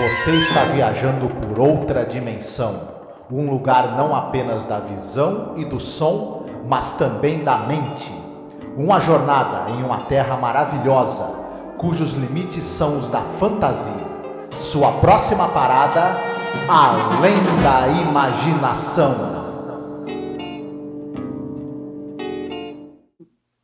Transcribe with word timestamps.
Você 0.00 0.30
está 0.30 0.64
viajando 0.64 1.28
por 1.28 1.58
outra 1.58 2.06
dimensão. 2.06 2.88
Um 3.30 3.50
lugar 3.50 3.98
não 3.98 4.14
apenas 4.14 4.64
da 4.64 4.78
visão 4.78 5.52
e 5.58 5.64
do 5.66 5.78
som, 5.78 6.46
mas 6.66 6.94
também 6.94 7.44
da 7.44 7.66
mente. 7.66 8.10
Uma 8.78 8.98
jornada 8.98 9.70
em 9.70 9.82
uma 9.82 10.04
terra 10.04 10.38
maravilhosa, 10.38 11.26
cujos 11.76 12.14
limites 12.14 12.64
são 12.64 12.98
os 12.98 13.10
da 13.10 13.20
fantasia. 13.38 13.92
Sua 14.56 14.90
próxima 15.00 15.48
parada, 15.48 16.16
além 16.66 17.36
da 17.62 17.88
imaginação. 17.88 19.14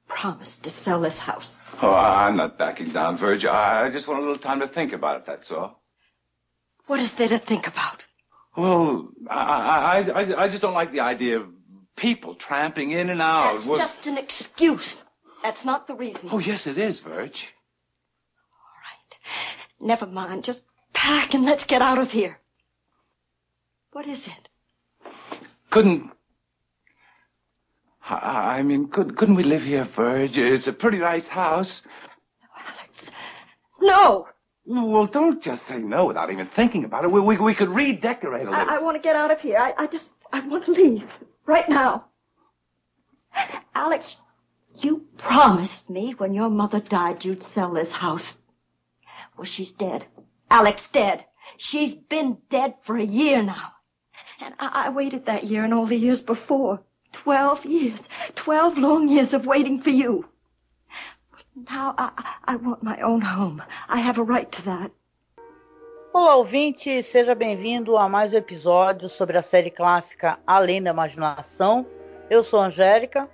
Promise 0.07 0.61
to 0.61 0.69
sell 0.69 1.01
this 1.01 1.19
house. 1.27 1.59
Oh, 1.81 1.95
I'm 1.95 2.37
not 2.37 2.59
backing 2.59 2.91
down, 2.91 3.17
Virgil. 3.17 3.53
I 3.53 3.89
just 3.91 4.07
want 4.07 4.21
a 4.21 4.23
little 4.23 4.39
time 4.39 4.61
to 4.61 4.69
think 4.69 4.93
about 4.93 5.17
it, 5.17 5.25
that's 5.25 5.51
all. 5.51 5.86
What 6.87 7.01
is 7.01 7.13
there 7.15 7.29
to 7.29 7.39
think 7.39 7.67
about? 7.67 8.03
Well, 8.57 9.09
I, 9.29 10.05
I, 10.07 10.11
I, 10.23 10.45
I 10.45 10.49
just 10.49 10.63
don't 10.63 10.75
like 10.75 10.93
the 10.93 11.01
idea 11.01 11.41
of 11.41 11.49
people 11.97 12.35
tramping 12.35 12.91
in 12.93 13.11
and 13.11 13.21
out. 13.21 13.55
That's 13.55 13.67
Well- 13.67 13.79
just 13.79 14.07
an 14.07 14.19
excuse. 14.19 15.03
That's 15.43 15.65
not 15.65 15.87
the 15.87 15.95
reason. 15.95 16.31
Oh, 16.33 16.39
yes, 16.39 16.67
it 16.67 16.79
is, 16.79 17.01
Virg. 17.01 17.13
All 17.13 18.79
right. 18.83 19.17
Never 19.81 20.07
mind. 20.07 20.45
Just 20.45 20.65
pack 20.93 21.35
and 21.35 21.45
let's 21.45 21.65
get 21.65 21.83
out 21.83 21.99
of 21.99 22.11
here. 22.11 22.39
What 23.93 24.07
is 24.07 24.29
it? 24.29 24.49
Couldn't. 25.71 26.11
I, 28.09 28.59
I 28.59 28.63
mean, 28.63 28.89
could, 28.89 29.17
couldn't 29.17 29.35
we 29.35 29.43
live 29.43 29.63
here, 29.63 29.85
Virg? 29.85 30.37
It's 30.39 30.67
a 30.67 30.73
pretty 30.73 30.99
nice 30.99 31.27
house. 31.29 31.83
No, 32.41 32.63
Alex. 32.79 33.11
No! 33.81 34.29
Well, 34.67 35.07
don't 35.07 35.41
just 35.41 35.65
say 35.67 35.79
no 35.79 36.07
without 36.07 36.31
even 36.33 36.47
thinking 36.47 36.85
about 36.85 37.05
it. 37.05 37.11
We, 37.11 37.21
we, 37.21 37.37
we 37.39 37.55
could 37.55 37.69
redecorate 37.69 38.47
a 38.47 38.51
little. 38.51 38.69
I, 38.69 38.77
I 38.77 38.79
want 38.81 38.97
to 38.97 39.03
get 39.03 39.15
out 39.15 39.31
of 39.31 39.41
here. 39.41 39.59
I, 39.59 39.75
I 39.79 39.87
just, 39.87 40.11
I 40.33 40.41
want 40.41 40.65
to 40.65 40.73
leave. 40.73 41.07
Right 41.47 41.69
now. 41.69 42.07
Alex, 43.75 44.17
you 44.75 45.07
promised 45.19 45.89
me 45.89 46.13
when 46.13 46.35
your 46.35 46.51
mother 46.51 46.81
died 46.81 47.25
you'd 47.25 47.45
sell 47.45 47.73
this 47.73 47.93
house. 47.93 48.37
Well, 49.37 49.45
she's 49.45 49.71
dead. 49.73 50.05
Alex 50.51 50.89
dead. 50.89 51.25
She's 51.59 51.95
been 51.95 52.39
dead 52.49 52.75
for 52.83 52.97
a 52.97 53.05
year 53.05 53.43
now. 53.43 53.73
And 54.41 54.55
I, 54.59 54.87
I 54.87 54.89
waited 54.91 55.27
that 55.27 55.45
year 55.45 55.63
and 55.63 55.73
all 55.73 55.87
the 55.87 55.97
years 55.97 56.21
before. 56.21 56.83
Twelve 57.13 57.65
years. 57.65 58.09
Twelve 58.35 58.79
long 58.79 59.09
years 59.09 59.33
of 59.33 59.47
waiting 59.47 59.81
for 59.81 59.91
you. 59.91 60.29
Now 61.57 61.95
I, 61.97 62.11
I 62.45 62.57
want 62.57 62.83
my 62.83 63.01
own 63.01 63.23
home. 63.23 63.63
I 63.89 63.99
have 63.99 64.19
a 64.19 64.23
right 64.23 64.47
to 64.53 64.63
that. 64.65 64.91
Olá, 66.13 66.37
ouvinte, 66.37 67.03
seja 67.03 67.35
bem-vindo 67.35 67.97
a 67.97 68.07
mais 68.11 68.35
um 68.35 68.37
episódio 68.37 69.09
sobre 69.09 69.39
a 69.39 69.43
série 69.43 69.71
clássica 69.71 70.39
Além 70.47 70.83
da 70.83 70.91
Imaginação. 70.91 71.87
Eu 72.29 72.45
sou 72.45 72.61
a 72.61 72.67
Angélica. 72.67 73.27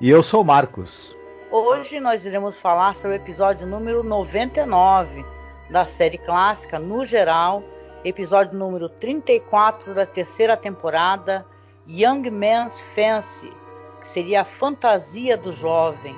E 0.00 0.08
eu 0.08 0.22
sou 0.22 0.40
o 0.40 0.44
Marcos. 0.46 1.14
Hoje 1.52 2.00
nós 2.00 2.24
iremos 2.24 2.58
falar 2.58 2.94
sobre 2.94 3.18
o 3.18 3.20
episódio 3.20 3.66
número 3.66 4.02
99 4.02 5.22
da 5.68 5.84
série 5.84 6.16
clássica, 6.16 6.78
no 6.78 7.04
geral, 7.04 7.62
episódio 8.02 8.58
número 8.58 8.88
34 8.88 9.92
da 9.92 10.06
terceira 10.06 10.56
temporada, 10.56 11.44
Young 11.86 12.30
Man's 12.30 12.80
Fancy, 12.94 13.52
que 14.00 14.08
seria 14.08 14.40
a 14.40 14.46
fantasia 14.46 15.36
do 15.36 15.52
jovem, 15.52 16.16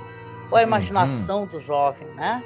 ou 0.50 0.56
a 0.56 0.62
imaginação 0.62 1.46
do 1.46 1.60
jovem, 1.60 2.06
né? 2.16 2.42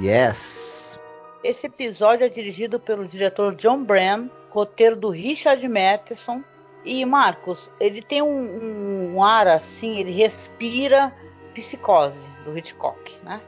Yes. 0.00 0.98
Esse 1.42 1.66
episódio 1.66 2.24
é 2.24 2.28
dirigido 2.28 2.78
pelo 2.78 3.06
diretor 3.06 3.54
John 3.54 3.82
Bran, 3.82 4.28
roteiro 4.50 4.96
do 4.96 5.10
Richard 5.10 5.66
Matheson. 5.68 6.42
E 6.84 7.04
Marcos, 7.04 7.70
ele 7.78 8.00
tem 8.00 8.22
um, 8.22 8.26
um- 8.28 9.14
um 9.16 9.22
ar 9.24 9.46
assim, 9.48 9.98
ele 9.98 10.12
respira 10.12 11.12
psicose 11.54 12.26
do 12.44 12.56
Hitchcock, 12.56 13.16
né? 13.22 13.40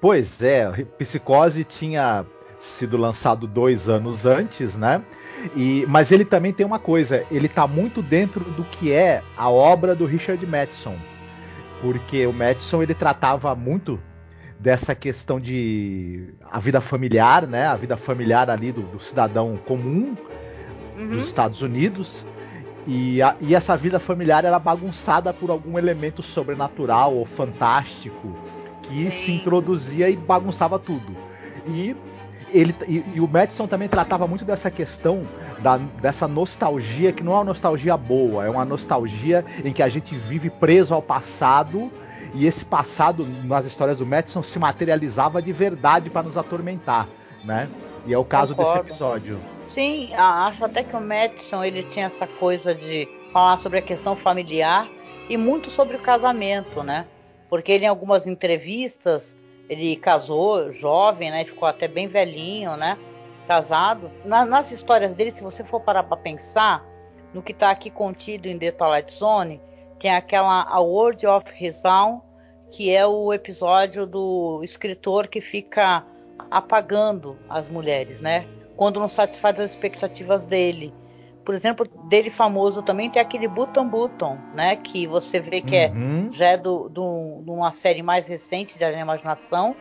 Pois 0.00 0.42
é, 0.42 0.70
Psicose 0.98 1.64
tinha 1.64 2.26
sido 2.58 2.98
lançado 2.98 3.46
dois 3.46 3.88
anos 3.88 4.26
antes, 4.26 4.74
né? 4.74 5.02
E, 5.56 5.86
mas 5.88 6.12
ele 6.12 6.24
também 6.26 6.52
tem 6.52 6.64
uma 6.66 6.78
coisa, 6.78 7.24
ele 7.30 7.48
tá 7.48 7.66
muito 7.66 8.02
dentro 8.02 8.44
do 8.44 8.64
que 8.64 8.92
é 8.92 9.22
a 9.36 9.48
obra 9.50 9.94
do 9.94 10.04
Richard 10.04 10.44
Matheson. 10.46 10.96
Porque 11.84 12.26
o 12.26 12.32
Matheson 12.32 12.82
ele 12.82 12.94
tratava 12.94 13.54
muito 13.54 14.00
dessa 14.58 14.94
questão 14.94 15.38
de 15.38 16.32
a 16.50 16.58
vida 16.58 16.80
familiar, 16.80 17.46
né? 17.46 17.66
A 17.66 17.76
vida 17.76 17.94
familiar 17.94 18.48
ali 18.48 18.72
do, 18.72 18.80
do 18.80 18.98
cidadão 18.98 19.58
comum 19.66 20.16
Uhum. 20.96 21.08
dos 21.08 21.26
Estados 21.26 21.60
Unidos. 21.60 22.24
E, 22.86 23.20
a- 23.20 23.36
e 23.40 23.54
essa 23.54 23.76
vida 23.76 23.98
familiar 24.00 24.44
era 24.46 24.58
bagunçada 24.58 25.32
por 25.34 25.50
algum 25.50 25.78
elemento 25.78 26.22
sobrenatural 26.22 27.14
ou 27.14 27.26
fantástico 27.26 28.34
que 28.82 29.10
se 29.10 29.24
Sim. 29.26 29.36
introduzia 29.36 30.08
e 30.08 30.16
bagunçava 30.16 30.78
tudo. 30.78 31.14
E 31.66 31.94
ele 32.52 32.74
e, 32.88 33.04
e 33.14 33.20
o 33.20 33.28
Madison 33.28 33.66
também 33.66 33.88
tratava 33.88 34.26
muito 34.26 34.44
dessa 34.44 34.70
questão 34.70 35.26
da, 35.60 35.76
dessa 35.76 36.26
nostalgia 36.28 37.12
que 37.12 37.22
não 37.22 37.32
é 37.32 37.36
uma 37.36 37.44
nostalgia 37.44 37.96
boa, 37.96 38.44
é 38.44 38.50
uma 38.50 38.64
nostalgia 38.64 39.44
em 39.64 39.72
que 39.72 39.82
a 39.82 39.88
gente 39.88 40.14
vive 40.16 40.50
preso 40.50 40.94
ao 40.94 41.02
passado 41.02 41.90
e 42.34 42.46
esse 42.46 42.64
passado 42.64 43.26
nas 43.44 43.64
histórias 43.66 43.98
do 43.98 44.06
Madison 44.06 44.42
se 44.42 44.58
materializava 44.58 45.40
de 45.40 45.52
verdade 45.52 46.10
para 46.10 46.22
nos 46.22 46.36
atormentar, 46.36 47.08
né? 47.44 47.68
E 48.06 48.12
é 48.12 48.18
o 48.18 48.24
caso 48.24 48.54
Concordo. 48.54 48.82
desse 48.82 48.92
episódio. 48.92 49.40
Sim, 49.68 50.12
acho 50.14 50.64
até 50.64 50.82
que 50.82 50.94
o 50.94 51.00
Madison 51.00 51.64
ele 51.64 51.82
tinha 51.82 52.06
essa 52.06 52.26
coisa 52.26 52.74
de 52.74 53.08
falar 53.32 53.56
sobre 53.56 53.78
a 53.78 53.82
questão 53.82 54.14
familiar 54.14 54.88
e 55.28 55.36
muito 55.36 55.70
sobre 55.70 55.96
o 55.96 56.00
casamento, 56.00 56.82
né? 56.82 57.06
Porque 57.48 57.72
ele 57.72 57.84
em 57.84 57.88
algumas 57.88 58.26
entrevistas 58.26 59.36
ele 59.68 59.96
casou 59.96 60.70
jovem, 60.70 61.30
né? 61.30 61.44
Ficou 61.44 61.66
até 61.66 61.88
bem 61.88 62.06
velhinho, 62.08 62.76
né? 62.76 62.98
Casado. 63.46 64.10
Na- 64.24 64.44
nas 64.44 64.70
histórias 64.72 65.14
dele, 65.14 65.30
se 65.30 65.42
você 65.42 65.62
for 65.64 65.80
parar 65.80 66.02
para 66.04 66.16
pensar 66.16 66.84
no 67.32 67.42
que 67.42 67.52
está 67.52 67.70
aqui 67.70 67.90
contido 67.90 68.46
em 68.48 68.58
The 68.58 68.70
Twilight 68.72 69.12
Zone, 69.12 69.60
tem 69.98 70.14
aquela 70.14 70.62
A 70.62 70.80
World 70.80 71.26
of 71.26 71.44
Resound, 71.54 72.22
que 72.70 72.94
é 72.94 73.06
o 73.06 73.32
episódio 73.32 74.06
do 74.06 74.60
escritor 74.62 75.28
que 75.28 75.40
fica 75.40 76.04
apagando 76.50 77.38
as 77.48 77.68
mulheres, 77.68 78.20
né? 78.20 78.46
quando 78.76 78.98
não 78.98 79.08
satisfaz 79.08 79.58
as 79.60 79.70
expectativas 79.70 80.44
dele. 80.44 80.92
Por 81.44 81.54
exemplo, 81.54 81.86
dele 82.08 82.28
famoso 82.30 82.82
também 82.82 83.08
tem 83.08 83.22
aquele 83.22 83.46
Button 83.46 83.86
Button, 83.88 84.36
né? 84.54 84.74
Que 84.76 85.06
você 85.06 85.38
vê 85.38 85.60
que 85.60 85.76
é, 85.76 85.90
Uhum. 85.90 86.28
já 86.32 86.46
é 86.48 86.56
do, 86.56 86.88
do, 86.88 87.42
de 87.44 87.50
uma 87.50 87.70
série 87.70 88.02
mais 88.02 88.26
recente 88.26 88.76
de 88.76 88.84
Imaginação. 88.84 89.76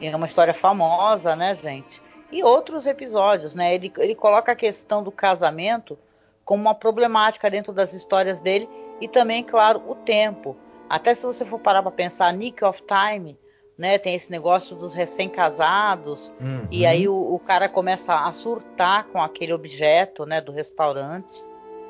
É 0.00 0.16
uma 0.16 0.26
história 0.26 0.52
famosa, 0.54 1.36
né, 1.36 1.54
gente? 1.54 2.02
E 2.32 2.42
outros 2.42 2.86
episódios, 2.86 3.54
né? 3.54 3.74
Ele, 3.74 3.92
ele 3.98 4.14
coloca 4.14 4.52
a 4.52 4.56
questão 4.56 5.02
do 5.02 5.12
casamento 5.12 5.98
como 6.44 6.62
uma 6.62 6.74
problemática 6.74 7.50
dentro 7.50 7.72
das 7.72 7.92
histórias 7.92 8.40
dele. 8.40 8.68
E 9.00 9.06
também, 9.06 9.44
claro, 9.44 9.82
o 9.86 9.94
tempo. 9.94 10.56
Até 10.88 11.14
se 11.14 11.26
você 11.26 11.44
for 11.44 11.58
parar 11.58 11.82
para 11.82 11.90
pensar, 11.90 12.32
Nick 12.32 12.64
of 12.64 12.82
Time, 12.82 13.38
né? 13.76 13.98
Tem 13.98 14.14
esse 14.14 14.30
negócio 14.30 14.74
dos 14.74 14.94
recém-casados. 14.94 16.32
Uhum. 16.40 16.66
E 16.70 16.86
aí 16.86 17.06
o, 17.06 17.34
o 17.34 17.38
cara 17.38 17.68
começa 17.68 18.14
a 18.14 18.32
surtar 18.32 19.04
com 19.08 19.22
aquele 19.22 19.52
objeto, 19.52 20.24
né, 20.24 20.40
do 20.40 20.52
restaurante. 20.52 21.44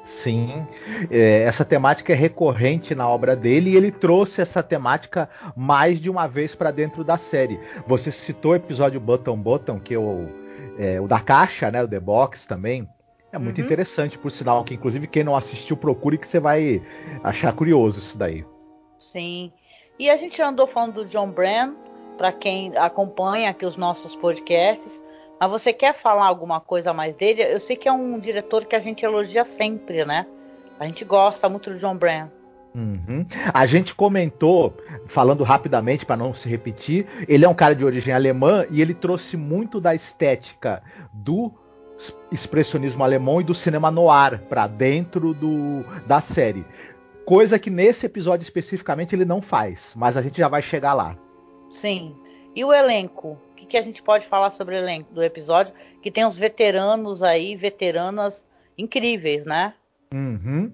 Sim, 0.04 0.66
é, 1.10 1.42
essa 1.44 1.64
temática 1.64 2.12
é 2.12 2.16
recorrente 2.16 2.94
na 2.94 3.08
obra 3.08 3.36
dele 3.36 3.70
e 3.70 3.76
ele 3.76 3.92
trouxe 3.92 4.40
essa 4.40 4.62
temática 4.62 5.28
mais 5.56 6.00
de 6.00 6.10
uma 6.10 6.26
vez 6.26 6.54
para 6.54 6.70
dentro 6.72 7.04
da 7.04 7.16
série. 7.16 7.58
Você 7.86 8.10
citou 8.10 8.52
o 8.52 8.56
episódio 8.56 9.00
Button 9.00 9.36
Button, 9.36 9.78
que 9.78 9.94
é 9.94 9.98
o, 9.98 10.26
é, 10.78 11.00
o 11.00 11.06
da 11.06 11.20
caixa, 11.20 11.70
né, 11.70 11.82
o 11.82 11.88
The 11.88 12.00
Box 12.00 12.46
também. 12.46 12.88
É 13.32 13.38
muito 13.38 13.58
Uhum. 13.58 13.64
interessante, 13.64 14.18
por 14.18 14.30
sinal, 14.30 14.62
que 14.64 14.74
inclusive 14.74 15.06
quem 15.06 15.24
não 15.24 15.34
assistiu, 15.36 15.76
procure 15.76 16.18
que 16.18 16.26
você 16.26 16.38
vai 16.38 16.82
achar 17.24 17.52
curioso 17.52 17.98
isso 17.98 18.18
daí. 18.18 18.44
Sim. 18.98 19.52
E 19.98 20.10
a 20.10 20.16
gente 20.16 20.40
andou 20.42 20.66
falando 20.66 20.94
do 20.94 21.04
John 21.06 21.30
Bram, 21.30 21.74
para 22.18 22.30
quem 22.30 22.76
acompanha 22.76 23.50
aqui 23.50 23.64
os 23.64 23.76
nossos 23.76 24.14
podcasts. 24.16 25.01
Mas 25.42 25.50
você 25.50 25.72
quer 25.72 25.92
falar 25.92 26.26
alguma 26.26 26.60
coisa 26.60 26.92
a 26.92 26.94
mais 26.94 27.16
dele? 27.16 27.42
Eu 27.42 27.58
sei 27.58 27.74
que 27.74 27.88
é 27.88 27.92
um 27.92 28.16
diretor 28.16 28.64
que 28.64 28.76
a 28.76 28.78
gente 28.78 29.04
elogia 29.04 29.44
sempre, 29.44 30.04
né? 30.04 30.24
A 30.78 30.86
gente 30.86 31.04
gosta 31.04 31.48
muito 31.48 31.68
do 31.68 31.78
John 31.80 31.96
Bram. 31.96 32.30
Uhum. 32.72 33.26
A 33.52 33.66
gente 33.66 33.92
comentou, 33.92 34.72
falando 35.08 35.42
rapidamente 35.42 36.06
para 36.06 36.16
não 36.16 36.32
se 36.32 36.48
repetir, 36.48 37.08
ele 37.26 37.44
é 37.44 37.48
um 37.48 37.54
cara 37.54 37.74
de 37.74 37.84
origem 37.84 38.14
alemã 38.14 38.64
e 38.70 38.80
ele 38.80 38.94
trouxe 38.94 39.36
muito 39.36 39.80
da 39.80 39.96
estética 39.96 40.80
do 41.12 41.52
expressionismo 42.30 43.02
alemão 43.02 43.40
e 43.40 43.44
do 43.44 43.52
cinema 43.52 43.90
noir 43.90 44.40
para 44.48 44.68
dentro 44.68 45.34
do, 45.34 45.84
da 46.06 46.20
série. 46.20 46.64
Coisa 47.26 47.58
que 47.58 47.68
nesse 47.68 48.06
episódio 48.06 48.44
especificamente 48.44 49.12
ele 49.12 49.24
não 49.24 49.42
faz, 49.42 49.92
mas 49.96 50.16
a 50.16 50.22
gente 50.22 50.38
já 50.38 50.46
vai 50.46 50.62
chegar 50.62 50.94
lá. 50.94 51.16
Sim. 51.72 52.14
E 52.54 52.64
o 52.64 52.72
elenco? 52.72 53.36
Que 53.72 53.78
a 53.78 53.82
gente 53.82 54.02
pode 54.02 54.26
falar 54.26 54.50
sobre 54.50 54.74
o 54.74 54.78
elenco 54.78 55.14
do 55.14 55.22
episódio, 55.22 55.72
que 56.02 56.10
tem 56.10 56.26
uns 56.26 56.36
veteranos 56.36 57.22
aí, 57.22 57.56
veteranas 57.56 58.44
incríveis, 58.76 59.46
né? 59.46 59.72
Uhum. 60.12 60.70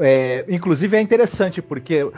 É, 0.00 0.44
inclusive 0.48 0.96
é 0.96 1.00
interessante 1.00 1.62
porque 1.62 2.02
o, 2.02 2.10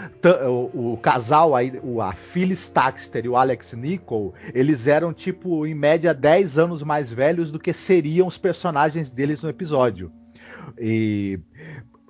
o, 0.93 0.97
casal 1.03 1.55
aí, 1.55 1.79
o, 1.83 2.01
a 2.01 2.15
Phyllis 2.15 2.67
Taxter 2.71 3.27
e 3.27 3.29
o 3.29 3.37
Alex 3.37 3.75
Nicol, 3.75 4.33
eles 4.55 4.87
eram 4.87 5.13
tipo 5.13 5.67
em 5.67 5.75
média 5.75 6.15
10 6.15 6.57
anos 6.57 6.83
mais 6.83 7.13
velhos 7.13 7.53
do 7.53 7.59
que 7.59 7.75
seriam 7.75 8.27
os 8.27 8.39
personagens 8.39 9.11
deles 9.11 9.43
no 9.43 9.51
episódio. 9.51 10.11
E 10.79 11.39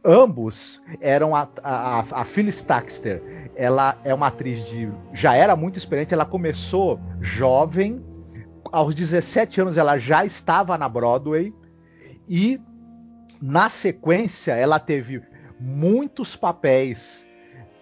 ambos 0.05 0.81
eram 1.01 1.35
a, 1.35 1.49
a, 1.63 2.01
a 2.01 2.25
Phyllis 2.25 2.63
Taxter, 2.63 3.51
ela 3.55 3.99
é 4.05 4.15
uma 4.15 4.29
atriz 4.29 4.65
de 4.67 4.91
já 5.13 5.35
era 5.35 5.55
muito 5.55 5.77
experiente, 5.77 6.15
ela 6.15 6.25
começou 6.25 7.01
jovem, 7.21 8.05
aos 8.73 8.95
17 8.95 9.61
anos 9.61 9.77
ela 9.77 9.99
já 9.99 10.25
estava 10.25 10.79
na 10.79 10.89
Broadway 10.89 11.53
e 12.29 12.61
na 13.41 13.69
sequência, 13.69 14.53
ela 14.53 14.79
teve 14.79 15.23
muitos 15.59 16.37
papéis, 16.37 17.27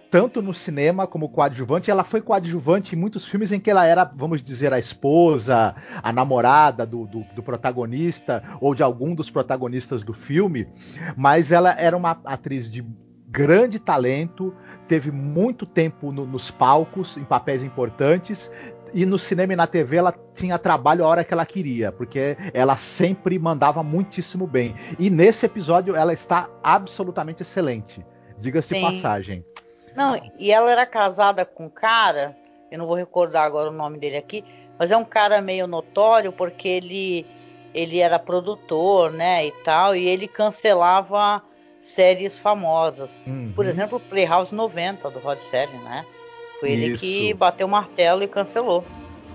tanto 0.09 0.41
no 0.41 0.53
cinema 0.53 1.05
como 1.07 1.29
coadjuvante. 1.29 1.91
Ela 1.91 2.03
foi 2.03 2.21
coadjuvante 2.21 2.95
em 2.95 2.99
muitos 2.99 3.25
filmes 3.25 3.51
em 3.51 3.59
que 3.59 3.69
ela 3.69 3.85
era, 3.85 4.03
vamos 4.03 4.41
dizer, 4.41 4.73
a 4.73 4.79
esposa, 4.79 5.75
a 6.01 6.11
namorada 6.11 6.85
do, 6.85 7.05
do, 7.05 7.23
do 7.35 7.43
protagonista 7.43 8.43
ou 8.59 8.73
de 8.73 8.83
algum 8.83 9.13
dos 9.13 9.29
protagonistas 9.29 10.03
do 10.03 10.13
filme. 10.13 10.67
Mas 11.15 11.51
ela 11.51 11.71
era 11.79 11.95
uma 11.95 12.19
atriz 12.25 12.69
de 12.69 12.85
grande 13.31 13.77
talento, 13.77 14.53
teve 14.87 15.11
muito 15.11 15.65
tempo 15.65 16.11
no, 16.11 16.25
nos 16.25 16.49
palcos, 16.49 17.15
em 17.15 17.23
papéis 17.23 17.61
importantes, 17.63 18.51
e 18.91 19.05
no 19.05 19.19
cinema 19.19 19.53
e 19.53 19.55
na 19.55 19.67
TV 19.67 19.97
ela 19.97 20.13
tinha 20.33 20.57
trabalho 20.57 21.05
a 21.05 21.07
hora 21.07 21.23
que 21.23 21.31
ela 21.31 21.45
queria, 21.45 21.91
porque 21.91 22.35
ela 22.53 22.75
sempre 22.75 23.37
mandava 23.37 23.83
muitíssimo 23.83 24.47
bem. 24.47 24.75
E 24.97 25.11
nesse 25.11 25.45
episódio 25.45 25.95
ela 25.95 26.11
está 26.11 26.49
absolutamente 26.63 27.43
excelente. 27.43 28.03
Diga-se 28.39 28.73
de 28.73 28.81
passagem. 28.81 29.45
Não, 29.95 30.19
e 30.37 30.51
ela 30.51 30.71
era 30.71 30.85
casada 30.85 31.45
com 31.45 31.65
um 31.65 31.69
cara, 31.69 32.35
eu 32.71 32.77
não 32.77 32.85
vou 32.85 32.95
recordar 32.95 33.45
agora 33.45 33.69
o 33.69 33.73
nome 33.73 33.97
dele 33.97 34.17
aqui, 34.17 34.43
mas 34.77 34.91
é 34.91 34.97
um 34.97 35.05
cara 35.05 35.41
meio 35.41 35.67
notório 35.67 36.31
porque 36.31 36.67
ele 36.67 37.25
ele 37.73 37.99
era 37.99 38.17
produtor, 38.17 39.11
né, 39.11 39.45
e 39.45 39.51
tal, 39.63 39.95
e 39.95 40.07
ele 40.07 40.27
cancelava 40.27 41.41
séries 41.81 42.37
famosas. 42.37 43.17
Uhum. 43.27 43.51
Por 43.55 43.65
exemplo, 43.65 43.99
Playhouse 43.99 44.53
90 44.53 45.09
do 45.11 45.19
Rod 45.19 45.37
Serling, 45.49 45.83
né? 45.83 46.05
Foi 46.59 46.71
ele 46.71 46.87
Isso. 46.87 46.99
que 46.99 47.33
bateu 47.33 47.67
o 47.67 47.69
martelo 47.69 48.23
e 48.23 48.27
cancelou. 48.27 48.83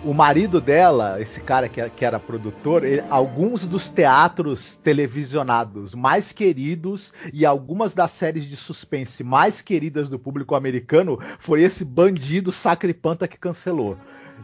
O 0.05 0.13
marido 0.13 0.61
dela, 0.61 1.19
esse 1.19 1.41
cara 1.41 1.67
que, 1.67 1.89
que 1.89 2.05
era 2.05 2.21
produtor, 2.21 2.85
ele, 2.85 3.03
alguns 3.09 3.67
dos 3.67 3.89
teatros 3.89 4.77
televisionados 4.77 5.95
mais 5.95 6.31
queridos 6.31 7.11
e 7.33 7.47
algumas 7.47 7.95
das 7.95 8.11
séries 8.11 8.45
de 8.45 8.55
suspense 8.55 9.25
mais 9.25 9.63
queridas 9.63 10.11
do 10.11 10.19
público 10.19 10.55
americano 10.55 11.19
foi 11.39 11.63
esse 11.63 11.87
bandido 11.87 12.53
sacripanta 12.53 13.27
que 13.27 13.39
cancelou 13.39 13.97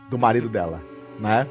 do 0.09 0.17
marido 0.17 0.49
dela, 0.49 0.83
né? 1.19 1.47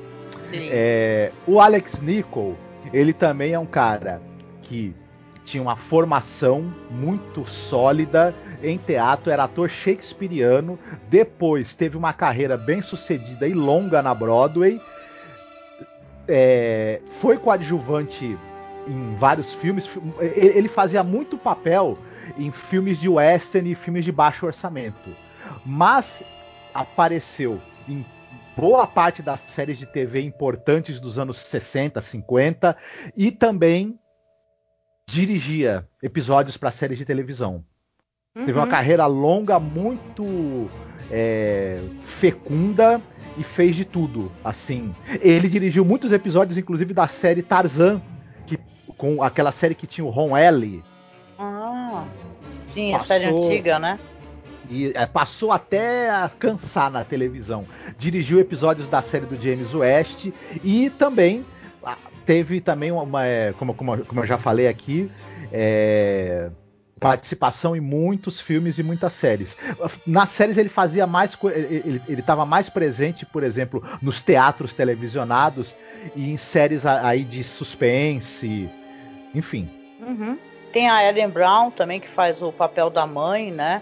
É, 0.51 1.31
o 1.45 1.61
Alex 1.61 1.99
Nicol, 2.01 2.57
ele 2.91 3.13
também 3.13 3.53
é 3.53 3.59
um 3.59 3.65
cara 3.65 4.19
que 4.63 4.95
tinha 5.45 5.61
uma 5.61 5.75
formação 5.75 6.73
muito 6.89 7.47
sólida 7.47 8.35
em 8.61 8.77
teatro, 8.77 9.31
era 9.31 9.45
ator 9.45 9.69
shakespeariano, 9.69 10.77
depois 11.09 11.73
teve 11.75 11.97
uma 11.97 12.13
carreira 12.13 12.57
bem 12.57 12.81
sucedida 12.81 13.47
e 13.47 13.53
longa 13.53 14.01
na 14.01 14.13
Broadway, 14.13 14.81
é, 16.27 17.01
foi 17.19 17.37
coadjuvante 17.37 18.37
em 18.87 19.15
vários 19.17 19.53
filmes, 19.53 19.89
ele 20.19 20.67
fazia 20.67 21.03
muito 21.03 21.37
papel 21.37 21.97
em 22.37 22.51
filmes 22.51 22.99
de 22.99 23.09
western 23.09 23.71
e 23.71 23.75
filmes 23.75 24.05
de 24.05 24.11
baixo 24.11 24.45
orçamento, 24.45 25.15
mas 25.65 26.23
apareceu 26.73 27.59
em 27.87 28.05
boa 28.55 28.85
parte 28.85 29.21
das 29.21 29.39
séries 29.41 29.77
de 29.77 29.85
TV 29.85 30.21
importantes 30.21 30.99
dos 30.99 31.17
anos 31.17 31.37
60, 31.37 32.01
50 32.01 32.75
e 33.15 33.31
também 33.31 33.97
dirigia 35.09 35.87
episódios 36.01 36.55
para 36.55 36.71
séries 36.71 36.97
de 36.97 37.05
televisão. 37.05 37.63
Uhum. 38.35 38.45
Teve 38.45 38.57
uma 38.57 38.65
uhum. 38.65 38.69
carreira 38.69 39.05
longa, 39.07 39.59
muito 39.59 40.69
é, 41.09 41.81
fecunda 42.05 43.01
e 43.37 43.43
fez 43.43 43.75
de 43.75 43.85
tudo, 43.85 44.31
assim. 44.43 44.95
Ele 45.21 45.47
dirigiu 45.49 45.83
muitos 45.83 46.11
episódios, 46.11 46.57
inclusive 46.57 46.93
da 46.93 47.07
série 47.07 47.41
Tarzan, 47.41 48.01
que, 48.45 48.57
com 48.97 49.23
aquela 49.23 49.51
série 49.51 49.73
que 49.73 49.87
tinha 49.87 50.05
o 50.05 50.09
Ron 50.09 50.37
Ellie. 50.37 50.83
Ah, 51.37 52.05
sim, 52.71 52.91
passou, 52.91 53.15
a 53.15 53.19
série 53.19 53.35
antiga, 53.35 53.79
né? 53.79 53.99
E 54.69 54.91
é, 54.93 55.05
passou 55.07 55.51
até 55.51 56.11
a 56.11 56.29
cansar 56.29 56.91
na 56.91 57.03
televisão. 57.03 57.65
Dirigiu 57.97 58.39
episódios 58.39 58.87
da 58.87 59.01
série 59.01 59.25
do 59.25 59.41
James 59.41 59.73
West 59.73 60.27
e 60.63 60.91
também 60.91 61.43
teve 62.25 62.61
também 62.61 62.91
uma, 62.91 63.25
é, 63.25 63.53
como, 63.53 63.73
como, 63.73 64.05
como 64.05 64.21
eu 64.21 64.25
já 64.25 64.37
falei 64.37 64.67
aqui, 64.67 65.11
é, 65.51 66.49
participação 66.99 67.75
em 67.75 67.79
muitos 67.79 68.39
filmes 68.41 68.77
e 68.77 68.83
muitas 68.83 69.13
séries. 69.13 69.57
Nas 70.05 70.29
séries 70.29 70.57
ele 70.57 70.69
fazia 70.69 71.07
mais 71.07 71.37
ele 71.43 72.01
estava 72.09 72.45
mais 72.45 72.69
presente, 72.69 73.25
por 73.25 73.43
exemplo, 73.43 73.83
nos 74.01 74.21
teatros 74.21 74.73
televisionados 74.73 75.77
e 76.15 76.31
em 76.31 76.37
séries 76.37 76.85
aí 76.85 77.23
de 77.23 77.43
suspense, 77.43 78.69
enfim. 79.33 79.69
Uhum. 80.01 80.37
Tem 80.71 80.87
a 80.89 81.07
Ellen 81.07 81.29
Brown 81.29 81.71
também 81.71 81.99
que 81.99 82.07
faz 82.07 82.41
o 82.41 82.51
papel 82.51 82.89
da 82.89 83.07
mãe, 83.07 83.51
né? 83.51 83.81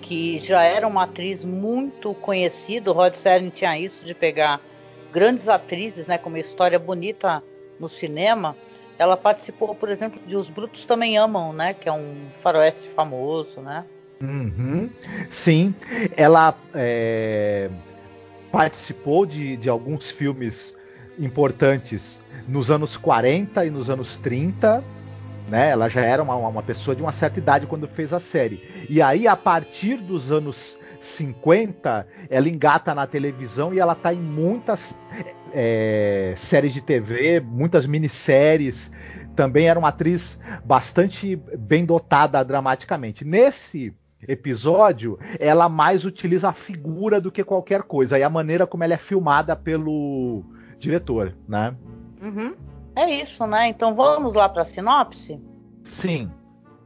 Que 0.00 0.38
já 0.38 0.62
era 0.62 0.86
uma 0.86 1.04
atriz 1.04 1.44
muito 1.44 2.12
conhecida. 2.14 2.90
O 2.90 2.94
Rod 2.94 3.14
Serling 3.14 3.50
tinha 3.50 3.78
isso 3.78 4.04
de 4.04 4.14
pegar 4.14 4.60
grandes 5.12 5.48
atrizes, 5.48 6.06
né? 6.06 6.18
Com 6.18 6.28
uma 6.28 6.40
história 6.40 6.78
bonita 6.78 7.42
no 7.78 7.88
cinema 7.88 8.56
ela 8.98 9.16
participou, 9.16 9.74
por 9.74 9.88
exemplo, 9.88 10.20
de 10.26 10.36
Os 10.36 10.48
Brutos 10.48 10.86
Também 10.86 11.18
Amam, 11.18 11.52
né? 11.52 11.74
Que 11.74 11.88
é 11.88 11.92
um 11.92 12.26
faroeste 12.42 12.88
famoso, 12.88 13.60
né? 13.60 13.84
Uhum. 14.22 14.88
Sim, 15.28 15.74
ela 16.16 16.56
é, 16.74 17.68
participou 18.52 19.26
de, 19.26 19.56
de 19.56 19.68
alguns 19.68 20.10
filmes 20.10 20.74
importantes 21.18 22.20
nos 22.48 22.70
anos 22.70 22.96
40 22.96 23.66
e 23.66 23.70
nos 23.70 23.90
anos 23.90 24.16
30. 24.18 24.82
Né? 25.48 25.70
Ela 25.70 25.88
já 25.88 26.00
era 26.00 26.22
uma, 26.22 26.36
uma 26.36 26.62
pessoa 26.62 26.94
de 26.94 27.02
uma 27.02 27.12
certa 27.12 27.38
idade 27.38 27.66
quando 27.66 27.86
fez 27.88 28.12
a 28.12 28.20
série. 28.20 28.62
E 28.88 29.02
aí, 29.02 29.26
a 29.26 29.36
partir 29.36 29.96
dos 29.96 30.30
anos 30.30 30.76
50, 31.04 32.06
ela 32.28 32.48
engata 32.48 32.94
na 32.94 33.06
televisão 33.06 33.72
e 33.74 33.78
ela 33.78 33.94
tá 33.94 34.12
em 34.12 34.20
muitas 34.20 34.96
é, 35.52 36.34
séries 36.36 36.72
de 36.72 36.80
TV, 36.80 37.40
muitas 37.40 37.86
minisséries. 37.86 38.90
Também 39.36 39.68
era 39.68 39.78
uma 39.78 39.88
atriz 39.88 40.38
bastante 40.64 41.36
bem 41.36 41.84
dotada 41.84 42.42
dramaticamente. 42.44 43.24
Nesse 43.24 43.94
episódio, 44.26 45.18
ela 45.38 45.68
mais 45.68 46.04
utiliza 46.04 46.48
a 46.48 46.52
figura 46.52 47.20
do 47.20 47.30
que 47.30 47.44
qualquer 47.44 47.82
coisa 47.82 48.18
e 48.18 48.22
a 48.22 48.30
maneira 48.30 48.66
como 48.66 48.82
ela 48.82 48.94
é 48.94 48.98
filmada 48.98 49.54
pelo 49.54 50.44
diretor, 50.78 51.36
né? 51.46 51.76
Uhum. 52.22 52.54
É 52.96 53.10
isso, 53.20 53.46
né? 53.46 53.68
Então 53.68 53.94
vamos 53.94 54.34
lá 54.34 54.48
para 54.48 54.62
a 54.62 54.64
sinopse? 54.64 55.40
Sim. 55.82 56.30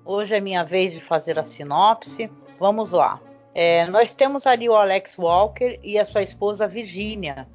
Hoje 0.05 0.35
é 0.35 0.41
minha 0.41 0.65
vez 0.65 0.95
de 0.95 1.01
fazer 1.01 1.39
a 1.39 1.45
sinopse. 1.45 2.31
Vamos 2.59 2.93
lá. 2.93 3.21
É, 3.55 3.87
nós 3.87 4.13
temos 4.13 4.47
ali 4.47 4.69
o 4.69 4.75
Alex 4.77 5.19
Walker 5.19 5.79
e 5.83 5.99
a 5.99 6.05
sua 6.05 6.23
esposa 6.23 6.67
Virginia, 6.67 7.49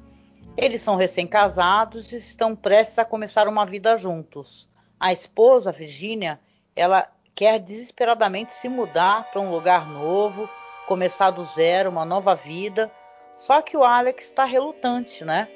eles 0.56 0.80
são 0.82 0.96
recém-casados 0.96 2.12
e 2.12 2.16
estão 2.16 2.54
prestes 2.54 2.98
a 2.98 3.04
começar 3.04 3.48
uma 3.48 3.66
vida 3.66 3.96
juntos. 3.96 4.68
A 5.00 5.12
esposa, 5.12 5.72
Virginia, 5.72 6.38
ela 6.76 7.08
quer 7.34 7.58
desesperadamente 7.58 8.54
se 8.54 8.68
mudar 8.68 9.30
para 9.30 9.40
um 9.40 9.50
lugar 9.50 9.88
novo, 9.88 10.48
começar 10.86 11.30
do 11.30 11.44
zero, 11.44 11.90
uma 11.90 12.04
nova 12.04 12.34
vida. 12.34 12.90
Só 13.36 13.60
que 13.60 13.76
o 13.76 13.82
Alex 13.82 14.26
está 14.26 14.44
relutante, 14.44 15.24
né? 15.24 15.48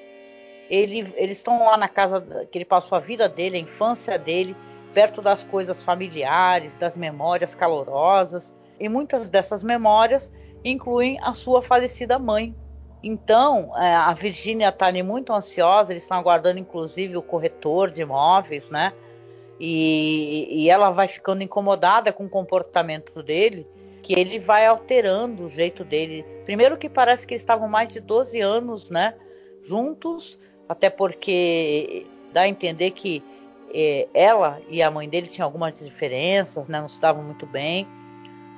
Ele, 0.69 1.13
eles 1.17 1.39
estão 1.39 1.65
lá 1.65 1.77
na 1.77 1.89
casa 1.89 2.21
que 2.51 2.59
ele 2.59 2.65
passou 2.65 2.97
a 2.97 3.01
vida 3.01 3.29
dele, 3.29 3.57
a 3.57 3.61
infância 3.61 4.19
dele, 4.19 4.57
perto 4.93 5.23
das 5.23 5.45
coisas 5.45 5.83
familiares, 5.83 6.77
das 6.77 6.97
memórias 6.97 7.55
calorosas. 7.55 8.53
E 8.79 8.89
muitas 8.89 9.29
dessas 9.29 9.63
memórias 9.63 10.33
incluem 10.65 11.19
a 11.23 11.35
sua 11.35 11.63
falecida 11.63 12.19
mãe, 12.19 12.55
então, 13.03 13.77
é, 13.77 13.95
a 13.95 14.13
Virgínia 14.13 14.71
está 14.71 14.91
muito 15.05 15.33
ansiosa, 15.33 15.93
eles 15.93 16.03
estão 16.03 16.19
aguardando 16.19 16.59
inclusive 16.59 17.17
o 17.17 17.23
corretor 17.23 17.93
de 17.93 18.03
imóveis, 18.03 18.71
né? 18.71 18.93
E, 19.61 20.49
e, 20.51 20.71
ela 20.71 20.91
vai 20.91 21.07
ficando 21.07 21.43
incomodada 21.43 22.13
com 22.13 22.25
o 22.25 22.29
comportamento 22.29 23.23
dele, 23.23 23.67
que 24.03 24.19
ele 24.19 24.39
vai 24.39 24.67
alterando 24.67 25.47
o 25.47 25.51
jeito 25.51 25.85
dele. 25.85 26.25
Primeiro 26.45 26.77
que 26.77 26.89
parece 26.89 27.27
que 27.27 27.35
eles 27.35 27.43
estavam 27.43 27.69
mais 27.69 27.93
de 27.93 28.01
12 28.01 28.41
anos, 28.41 28.91
né? 28.91 29.15
juntos, 29.69 30.39
até 30.69 30.89
porque 30.89 32.07
dá 32.33 32.43
a 32.43 32.49
entender 32.49 32.91
que 32.93 33.23
é, 33.73 34.09
ela 34.15 34.61
e 34.69 34.83
a 34.83 34.91
mãe 34.91 35.09
dele 35.09 35.29
tinham 35.29 35.47
algumas 35.47 35.79
diferenças, 35.79 36.69
né, 36.69 36.81
não 36.81 36.89
se 36.89 37.01
davam 37.01 37.23
muito 37.23 37.47
bem. 37.47 37.87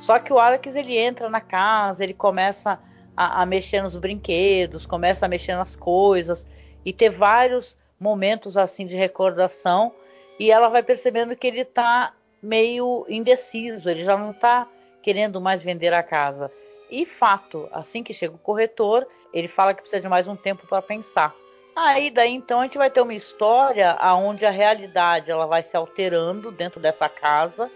Só 0.00 0.19
que 0.19 0.33
o 0.33 0.38
Alex 0.38 0.75
ele 0.75 0.97
entra 0.97 1.28
na 1.28 1.40
casa, 1.40 2.02
ele 2.02 2.14
começa 2.14 2.80
a, 3.16 3.42
a, 3.42 3.47
mexer 3.47 3.83
nos 3.83 3.97
brinquedos, 3.97 4.87
começa 4.87 5.26
a 5.26 5.28
mexer 5.28 5.54
nas 5.54 5.76
coisas 5.76 6.47
e 6.85 6.92
ter 6.92 7.11
vários 7.11 7.76
momentos 7.99 8.57
assim 8.57 8.87
de 8.87 8.97
recordação. 8.97 9.92
E 10.38 10.50
ela 10.50 10.69
vai 10.71 10.83
percebendo 10.83 11.37
que 11.37 11.47
ele 11.47 11.61
está 11.61 12.14
meio 12.42 13.04
indeciso, 13.11 13.90
ele 13.90 14.02
já 14.02 14.16
não 14.16 14.30
está 14.30 14.66
querendo 15.02 15.38
mais 15.38 15.62
vender 15.62 15.92
a 15.92 16.02
casa. 16.02 16.50
E 16.90 17.04
fato, 17.04 17.69
assim 17.71 18.02
que 18.02 18.14
chega 18.14 18.35
o 18.35 18.38
corretor, 18.38 19.07
ele 19.35 19.49
fala 19.49 19.75
que 19.75 19.83
precisa 19.83 20.00
de 20.00 20.09
mais 20.09 20.26
um 20.26 20.35
tempo 20.35 20.66
para 20.66 20.80
pensar. 20.80 21.35
Aí 21.76 22.11
daí 22.11 22.33
então 22.33 22.61
a 22.61 22.62
gente 22.64 22.78
vai 22.78 22.90
ter 22.90 23.02
uma 23.02 23.14
história 23.14 23.92
aonde 23.92 24.47
a 24.47 24.50
realidade 24.50 25.30
ela 25.30 25.47
vai 25.47 25.62
se 25.62 25.76
alterando 25.76 26.50
dentro 26.50 26.80
dessa 26.80 27.09
casa 27.09 27.71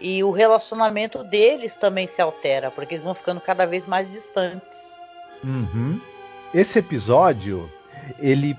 e 0.00 0.22
o 0.22 0.30
relacionamento 0.30 1.24
deles 1.24 1.74
também 1.74 2.06
se 2.06 2.20
altera, 2.20 2.70
porque 2.70 2.94
eles 2.94 3.04
vão 3.04 3.14
ficando 3.14 3.40
cada 3.40 3.66
vez 3.66 3.86
mais 3.86 4.10
distantes. 4.10 4.88
Uhum. 5.42 6.00
Esse 6.54 6.78
episódio, 6.78 7.70
ele 8.18 8.56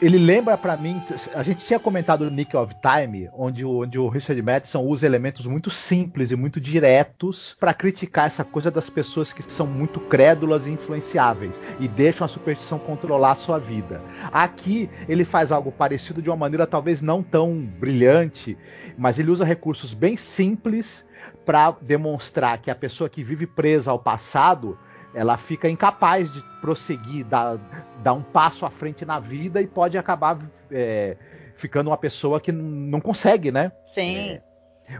ele 0.00 0.16
lembra 0.16 0.56
para 0.56 0.76
mim, 0.78 1.02
a 1.34 1.42
gente 1.42 1.66
tinha 1.66 1.78
comentado 1.78 2.24
no 2.24 2.30
Nick 2.30 2.56
of 2.56 2.74
Time, 2.80 3.28
onde 3.34 3.64
o, 3.66 3.82
onde 3.82 3.98
o 3.98 4.08
Richard 4.08 4.40
Madison 4.40 4.82
usa 4.82 5.04
elementos 5.04 5.44
muito 5.44 5.70
simples 5.70 6.30
e 6.30 6.36
muito 6.36 6.58
diretos 6.58 7.54
para 7.60 7.74
criticar 7.74 8.26
essa 8.26 8.42
coisa 8.42 8.70
das 8.70 8.88
pessoas 8.88 9.30
que 9.30 9.42
são 9.52 9.66
muito 9.66 10.00
crédulas 10.00 10.66
e 10.66 10.70
influenciáveis 10.70 11.60
e 11.78 11.86
deixam 11.86 12.24
a 12.24 12.28
superstição 12.28 12.78
controlar 12.78 13.32
a 13.32 13.36
sua 13.36 13.58
vida. 13.58 14.00
Aqui 14.32 14.88
ele 15.06 15.24
faz 15.24 15.52
algo 15.52 15.70
parecido 15.70 16.22
de 16.22 16.30
uma 16.30 16.36
maneira 16.36 16.66
talvez 16.66 17.02
não 17.02 17.22
tão 17.22 17.60
brilhante, 17.78 18.56
mas 18.96 19.18
ele 19.18 19.30
usa 19.30 19.44
recursos 19.44 19.92
bem 19.92 20.16
simples 20.16 21.04
para 21.44 21.76
demonstrar 21.82 22.56
que 22.58 22.70
a 22.70 22.74
pessoa 22.74 23.10
que 23.10 23.22
vive 23.22 23.46
presa 23.46 23.90
ao 23.90 23.98
passado 23.98 24.78
ela 25.14 25.36
fica 25.36 25.68
incapaz 25.68 26.32
de 26.32 26.42
prosseguir, 26.60 27.24
dar, 27.24 27.58
dar 28.02 28.12
um 28.12 28.22
passo 28.22 28.64
à 28.64 28.70
frente 28.70 29.04
na 29.04 29.18
vida 29.18 29.60
e 29.60 29.66
pode 29.66 29.98
acabar 29.98 30.38
é, 30.70 31.16
ficando 31.56 31.88
uma 31.90 31.96
pessoa 31.96 32.40
que 32.40 32.52
não 32.52 33.00
consegue, 33.00 33.50
né? 33.50 33.72
Sim. 33.86 34.18
É, 34.18 34.42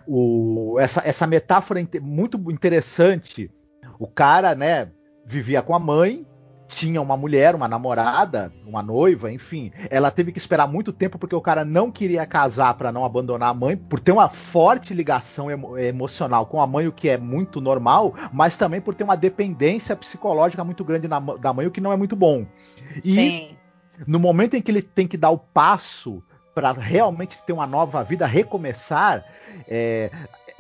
o, 0.06 0.76
essa, 0.78 1.02
essa 1.04 1.26
metáfora 1.26 1.80
é 1.80 2.00
muito 2.00 2.38
interessante. 2.50 3.50
O 3.98 4.06
cara, 4.06 4.54
né, 4.54 4.90
vivia 5.24 5.62
com 5.62 5.74
a 5.74 5.78
mãe, 5.78 6.26
tinha 6.70 7.02
uma 7.02 7.16
mulher, 7.16 7.54
uma 7.54 7.66
namorada, 7.66 8.52
uma 8.64 8.82
noiva, 8.82 9.30
enfim. 9.30 9.72
Ela 9.90 10.10
teve 10.10 10.30
que 10.30 10.38
esperar 10.38 10.68
muito 10.68 10.92
tempo 10.92 11.18
porque 11.18 11.34
o 11.34 11.40
cara 11.40 11.64
não 11.64 11.90
queria 11.90 12.24
casar 12.24 12.74
para 12.74 12.92
não 12.92 13.04
abandonar 13.04 13.50
a 13.50 13.54
mãe, 13.54 13.76
por 13.76 13.98
ter 13.98 14.12
uma 14.12 14.28
forte 14.28 14.94
ligação 14.94 15.50
emo 15.50 15.76
emocional 15.76 16.46
com 16.46 16.60
a 16.60 16.66
mãe, 16.66 16.86
o 16.86 16.92
que 16.92 17.08
é 17.08 17.18
muito 17.18 17.60
normal, 17.60 18.14
mas 18.32 18.56
também 18.56 18.80
por 18.80 18.94
ter 18.94 19.04
uma 19.04 19.16
dependência 19.16 19.96
psicológica 19.96 20.62
muito 20.62 20.84
grande 20.84 21.08
na, 21.08 21.18
da 21.18 21.52
mãe, 21.52 21.66
o 21.66 21.70
que 21.70 21.80
não 21.80 21.92
é 21.92 21.96
muito 21.96 22.14
bom. 22.14 22.46
E 23.04 23.14
Sim. 23.14 23.56
no 24.06 24.20
momento 24.20 24.54
em 24.54 24.62
que 24.62 24.70
ele 24.70 24.82
tem 24.82 25.08
que 25.08 25.16
dar 25.16 25.30
o 25.30 25.38
passo 25.38 26.22
para 26.54 26.72
realmente 26.72 27.42
ter 27.44 27.52
uma 27.52 27.66
nova 27.66 28.02
vida, 28.04 28.26
recomeçar, 28.26 29.24
é, 29.68 30.10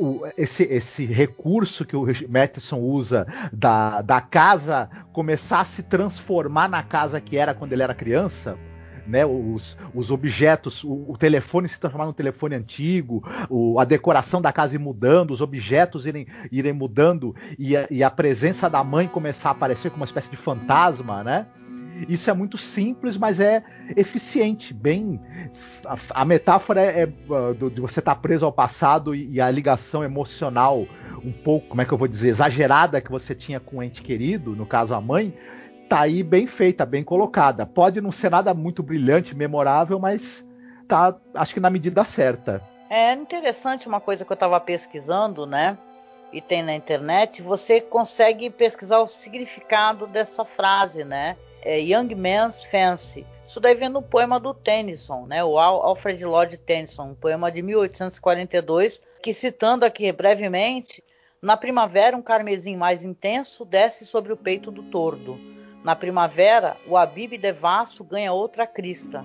o, 0.00 0.26
esse, 0.36 0.62
esse 0.64 1.04
recurso 1.04 1.84
que 1.84 1.94
o 1.94 2.06
Matheson 2.28 2.78
usa 2.78 3.26
da, 3.52 4.00
da 4.00 4.20
casa 4.20 4.88
começar 5.12 5.60
a 5.60 5.64
se 5.64 5.82
transformar 5.82 6.68
na 6.68 6.82
casa 6.82 7.20
que 7.20 7.36
era 7.36 7.52
quando 7.52 7.74
ele 7.74 7.82
era 7.82 7.94
criança, 7.94 8.58
né, 9.06 9.26
os, 9.26 9.76
os 9.94 10.10
objetos, 10.10 10.82
o, 10.84 11.04
o, 11.08 11.16
telefone 11.18 11.68
se 11.68 11.78
transformar 11.78 12.06
num 12.06 12.12
telefone 12.12 12.54
antigo, 12.54 13.22
o, 13.48 13.78
a 13.78 13.84
decoração 13.84 14.40
da 14.40 14.52
casa 14.52 14.74
ir 14.74 14.78
mudando, 14.78 15.32
os 15.32 15.40
objetos 15.40 16.06
irem, 16.06 16.26
irem 16.50 16.72
mudando 16.72 17.34
e 17.58 17.76
a, 17.76 17.86
e 17.90 18.02
a 18.02 18.10
presença 18.10 18.70
da 18.70 18.82
mãe 18.82 19.06
começar 19.06 19.50
a 19.50 19.52
aparecer 19.52 19.90
como 19.90 20.00
uma 20.00 20.06
espécie 20.06 20.30
de 20.30 20.36
fantasma, 20.36 21.22
né? 21.22 21.46
Isso 22.08 22.30
é 22.30 22.32
muito 22.32 22.56
simples, 22.56 23.16
mas 23.16 23.40
é 23.40 23.62
eficiente, 23.96 24.72
bem. 24.72 25.20
A, 25.84 26.22
a 26.22 26.24
metáfora 26.24 26.80
é, 26.80 27.02
é 27.02 27.06
de 27.06 27.80
você 27.80 28.00
estar 28.00 28.14
tá 28.14 28.20
preso 28.20 28.46
ao 28.46 28.52
passado 28.52 29.14
e, 29.14 29.28
e, 29.30 29.40
a 29.40 29.50
ligação 29.50 30.02
emocional, 30.02 30.86
um 31.24 31.32
pouco, 31.32 31.68
como 31.68 31.82
é 31.82 31.84
que 31.84 31.92
eu 31.92 31.98
vou 31.98 32.08
dizer, 32.08 32.28
exagerada 32.28 33.00
que 33.00 33.10
você 33.10 33.34
tinha 33.34 33.60
com 33.60 33.78
o 33.78 33.82
ente 33.82 34.02
querido, 34.02 34.56
no 34.56 34.66
caso 34.66 34.94
a 34.94 35.00
mãe, 35.00 35.34
tá 35.88 36.00
aí 36.00 36.22
bem 36.22 36.46
feita, 36.46 36.86
bem 36.86 37.02
colocada. 37.02 37.66
Pode 37.66 38.00
não 38.00 38.12
ser 38.12 38.30
nada 38.30 38.54
muito 38.54 38.82
brilhante, 38.82 39.34
memorável, 39.34 39.98
mas 39.98 40.46
tá, 40.86 41.14
acho 41.34 41.54
que 41.54 41.60
na 41.60 41.70
medida 41.70 42.04
certa. 42.04 42.62
É 42.88 43.12
interessante 43.12 43.86
uma 43.86 44.00
coisa 44.00 44.24
que 44.24 44.32
eu 44.32 44.34
estava 44.34 44.58
pesquisando, 44.60 45.46
né? 45.46 45.76
E 46.32 46.40
tem 46.40 46.62
na 46.62 46.74
internet, 46.74 47.42
você 47.42 47.80
consegue 47.80 48.50
pesquisar 48.50 49.00
o 49.00 49.08
significado 49.08 50.06
dessa 50.06 50.44
frase, 50.44 51.04
né? 51.04 51.36
É, 51.62 51.80
Young 51.80 52.14
Man's 52.14 52.62
Fancy. 52.64 53.26
Isso 53.46 53.60
daí 53.60 53.74
vem 53.74 53.88
no 53.88 54.00
poema 54.00 54.38
do 54.38 54.54
Tennyson, 54.54 55.26
né, 55.26 55.42
o 55.44 55.58
Alfred 55.58 56.24
Lord 56.24 56.56
Tennyson, 56.58 57.10
um 57.10 57.14
poema 57.14 57.50
de 57.50 57.62
1842, 57.62 59.00
que 59.22 59.34
citando 59.34 59.84
aqui 59.84 60.10
brevemente, 60.12 61.02
na 61.42 61.56
primavera 61.56 62.16
um 62.16 62.22
carmesim 62.22 62.76
mais 62.76 63.04
intenso 63.04 63.64
desce 63.64 64.06
sobre 64.06 64.32
o 64.32 64.36
peito 64.36 64.70
do 64.70 64.84
tordo. 64.84 65.38
Na 65.82 65.96
primavera, 65.96 66.76
o 66.86 66.96
abibe 66.96 67.38
devasso 67.38 68.04
ganha 68.04 68.32
outra 68.32 68.66
crista. 68.66 69.24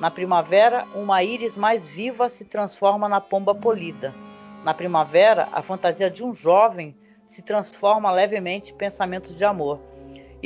Na 0.00 0.10
primavera, 0.10 0.86
uma 0.94 1.22
íris 1.22 1.56
mais 1.56 1.86
viva 1.86 2.28
se 2.28 2.44
transforma 2.44 3.08
na 3.08 3.20
pomba 3.20 3.54
polida. 3.54 4.14
Na 4.62 4.72
primavera, 4.72 5.48
a 5.52 5.62
fantasia 5.62 6.08
de 6.08 6.22
um 6.22 6.34
jovem 6.34 6.96
se 7.26 7.42
transforma 7.42 8.12
levemente 8.12 8.72
em 8.72 8.76
pensamentos 8.76 9.36
de 9.36 9.44
amor. 9.44 9.80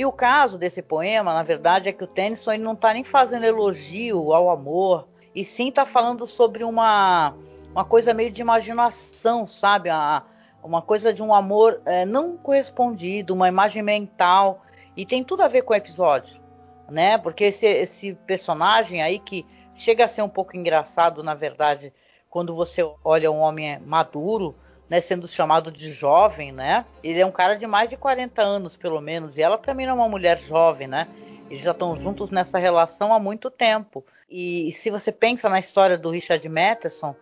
E 0.01 0.07
o 0.07 0.11
caso 0.11 0.57
desse 0.57 0.81
poema, 0.81 1.35
na 1.35 1.43
verdade, 1.43 1.91
é 1.91 1.93
que 1.93 2.03
o 2.03 2.07
Tennyson 2.07 2.53
ele 2.53 2.63
não 2.63 2.73
está 2.73 2.95
nem 2.95 3.05
fazendo 3.05 3.45
elogio 3.45 4.33
ao 4.33 4.49
amor, 4.49 5.07
e 5.35 5.45
sim 5.45 5.69
está 5.69 5.85
falando 5.85 6.27
sobre 6.27 6.65
uma, 6.65 7.35
uma 7.71 7.85
coisa 7.85 8.15
meio 8.15 8.31
de 8.31 8.41
imaginação, 8.41 9.47
sabe? 9.47 9.91
Uma, 9.91 10.25
uma 10.63 10.81
coisa 10.81 11.13
de 11.13 11.23
um 11.23 11.35
amor 11.35 11.83
é, 11.85 12.07
não 12.07 12.35
correspondido, 12.35 13.35
uma 13.35 13.47
imagem 13.47 13.83
mental, 13.83 14.63
e 14.97 15.05
tem 15.05 15.23
tudo 15.23 15.43
a 15.43 15.49
ver 15.49 15.65
com 15.65 15.75
o 15.75 15.77
episódio, 15.77 16.41
né? 16.89 17.19
Porque 17.19 17.45
esse, 17.45 17.67
esse 17.67 18.15
personagem 18.27 19.03
aí 19.03 19.19
que 19.19 19.45
chega 19.75 20.07
a 20.07 20.09
ser 20.09 20.23
um 20.23 20.31
pouco 20.31 20.57
engraçado, 20.57 21.23
na 21.23 21.35
verdade, 21.35 21.93
quando 22.31 22.55
você 22.55 22.83
olha 23.05 23.31
um 23.31 23.41
homem 23.41 23.79
maduro, 23.81 24.57
né, 24.91 25.01
sendo 25.01 25.29
chamado 25.29 25.71
de 25.71 25.93
jovem, 25.93 26.51
né? 26.51 26.85
Ele 27.03 27.21
é 27.21 27.25
um 27.25 27.31
cara 27.31 27.55
de 27.55 27.65
mais 27.65 27.91
de 27.91 27.97
40 27.97 28.43
anos, 28.43 28.77
pelo 28.77 29.01
menos, 29.01 29.39
e 29.39 29.43
ela 29.43 29.57
também 29.57 29.87
é 29.87 29.93
uma 29.93 30.09
mulher 30.09 30.37
jovem, 30.41 30.89
né? 30.89 31.07
Eles 31.49 31.61
já 31.63 31.71
estão 31.71 31.95
juntos 31.95 32.33
nessa 32.33 32.59
relação 32.59 33.13
há 33.13 33.19
muito 33.19 33.51
tempo. 33.51 34.05
E 34.29 34.73
se 34.73 34.91
você 34.91 35.13
pensa 35.13 35.49
na 35.49 35.61
história 35.61 35.97
do 35.97 36.11
Richard 36.11 36.47
Matheson, 36.49 37.15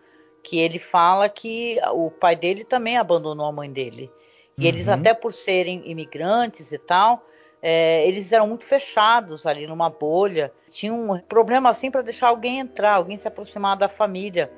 que 0.42 0.58
ele 0.58 0.78
fala 0.78 1.28
que 1.28 1.78
o 1.92 2.10
pai 2.10 2.34
dele 2.34 2.64
também 2.64 2.96
abandonou 2.96 3.46
a 3.46 3.52
mãe 3.52 3.70
dele. 3.70 4.10
E 4.56 4.62
uhum. 4.62 4.68
eles, 4.68 4.88
até 4.88 5.12
por 5.12 5.34
serem 5.34 5.82
imigrantes 5.90 6.72
e 6.72 6.78
tal, 6.78 7.22
é, 7.60 8.06
eles 8.08 8.32
eram 8.32 8.46
muito 8.46 8.64
fechados 8.64 9.46
ali 9.46 9.66
numa 9.66 9.90
bolha. 9.90 10.52
Tinha 10.70 10.92
um 10.92 11.18
problema 11.18 11.68
assim 11.68 11.90
para 11.90 12.02
deixar 12.02 12.28
alguém 12.28 12.60
entrar, 12.60 12.94
alguém 12.94 13.18
se 13.18 13.28
aproximar 13.28 13.76
da 13.76 13.88
família. 13.88 14.50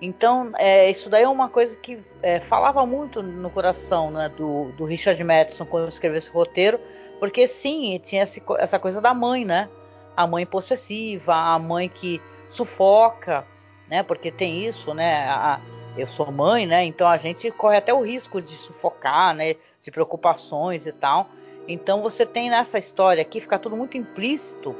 Então, 0.00 0.52
é, 0.58 0.90
isso 0.90 1.08
daí 1.08 1.22
é 1.22 1.28
uma 1.28 1.48
coisa 1.48 1.76
que 1.76 1.98
é, 2.22 2.40
falava 2.40 2.84
muito 2.84 3.22
no 3.22 3.48
coração 3.48 4.10
né, 4.10 4.28
do, 4.28 4.72
do, 4.72 4.84
Richard 4.84 5.22
Madison 5.22 5.64
quando 5.64 5.88
escreveu 5.88 6.18
esse 6.18 6.30
roteiro, 6.30 6.78
porque 7.18 7.46
sim, 7.48 8.00
tinha 8.04 8.22
esse, 8.22 8.42
essa 8.58 8.78
coisa 8.78 9.00
da 9.00 9.14
mãe, 9.14 9.44
né? 9.44 9.68
A 10.16 10.26
mãe 10.26 10.44
possessiva, 10.44 11.34
a 11.34 11.58
mãe 11.58 11.88
que 11.88 12.20
sufoca, 12.50 13.46
né? 13.88 14.02
Porque 14.02 14.30
tem 14.30 14.64
isso, 14.64 14.92
né? 14.92 15.26
A, 15.28 15.60
eu 15.96 16.06
sou 16.06 16.30
mãe, 16.30 16.66
né? 16.66 16.84
Então 16.84 17.08
a 17.08 17.16
gente 17.16 17.50
corre 17.50 17.76
até 17.76 17.94
o 17.94 18.02
risco 18.02 18.42
de 18.42 18.52
sufocar, 18.52 19.34
né? 19.34 19.54
De 19.82 19.90
preocupações 19.90 20.86
e 20.86 20.92
tal. 20.92 21.28
Então 21.66 22.02
você 22.02 22.26
tem 22.26 22.50
nessa 22.50 22.78
história 22.78 23.22
aqui, 23.22 23.40
fica 23.40 23.58
tudo 23.58 23.76
muito 23.76 23.96
implícito, 23.96 24.74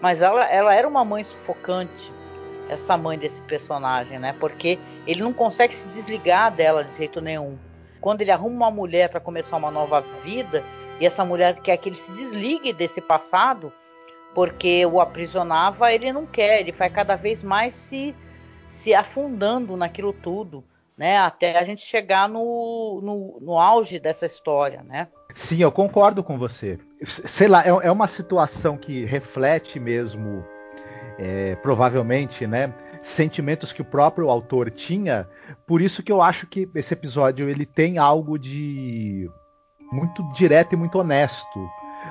mas 0.00 0.22
ela, 0.22 0.44
ela 0.44 0.74
era 0.74 0.88
uma 0.88 1.04
mãe 1.04 1.22
sufocante, 1.22 2.12
essa 2.68 2.96
mãe 2.96 3.18
desse 3.18 3.40
personagem, 3.42 4.18
né? 4.18 4.34
Porque 4.38 4.78
ele 5.06 5.22
não 5.22 5.32
consegue 5.32 5.74
se 5.74 5.86
desligar 5.88 6.54
dela 6.54 6.84
de 6.84 6.96
jeito 6.96 7.20
nenhum. 7.20 7.58
Quando 8.00 8.20
ele 8.20 8.30
arruma 8.30 8.66
uma 8.66 8.70
mulher 8.70 9.08
para 9.08 9.20
começar 9.20 9.56
uma 9.56 9.70
nova 9.70 10.00
vida, 10.22 10.62
e 11.00 11.06
essa 11.06 11.24
mulher 11.24 11.60
quer 11.60 11.76
que 11.76 11.88
ele 11.88 11.96
se 11.96 12.12
desligue 12.12 12.72
desse 12.72 13.00
passado, 13.00 13.72
porque 14.34 14.84
o 14.86 15.00
aprisionava, 15.00 15.92
ele 15.92 16.12
não 16.12 16.26
quer, 16.26 16.60
ele 16.60 16.72
vai 16.72 16.90
cada 16.90 17.16
vez 17.16 17.42
mais 17.42 17.74
se, 17.74 18.14
se 18.66 18.94
afundando 18.94 19.76
naquilo 19.76 20.12
tudo, 20.12 20.64
né? 20.96 21.18
Até 21.18 21.58
a 21.58 21.64
gente 21.64 21.82
chegar 21.82 22.28
no, 22.28 23.00
no, 23.02 23.38
no 23.40 23.58
auge 23.58 23.98
dessa 23.98 24.26
história, 24.26 24.82
né? 24.82 25.08
Sim, 25.34 25.58
eu 25.58 25.70
concordo 25.70 26.24
com 26.24 26.38
você. 26.38 26.78
Sei 27.02 27.46
lá, 27.46 27.62
é, 27.62 27.68
é 27.68 27.90
uma 27.90 28.08
situação 28.08 28.76
que 28.76 29.04
reflete 29.04 29.78
mesmo, 29.78 30.44
é, 31.18 31.56
provavelmente, 31.56 32.46
né, 32.46 32.72
sentimentos 33.02 33.72
que 33.72 33.82
o 33.82 33.84
próprio 33.84 34.28
autor 34.28 34.70
tinha. 34.70 35.28
Por 35.66 35.80
isso 35.80 36.02
que 36.02 36.12
eu 36.12 36.20
acho 36.20 36.46
que 36.46 36.68
esse 36.74 36.92
episódio 36.92 37.48
ele 37.48 37.64
tem 37.64 37.98
algo 37.98 38.38
de 38.38 39.30
muito 39.92 40.22
direto 40.32 40.72
e 40.72 40.76
muito 40.76 40.98
honesto 40.98 41.68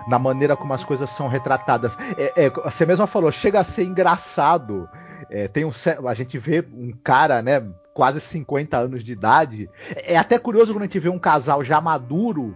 na 0.08 0.20
maneira 0.20 0.56
como 0.56 0.74
as 0.74 0.84
coisas 0.84 1.10
são 1.10 1.28
retratadas. 1.28 1.98
É, 2.18 2.46
é, 2.46 2.50
você 2.50 2.86
mesma 2.86 3.08
falou, 3.08 3.32
chega 3.32 3.60
a 3.60 3.64
ser 3.64 3.84
engraçado. 3.84 4.90
É, 5.30 5.48
tem 5.48 5.66
um, 5.66 5.72
a 6.08 6.14
gente 6.14 6.38
vê 6.38 6.66
um 6.74 6.92
cara, 6.92 7.42
né, 7.42 7.66
quase 7.94 8.20
50 8.20 8.78
anos 8.78 9.04
de 9.04 9.14
idade. 9.14 9.70
É 9.96 10.18
até 10.18 10.38
curioso 10.38 10.74
quando 10.74 10.84
a 10.84 10.86
gente 10.86 11.00
vê 11.00 11.10
um 11.10 11.20
casal 11.20 11.64
já 11.64 11.80
maduro. 11.80 12.56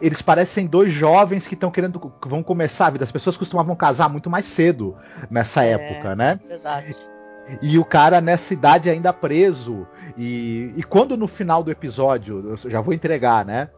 Eles 0.00 0.22
parecem 0.22 0.66
dois 0.66 0.92
jovens 0.92 1.46
que 1.46 1.54
estão 1.54 1.70
querendo 1.70 1.98
que 1.98 2.28
vão 2.28 2.42
começar 2.42 2.86
a 2.86 2.90
vida. 2.90 3.04
As 3.04 3.12
pessoas 3.12 3.36
costumavam 3.36 3.74
casar 3.74 4.08
muito 4.08 4.28
mais 4.28 4.46
cedo 4.46 4.96
nessa 5.30 5.64
é, 5.64 5.70
época, 5.72 6.14
né? 6.14 6.38
Verdade. 6.46 6.94
E 7.62 7.78
o 7.78 7.84
cara 7.84 8.20
nessa 8.20 8.52
idade 8.52 8.90
ainda 8.90 9.12
preso. 9.12 9.86
E, 10.16 10.72
e 10.76 10.82
quando 10.82 11.16
no 11.16 11.26
final 11.26 11.62
do 11.62 11.70
episódio, 11.70 12.50
eu 12.50 12.70
já 12.70 12.80
vou 12.80 12.92
entregar, 12.92 13.44
né? 13.44 13.70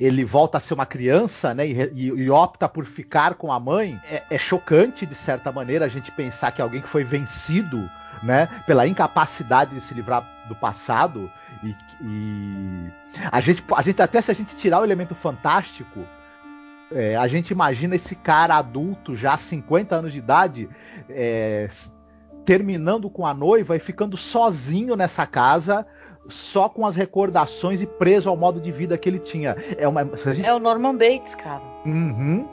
ele 0.00 0.24
volta 0.24 0.58
a 0.58 0.60
ser 0.60 0.74
uma 0.74 0.86
criança, 0.86 1.54
né, 1.54 1.66
e, 1.66 1.72
e, 1.94 2.06
e 2.06 2.30
opta 2.30 2.68
por 2.68 2.84
ficar 2.84 3.34
com 3.34 3.52
a 3.52 3.60
mãe, 3.60 4.00
é, 4.10 4.22
é, 4.30 4.38
chocante 4.38 5.06
de 5.06 5.14
certa 5.14 5.52
maneira 5.52 5.84
a 5.84 5.88
gente 5.88 6.10
pensar 6.12 6.50
que 6.52 6.62
alguém 6.62 6.80
que 6.80 6.88
foi 6.88 7.04
vencido, 7.04 7.88
né, 8.22 8.48
pela 8.66 8.86
incapacidade 8.86 9.74
de 9.74 9.80
se 9.80 9.94
livrar 9.94 10.26
do 10.48 10.54
passado 10.54 11.30
e, 11.68 11.76
e 12.02 12.92
a 13.30 13.40
gente, 13.40 13.64
a 13.74 13.82
gente 13.82 14.02
até 14.02 14.20
se 14.20 14.30
a 14.30 14.34
gente 14.34 14.56
tirar 14.56 14.80
o 14.80 14.84
elemento 14.84 15.14
fantástico, 15.14 16.00
é, 16.92 17.16
a 17.16 17.26
gente 17.26 17.50
imagina 17.50 17.96
esse 17.96 18.14
cara 18.14 18.56
adulto 18.56 19.16
já 19.16 19.36
50 19.36 19.96
anos 19.96 20.12
de 20.12 20.18
idade 20.18 20.68
é, 21.08 21.68
terminando 22.44 23.10
com 23.10 23.26
a 23.26 23.34
noiva 23.34 23.76
e 23.76 23.80
ficando 23.80 24.16
sozinho 24.16 24.94
nessa 24.94 25.26
casa 25.26 25.86
só 26.28 26.68
com 26.68 26.86
as 26.86 26.94
recordações 26.94 27.80
e 27.82 27.86
preso 27.86 28.28
ao 28.28 28.36
modo 28.36 28.60
de 28.60 28.72
vida 28.72 28.98
que 28.98 29.08
ele 29.08 29.18
tinha. 29.18 29.56
É, 29.76 29.86
uma, 29.86 30.04
gente... 30.16 30.44
é 30.44 30.52
o 30.52 30.58
Norman 30.58 30.96
Bates, 30.96 31.34
cara. 31.34 31.62
Uhum. 31.84 32.48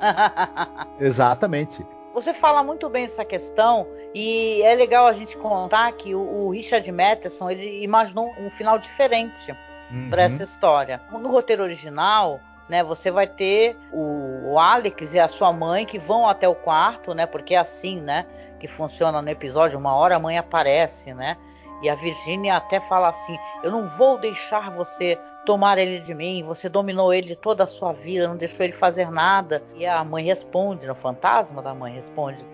Exatamente. 1.00 1.86
Você 2.13 2.34
fala 2.34 2.63
muito 2.63 2.88
bem 2.89 3.05
essa 3.05 3.25
questão 3.25 3.88
e 4.13 4.62
é 4.62 4.75
legal 4.75 5.08
a 5.08 5.13
gente 5.13 5.36
contar 5.36 5.91
que 5.93 6.13
o, 6.13 6.20
o 6.20 6.50
Richard 6.51 6.89
Matheson 6.91 7.50
ele 7.50 7.84
imaginou 7.84 8.32
um 8.39 8.51
final 8.51 8.77
diferente 8.77 9.51
uhum. 9.91 10.10
para 10.10 10.24
essa 10.24 10.43
história. 10.43 11.01
No 11.12 11.29
roteiro 11.29 11.63
original, 11.63 12.39
né, 12.70 12.84
você 12.84 13.10
vai 13.10 13.25
ter 13.25 13.75
o, 13.91 14.51
o, 14.51 14.60
Alex 14.60 15.13
e 15.13 15.20
a 15.20 15.27
sua 15.27 15.51
mãe 15.51 15.86
que 15.86 15.98
vão 15.98 16.27
até 16.27 16.48
o 16.48 16.55
quarto, 16.55 17.13
né, 17.13 17.25
porque 17.25 17.55
é 17.55 17.58
assim, 17.58 18.00
né, 18.00 18.25
que 18.60 18.67
funciona 18.67 19.22
no 19.22 19.29
episódio. 19.29 19.79
Uma 19.79 19.96
hora 19.96 20.15
a 20.15 20.20
mãe 20.20 20.38
aparece, 20.38 21.13
né, 21.15 21.36
e 21.82 21.89
a 21.89 21.96
Virgínia 21.96 22.55
até 22.55 22.79
fala 22.82 23.10
assim: 23.10 23.38
Eu 23.63 23.72
não 23.72 23.89
vou 23.89 24.17
deixar 24.17 24.70
você 24.72 25.20
tomar 25.45 25.77
ele 25.77 26.00
de 26.00 26.13
mim, 26.13 26.43
você 26.43 26.69
dominou 26.69 27.13
ele 27.13 27.35
toda 27.35 27.63
a 27.63 27.67
sua 27.67 27.93
vida, 27.93 28.27
não 28.27 28.38
deixou 28.38 28.65
ele 28.65 28.73
fazer 28.73 29.09
nada. 29.12 29.63
E 29.75 29.85
a 29.85 30.03
mãe 30.03 30.25
responde, 30.25 30.89
o 30.89 30.95
fantasma 30.95 31.62
da 31.62 31.73
mãe 31.73 31.93
responde: 31.93 32.45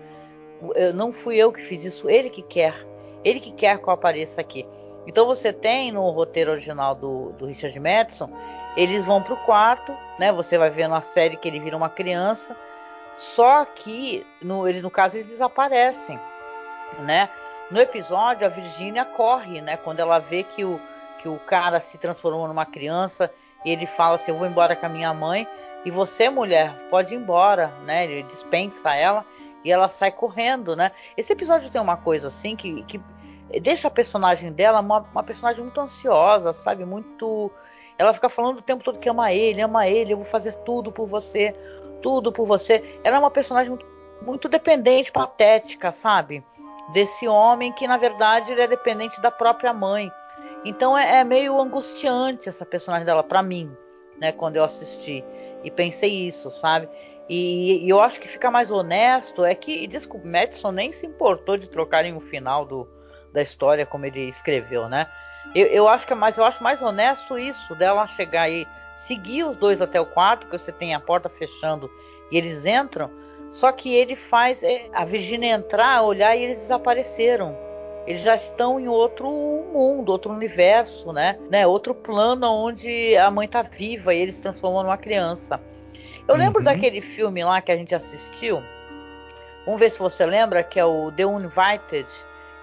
eu, 0.74 0.92
Não 0.92 1.12
fui 1.12 1.36
eu 1.36 1.52
que 1.52 1.62
fiz 1.62 1.84
isso, 1.84 2.08
ele 2.08 2.30
que 2.30 2.42
quer. 2.42 2.74
Ele 3.24 3.40
que 3.40 3.52
quer 3.52 3.78
que 3.78 3.88
eu 3.88 3.92
apareça 3.92 4.40
aqui. 4.40 4.66
Então 5.06 5.26
você 5.26 5.52
tem 5.52 5.92
no 5.92 6.08
roteiro 6.10 6.52
original 6.52 6.94
do, 6.94 7.32
do 7.32 7.46
Richard 7.46 7.78
Madison, 7.80 8.30
eles 8.76 9.04
vão 9.04 9.22
para 9.22 9.34
o 9.34 9.44
quarto, 9.44 9.96
né? 10.18 10.32
Você 10.32 10.56
vai 10.56 10.70
ver 10.70 10.88
na 10.88 11.00
série 11.00 11.36
que 11.36 11.48
ele 11.48 11.60
vira 11.60 11.76
uma 11.76 11.88
criança. 11.88 12.56
Só 13.16 13.64
que 13.64 14.24
no, 14.40 14.68
ele, 14.68 14.80
no 14.80 14.90
caso 14.90 15.16
eles 15.16 15.28
desaparecem, 15.28 16.18
né? 17.00 17.28
No 17.70 17.80
episódio, 17.80 18.46
a 18.46 18.50
Virgínia 18.50 19.04
corre, 19.04 19.60
né? 19.60 19.76
Quando 19.76 20.00
ela 20.00 20.18
vê 20.18 20.42
que 20.42 20.64
o, 20.64 20.80
que 21.20 21.28
o 21.28 21.38
cara 21.38 21.80
se 21.80 21.98
transformou 21.98 22.48
numa 22.48 22.66
criança 22.66 23.30
e 23.64 23.70
ele 23.70 23.86
fala 23.86 24.16
assim: 24.16 24.30
Eu 24.30 24.38
vou 24.38 24.46
embora 24.46 24.74
com 24.74 24.86
a 24.86 24.88
minha 24.88 25.12
mãe 25.12 25.46
e 25.84 25.90
você, 25.90 26.28
mulher, 26.28 26.74
pode 26.90 27.14
ir 27.14 27.18
embora, 27.18 27.68
né? 27.84 28.04
Ele 28.04 28.22
dispensa 28.24 28.94
ela 28.94 29.24
e 29.64 29.70
ela 29.70 29.88
sai 29.88 30.10
correndo, 30.10 30.74
né? 30.74 30.90
Esse 31.16 31.32
episódio 31.32 31.70
tem 31.70 31.80
uma 31.80 31.96
coisa 31.96 32.28
assim 32.28 32.56
que, 32.56 32.82
que 32.84 33.00
deixa 33.60 33.88
a 33.88 33.90
personagem 33.90 34.52
dela 34.52 34.80
uma, 34.80 34.98
uma 35.12 35.22
personagem 35.22 35.62
muito 35.62 35.80
ansiosa, 35.80 36.52
sabe? 36.52 36.84
Muito. 36.84 37.50
Ela 37.98 38.14
fica 38.14 38.28
falando 38.28 38.58
o 38.58 38.62
tempo 38.62 38.82
todo 38.82 38.98
que 38.98 39.08
ama 39.08 39.32
ele, 39.32 39.60
ama 39.60 39.86
ele, 39.86 40.12
eu 40.12 40.16
vou 40.16 40.26
fazer 40.26 40.54
tudo 40.64 40.90
por 40.90 41.06
você, 41.06 41.54
tudo 42.02 42.32
por 42.32 42.46
você. 42.46 42.98
Ela 43.04 43.16
é 43.16 43.18
uma 43.18 43.30
personagem 43.30 43.70
muito, 43.70 43.86
muito 44.22 44.48
dependente, 44.48 45.12
patética, 45.12 45.92
sabe? 45.92 46.42
desse 46.92 47.26
homem 47.28 47.72
que 47.72 47.86
na 47.86 47.96
verdade 47.96 48.52
ele 48.52 48.62
é 48.62 48.66
dependente 48.66 49.20
da 49.20 49.30
própria 49.30 49.72
mãe. 49.72 50.10
Então 50.64 50.96
é, 50.96 51.20
é 51.20 51.24
meio 51.24 51.60
angustiante 51.60 52.48
essa 52.48 52.66
personagem 52.66 53.06
dela 53.06 53.22
para 53.22 53.42
mim, 53.42 53.70
né? 54.20 54.32
Quando 54.32 54.56
eu 54.56 54.64
assisti 54.64 55.24
e 55.64 55.70
pensei 55.70 56.26
isso, 56.26 56.50
sabe? 56.50 56.88
E, 57.28 57.84
e, 57.84 57.88
eu 57.88 58.00
acho 58.00 58.18
que 58.20 58.26
fica 58.26 58.50
mais 58.50 58.70
honesto 58.70 59.44
é 59.44 59.54
que, 59.54 59.86
desculpa, 59.86 60.26
Madison 60.26 60.72
nem 60.72 60.92
se 60.92 61.06
importou 61.06 61.56
de 61.56 61.68
trocarem 61.68 62.16
o 62.16 62.20
final 62.20 62.64
do, 62.66 62.88
da 63.32 63.40
história 63.40 63.86
como 63.86 64.04
ele 64.04 64.28
escreveu, 64.28 64.88
né? 64.88 65.06
Eu, 65.54 65.66
eu 65.66 65.88
acho 65.88 66.06
que 66.06 66.12
é 66.12 66.16
mais, 66.16 66.36
eu 66.38 66.44
acho 66.44 66.62
mais 66.62 66.82
honesto 66.82 67.38
isso 67.38 67.74
dela 67.76 68.06
chegar 68.08 68.42
aí, 68.42 68.66
seguir 68.96 69.44
os 69.44 69.56
dois 69.56 69.80
até 69.80 70.00
o 70.00 70.06
quarto, 70.06 70.46
que 70.46 70.58
você 70.58 70.72
tem 70.72 70.94
a 70.94 71.00
porta 71.00 71.28
fechando 71.28 71.90
e 72.30 72.36
eles 72.36 72.66
entram, 72.66 73.10
só 73.52 73.72
que 73.72 73.94
ele 73.94 74.14
faz 74.14 74.62
é, 74.62 74.88
a 74.92 75.04
Virginia 75.04 75.54
entrar, 75.54 76.02
olhar 76.02 76.36
e 76.36 76.42
eles 76.42 76.58
desapareceram. 76.58 77.56
Eles 78.10 78.22
já 78.22 78.34
estão 78.34 78.80
em 78.80 78.88
outro 78.88 79.30
mundo, 79.72 80.10
outro 80.10 80.32
universo, 80.32 81.12
né? 81.12 81.38
né? 81.48 81.64
Outro 81.64 81.94
plano 81.94 82.44
onde 82.44 83.16
a 83.16 83.30
mãe 83.30 83.46
tá 83.46 83.62
viva 83.62 84.12
e 84.12 84.18
eles 84.18 84.34
se 84.34 84.42
transformam 84.42 84.82
numa 84.82 84.96
criança. 84.96 85.60
Eu 86.26 86.34
lembro 86.34 86.58
uhum. 86.58 86.64
daquele 86.64 87.00
filme 87.00 87.44
lá 87.44 87.60
que 87.60 87.70
a 87.70 87.76
gente 87.76 87.94
assistiu. 87.94 88.60
Vamos 89.64 89.78
ver 89.78 89.92
se 89.92 90.00
você 90.00 90.26
lembra, 90.26 90.64
que 90.64 90.80
é 90.80 90.84
o 90.84 91.12
The 91.12 91.24
Uninvited, 91.24 92.08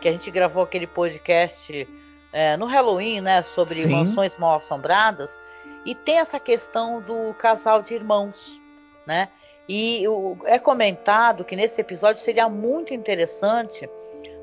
que 0.02 0.10
a 0.10 0.12
gente 0.12 0.30
gravou 0.30 0.64
aquele 0.64 0.86
podcast 0.86 1.88
é, 2.34 2.58
no 2.58 2.66
Halloween, 2.66 3.22
né? 3.22 3.42
Sobre 3.42 3.84
Sim. 3.84 3.88
mansões 3.90 4.38
mal 4.38 4.58
assombradas. 4.58 5.40
E 5.86 5.96
tem 5.96 6.20
essa 6.20 6.42
questão 6.42 7.00
do 7.00 7.34
casal 7.36 7.82
de 7.82 7.94
irmãos, 7.94 8.62
né? 9.06 9.30
E 9.70 10.04
é 10.44 10.60
comentado 10.60 11.46
que 11.46 11.56
nesse 11.56 11.80
episódio 11.80 12.22
seria 12.22 12.50
muito 12.50 12.94
interessante, 12.94 13.90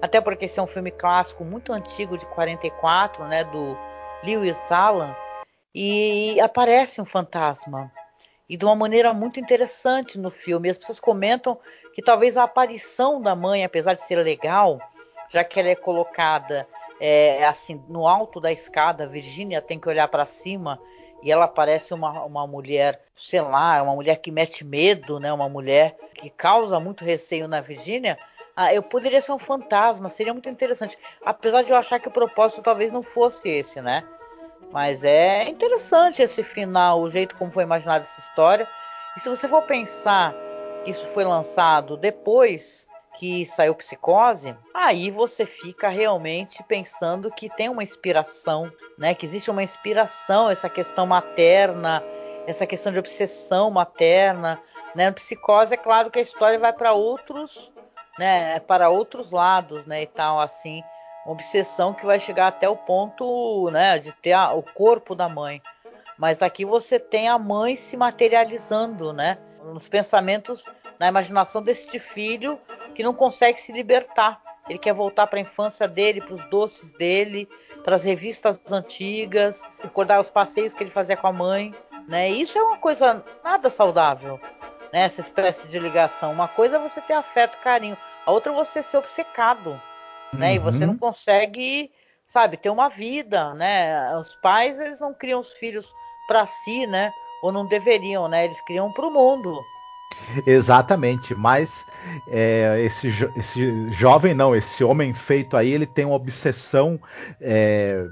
até 0.04 0.20
porque 0.20 0.44
esse 0.44 0.60
é 0.60 0.62
um 0.62 0.66
filme 0.66 0.90
clássico 0.90 1.42
muito 1.46 1.72
antigo 1.72 2.18
de 2.18 2.26
44, 2.26 3.24
né, 3.24 3.42
do 3.42 3.74
Lewis 4.22 4.70
Allen, 4.70 5.16
e 5.74 6.38
aparece 6.42 7.00
um 7.00 7.06
fantasma. 7.06 7.90
E 8.46 8.54
de 8.54 8.66
uma 8.66 8.76
maneira 8.76 9.14
muito 9.14 9.40
interessante 9.40 10.18
no 10.18 10.28
filme. 10.28 10.68
As 10.68 10.76
pessoas 10.76 11.00
comentam 11.00 11.58
que 11.94 12.02
talvez 12.02 12.36
a 12.36 12.42
aparição 12.42 13.18
da 13.18 13.34
mãe, 13.34 13.64
apesar 13.64 13.94
de 13.94 14.02
ser 14.02 14.16
legal, 14.16 14.78
já 15.30 15.42
que 15.42 15.58
ela 15.58 15.70
é 15.70 15.74
colocada 15.74 16.68
é, 17.00 17.42
assim 17.46 17.82
no 17.88 18.06
alto 18.06 18.42
da 18.42 18.52
escada, 18.52 19.04
a 19.04 19.08
Virginia 19.08 19.62
tem 19.62 19.80
que 19.80 19.88
olhar 19.88 20.08
para 20.08 20.26
cima 20.26 20.78
e 21.22 21.32
ela 21.32 21.48
parece 21.48 21.94
uma, 21.94 22.24
uma 22.24 22.46
mulher, 22.46 23.00
sei 23.16 23.40
lá, 23.40 23.82
uma 23.82 23.94
mulher 23.94 24.16
que 24.16 24.30
mete 24.30 24.66
medo, 24.66 25.18
né? 25.18 25.32
Uma 25.32 25.48
mulher 25.48 25.96
que 26.14 26.28
causa 26.28 26.78
muito 26.78 27.06
receio 27.06 27.48
na 27.48 27.62
Virgínia. 27.62 28.18
Ah, 28.56 28.72
eu 28.72 28.82
poderia 28.82 29.20
ser 29.20 29.32
um 29.32 29.38
fantasma, 29.38 30.08
seria 30.08 30.32
muito 30.32 30.48
interessante. 30.48 30.96
Apesar 31.24 31.62
de 31.62 31.70
eu 31.70 31.76
achar 31.76 31.98
que 31.98 32.08
o 32.08 32.12
propósito 32.12 32.62
talvez 32.62 32.92
não 32.92 33.02
fosse 33.02 33.48
esse, 33.48 33.80
né? 33.80 34.04
Mas 34.70 35.04
é 35.04 35.48
interessante 35.48 36.22
esse 36.22 36.42
final, 36.42 37.00
o 37.00 37.10
jeito 37.10 37.36
como 37.36 37.50
foi 37.50 37.64
imaginada 37.64 38.04
essa 38.04 38.20
história. 38.20 38.68
E 39.16 39.20
se 39.20 39.28
você 39.28 39.48
for 39.48 39.62
pensar 39.62 40.34
que 40.84 40.90
isso 40.90 41.06
foi 41.08 41.24
lançado 41.24 41.96
depois 41.96 42.88
que 43.16 43.46
saiu 43.46 43.74
Psicose, 43.74 44.56
aí 44.72 45.10
você 45.10 45.46
fica 45.46 45.88
realmente 45.88 46.62
pensando 46.64 47.30
que 47.30 47.48
tem 47.48 47.68
uma 47.68 47.82
inspiração, 47.82 48.70
né? 48.98 49.14
Que 49.14 49.26
existe 49.26 49.50
uma 49.50 49.62
inspiração, 49.62 50.50
essa 50.50 50.68
questão 50.68 51.06
materna, 51.06 52.02
essa 52.46 52.66
questão 52.66 52.92
de 52.92 52.98
obsessão 52.98 53.70
materna, 53.70 54.60
né? 54.94 55.10
Psicose 55.12 55.74
é 55.74 55.76
claro 55.76 56.10
que 56.10 56.18
a 56.18 56.22
história 56.22 56.58
vai 56.58 56.72
para 56.72 56.92
outros, 56.92 57.72
né? 58.18 58.58
Para 58.60 58.88
outros 58.88 59.30
lados, 59.30 59.84
né? 59.86 60.02
E 60.02 60.06
tal 60.06 60.40
assim, 60.40 60.82
uma 61.24 61.32
obsessão 61.32 61.94
que 61.94 62.06
vai 62.06 62.20
chegar 62.20 62.48
até 62.48 62.68
o 62.68 62.76
ponto, 62.76 63.70
né? 63.70 63.98
De 63.98 64.12
ter 64.12 64.32
a, 64.32 64.52
o 64.52 64.62
corpo 64.62 65.14
da 65.14 65.28
mãe. 65.28 65.62
Mas 66.16 66.42
aqui 66.42 66.64
você 66.64 66.98
tem 66.98 67.28
a 67.28 67.38
mãe 67.38 67.76
se 67.76 67.96
materializando, 67.96 69.12
né? 69.12 69.38
Nos 69.62 69.88
pensamentos 69.88 70.64
na 70.98 71.08
imaginação 71.08 71.62
deste 71.62 71.98
filho 71.98 72.58
que 72.94 73.02
não 73.02 73.14
consegue 73.14 73.60
se 73.60 73.72
libertar. 73.72 74.40
Ele 74.68 74.78
quer 74.78 74.94
voltar 74.94 75.26
para 75.26 75.38
a 75.38 75.42
infância 75.42 75.86
dele, 75.86 76.20
para 76.20 76.34
os 76.34 76.44
doces 76.46 76.92
dele, 76.92 77.48
para 77.84 77.96
as 77.96 78.02
revistas 78.02 78.60
antigas, 78.70 79.60
recordar 79.82 80.20
os 80.20 80.30
passeios 80.30 80.72
que 80.72 80.82
ele 80.82 80.90
fazia 80.90 81.16
com 81.16 81.26
a 81.26 81.32
mãe. 81.32 81.74
Né? 82.08 82.30
Isso 82.30 82.58
é 82.58 82.62
uma 82.62 82.78
coisa 82.78 83.22
nada 83.42 83.68
saudável, 83.68 84.40
né? 84.94 85.00
Essa 85.00 85.20
espécie 85.20 85.66
de 85.66 85.76
ligação. 85.76 86.30
Uma 86.30 86.46
coisa 86.46 86.76
é 86.76 86.78
você 86.78 87.00
ter 87.00 87.14
afeto, 87.14 87.58
carinho, 87.58 87.98
a 88.24 88.30
outra 88.30 88.52
é 88.52 88.54
você 88.54 88.80
ser 88.80 88.96
obcecado, 88.96 89.76
né? 90.32 90.50
Uhum. 90.50 90.54
E 90.54 90.58
você 90.60 90.86
não 90.86 90.96
consegue, 90.96 91.90
sabe, 92.28 92.56
ter 92.56 92.70
uma 92.70 92.88
vida, 92.88 93.52
né? 93.54 94.16
Os 94.16 94.36
pais 94.36 94.78
eles 94.78 95.00
não 95.00 95.12
criam 95.12 95.40
os 95.40 95.52
filhos 95.54 95.92
para 96.28 96.46
si, 96.46 96.86
né? 96.86 97.12
Ou 97.42 97.50
não 97.50 97.66
deveriam, 97.66 98.28
né? 98.28 98.44
Eles 98.44 98.60
criam 98.60 98.92
para 98.92 99.04
o 99.04 99.10
mundo. 99.10 99.60
Exatamente, 100.46 101.34
mas 101.34 101.84
é, 102.28 102.80
esse, 102.80 103.08
esse 103.36 103.90
jovem 103.90 104.32
não, 104.32 104.54
esse 104.54 104.84
homem 104.84 105.12
feito 105.12 105.56
aí, 105.56 105.72
ele 105.72 105.86
tem 105.86 106.04
uma 106.04 106.14
obsessão 106.14 107.00
é, 107.40 108.06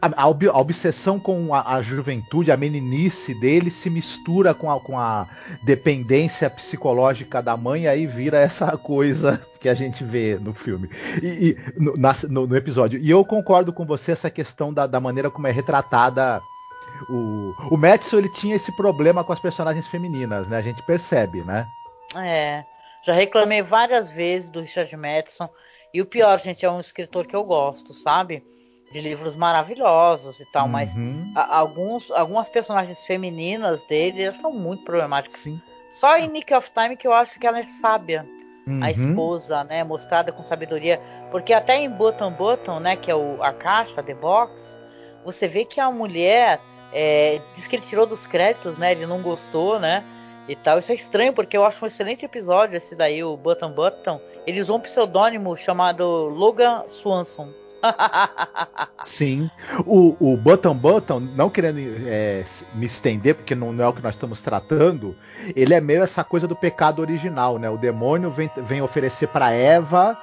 a, 0.00 0.22
a, 0.22 0.28
obsessão 0.60 1.18
com 1.18 1.52
a, 1.52 1.74
a, 1.74 1.82
juventude, 1.82 2.52
a 2.52 2.56
meninice 2.56 3.34
dele 3.34 3.70
se 3.70 3.90
mistura 3.90 4.54
com 4.54 4.70
a, 4.70 4.80
com 4.80 4.98
a 4.98 5.28
dependência 5.64 6.48
psicológica 6.48 7.42
da 7.42 7.56
mãe, 7.56 7.82
e 7.82 7.88
aí 7.88 8.06
vira 8.06 8.38
essa 8.38 8.76
coisa 8.76 9.44
que 9.60 9.68
a 9.68 9.74
gente 9.74 10.04
vê 10.04 10.38
no 10.40 10.54
filme. 10.54 10.88
E, 11.22 11.26
e 11.26 11.56
no, 11.76 11.94
na, 11.96 12.14
no, 12.28 12.46
no, 12.46 12.56
episódio. 12.56 13.00
E 13.00 13.10
eu 13.10 13.24
concordo 13.24 13.72
com 13.72 13.84
você 13.84 14.12
essa 14.12 14.30
questão 14.30 14.72
da, 14.72 14.86
da 14.86 15.00
maneira 15.00 15.30
como 15.30 15.46
é 15.46 15.50
retratada. 15.50 16.40
O, 17.10 17.52
o 17.70 17.76
Madison 17.76 18.18
ele 18.18 18.32
tinha 18.32 18.56
esse 18.56 18.74
problema 18.76 19.24
com 19.24 19.32
as 19.32 19.40
personagens 19.40 19.86
femininas, 19.88 20.48
né? 20.48 20.56
A 20.58 20.62
gente 20.62 20.82
percebe, 20.84 21.42
né? 21.42 21.66
É. 22.16 22.64
Já 23.04 23.12
reclamei 23.12 23.62
várias 23.62 24.10
vezes 24.10 24.50
do 24.50 24.60
Richard 24.60 24.96
Madison. 24.96 25.48
E 25.92 26.00
o 26.00 26.06
pior, 26.06 26.38
gente, 26.38 26.64
é 26.64 26.70
um 26.70 26.80
escritor 26.80 27.26
que 27.26 27.34
eu 27.34 27.44
gosto, 27.44 27.92
sabe? 27.92 28.42
De 28.90 29.00
livros 29.00 29.36
maravilhosos 29.36 30.40
e 30.40 30.44
tal, 30.46 30.66
uhum. 30.66 30.72
mas 30.72 30.96
a, 31.34 31.58
alguns, 31.58 32.10
algumas 32.10 32.48
personagens 32.48 33.04
femininas 33.04 33.82
dele 33.84 34.30
são 34.32 34.52
muito 34.52 34.84
problemáticas. 34.84 35.40
Sim. 35.40 35.60
Só 36.00 36.16
em 36.16 36.28
Nick 36.28 36.52
of 36.54 36.70
Time 36.70 36.96
que 36.96 37.06
eu 37.06 37.12
acho 37.12 37.38
que 37.38 37.46
ela 37.46 37.58
é 37.58 37.66
sábia. 37.66 38.26
Uhum. 38.66 38.82
A 38.82 38.90
esposa, 38.90 39.62
né, 39.64 39.84
mostrada 39.84 40.32
com 40.32 40.42
sabedoria, 40.42 41.00
porque 41.30 41.52
até 41.52 41.76
em 41.76 41.88
Button 41.88 42.32
Button, 42.32 42.80
né, 42.80 42.96
que 42.96 43.10
é 43.10 43.14
o, 43.14 43.40
a 43.40 43.52
caixa, 43.52 44.02
The 44.02 44.14
Box, 44.14 44.80
você 45.24 45.46
vê 45.46 45.64
que 45.64 45.80
a 45.80 45.88
mulher 45.88 46.60
é, 46.92 47.40
diz 47.54 47.68
que 47.68 47.76
ele 47.76 47.84
tirou 47.84 48.06
dos 48.06 48.26
créditos, 48.26 48.76
né, 48.76 48.90
ele 48.90 49.06
não 49.06 49.22
gostou, 49.22 49.78
né, 49.78 50.04
e 50.48 50.56
tal. 50.56 50.78
Isso 50.78 50.92
é 50.92 50.94
estranho, 50.94 51.32
porque 51.32 51.56
eu 51.56 51.64
acho 51.64 51.84
um 51.84 51.88
excelente 51.88 52.24
episódio 52.24 52.76
esse 52.76 52.94
daí, 52.94 53.22
o 53.22 53.36
Button 53.36 53.70
Button. 53.70 54.20
Ele 54.46 54.60
usou 54.60 54.76
um 54.76 54.80
pseudônimo 54.80 55.56
chamado 55.56 56.04
Logan 56.28 56.84
Swanson. 56.88 57.52
Sim. 59.02 59.50
O, 59.86 60.16
o 60.18 60.36
Button 60.36 60.74
Button, 60.74 61.20
não 61.20 61.50
querendo 61.50 61.78
é, 62.06 62.44
me 62.74 62.86
estender, 62.86 63.34
porque 63.34 63.54
não, 63.54 63.72
não, 63.72 63.84
é 63.84 63.88
o 63.88 63.92
que 63.92 64.02
nós 64.02 64.14
estamos 64.14 64.42
tratando, 64.42 65.16
ele 65.54 65.74
é 65.74 65.80
meio 65.80 66.02
essa 66.02 66.24
coisa 66.24 66.46
do 66.46 66.56
pecado 66.56 67.00
original, 67.00 67.58
né? 67.58 67.68
O 67.70 67.76
demônio 67.76 68.30
vem, 68.30 68.50
vem 68.56 68.82
oferecer 68.82 69.28
para 69.28 69.52
Eva 69.52 70.18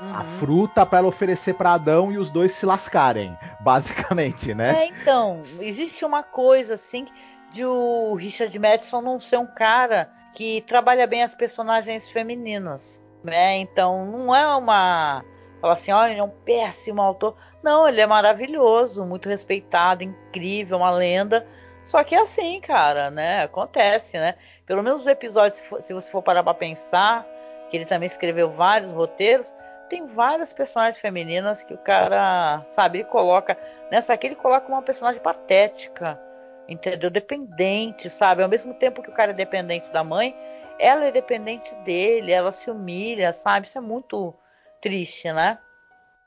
uhum. 0.00 0.14
a 0.14 0.24
fruta 0.24 0.86
para 0.86 0.98
ela 0.98 1.08
oferecer 1.08 1.54
para 1.54 1.72
Adão 1.72 2.12
e 2.12 2.18
os 2.18 2.30
dois 2.30 2.52
se 2.52 2.66
lascarem, 2.66 3.36
basicamente, 3.60 4.54
né? 4.54 4.84
É, 4.84 4.86
então, 4.86 5.40
existe 5.60 6.04
uma 6.04 6.22
coisa 6.22 6.74
assim 6.74 7.06
de 7.50 7.64
o 7.64 8.14
Richard 8.14 8.56
Madison 8.58 9.00
não 9.00 9.18
ser 9.18 9.38
um 9.38 9.46
cara 9.46 10.10
que 10.34 10.60
trabalha 10.62 11.06
bem 11.06 11.22
as 11.22 11.34
personagens 11.34 12.10
femininas, 12.10 13.02
né? 13.24 13.56
Então, 13.58 14.06
não 14.06 14.34
é 14.34 14.46
uma 14.56 15.24
Fala 15.60 15.72
assim, 15.74 15.90
olha, 15.92 16.12
ele 16.12 16.20
é 16.20 16.24
um 16.24 16.28
péssimo 16.28 17.02
autor. 17.02 17.36
Não, 17.62 17.88
ele 17.88 18.00
é 18.00 18.06
maravilhoso, 18.06 19.04
muito 19.04 19.28
respeitado, 19.28 20.04
incrível, 20.04 20.78
uma 20.78 20.90
lenda. 20.90 21.46
Só 21.84 22.04
que 22.04 22.14
é 22.14 22.20
assim, 22.20 22.60
cara, 22.60 23.10
né? 23.10 23.42
Acontece, 23.42 24.18
né? 24.18 24.36
Pelo 24.66 24.82
menos 24.82 25.00
os 25.00 25.06
episódios, 25.06 25.62
se 25.82 25.92
você 25.92 26.10
for 26.10 26.22
parar 26.22 26.42
pra 26.42 26.54
pensar, 26.54 27.26
que 27.70 27.76
ele 27.76 27.86
também 27.86 28.06
escreveu 28.06 28.50
vários 28.50 28.92
roteiros, 28.92 29.54
tem 29.88 30.06
várias 30.06 30.52
personagens 30.52 31.00
femininas 31.00 31.62
que 31.62 31.74
o 31.74 31.78
cara, 31.78 32.64
sabe, 32.72 32.98
ele 32.98 33.08
coloca. 33.08 33.56
Nessa 33.90 34.12
aqui 34.12 34.26
ele 34.26 34.36
coloca 34.36 34.68
uma 34.68 34.82
personagem 34.82 35.20
patética, 35.20 36.20
entendeu? 36.68 37.10
Dependente, 37.10 38.10
sabe? 38.10 38.42
Ao 38.42 38.48
mesmo 38.48 38.74
tempo 38.74 39.02
que 39.02 39.08
o 39.08 39.14
cara 39.14 39.30
é 39.30 39.34
dependente 39.34 39.90
da 39.90 40.04
mãe, 40.04 40.36
ela 40.78 41.06
é 41.06 41.10
dependente 41.10 41.74
dele, 41.76 42.30
ela 42.30 42.52
se 42.52 42.70
humilha, 42.70 43.32
sabe? 43.32 43.66
Isso 43.66 43.78
é 43.78 43.80
muito 43.80 44.34
triste, 44.80 45.32
né? 45.32 45.58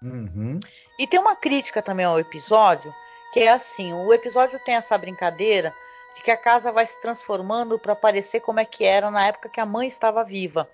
Uhum. 0.01 0.59
E 0.97 1.07
tem 1.07 1.19
uma 1.19 1.35
crítica 1.35 1.81
também 1.81 2.05
ao 2.05 2.19
episódio, 2.19 2.93
que 3.33 3.39
é 3.41 3.49
assim: 3.49 3.93
o 3.93 4.13
episódio 4.13 4.59
tem 4.65 4.75
essa 4.75 4.97
brincadeira 4.97 5.73
de 6.15 6.21
que 6.21 6.31
a 6.31 6.37
casa 6.37 6.71
vai 6.71 6.85
se 6.85 6.99
transformando 7.01 7.79
para 7.79 7.95
parecer 7.95 8.41
como 8.41 8.59
é 8.59 8.65
que 8.65 8.83
era 8.83 9.09
na 9.09 9.27
época 9.27 9.49
que 9.49 9.59
a 9.59 9.65
mãe 9.65 9.87
estava 9.87 10.23
viva. 10.23 10.69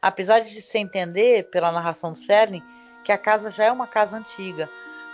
Apesar 0.00 0.40
de 0.40 0.60
se 0.60 0.78
entender 0.78 1.48
pela 1.50 1.70
narração 1.70 2.12
do 2.12 2.18
Serling 2.18 2.62
que 3.04 3.12
a 3.12 3.18
casa 3.18 3.50
já 3.50 3.64
é 3.64 3.72
uma 3.72 3.86
casa 3.86 4.16
antiga. 4.16 4.68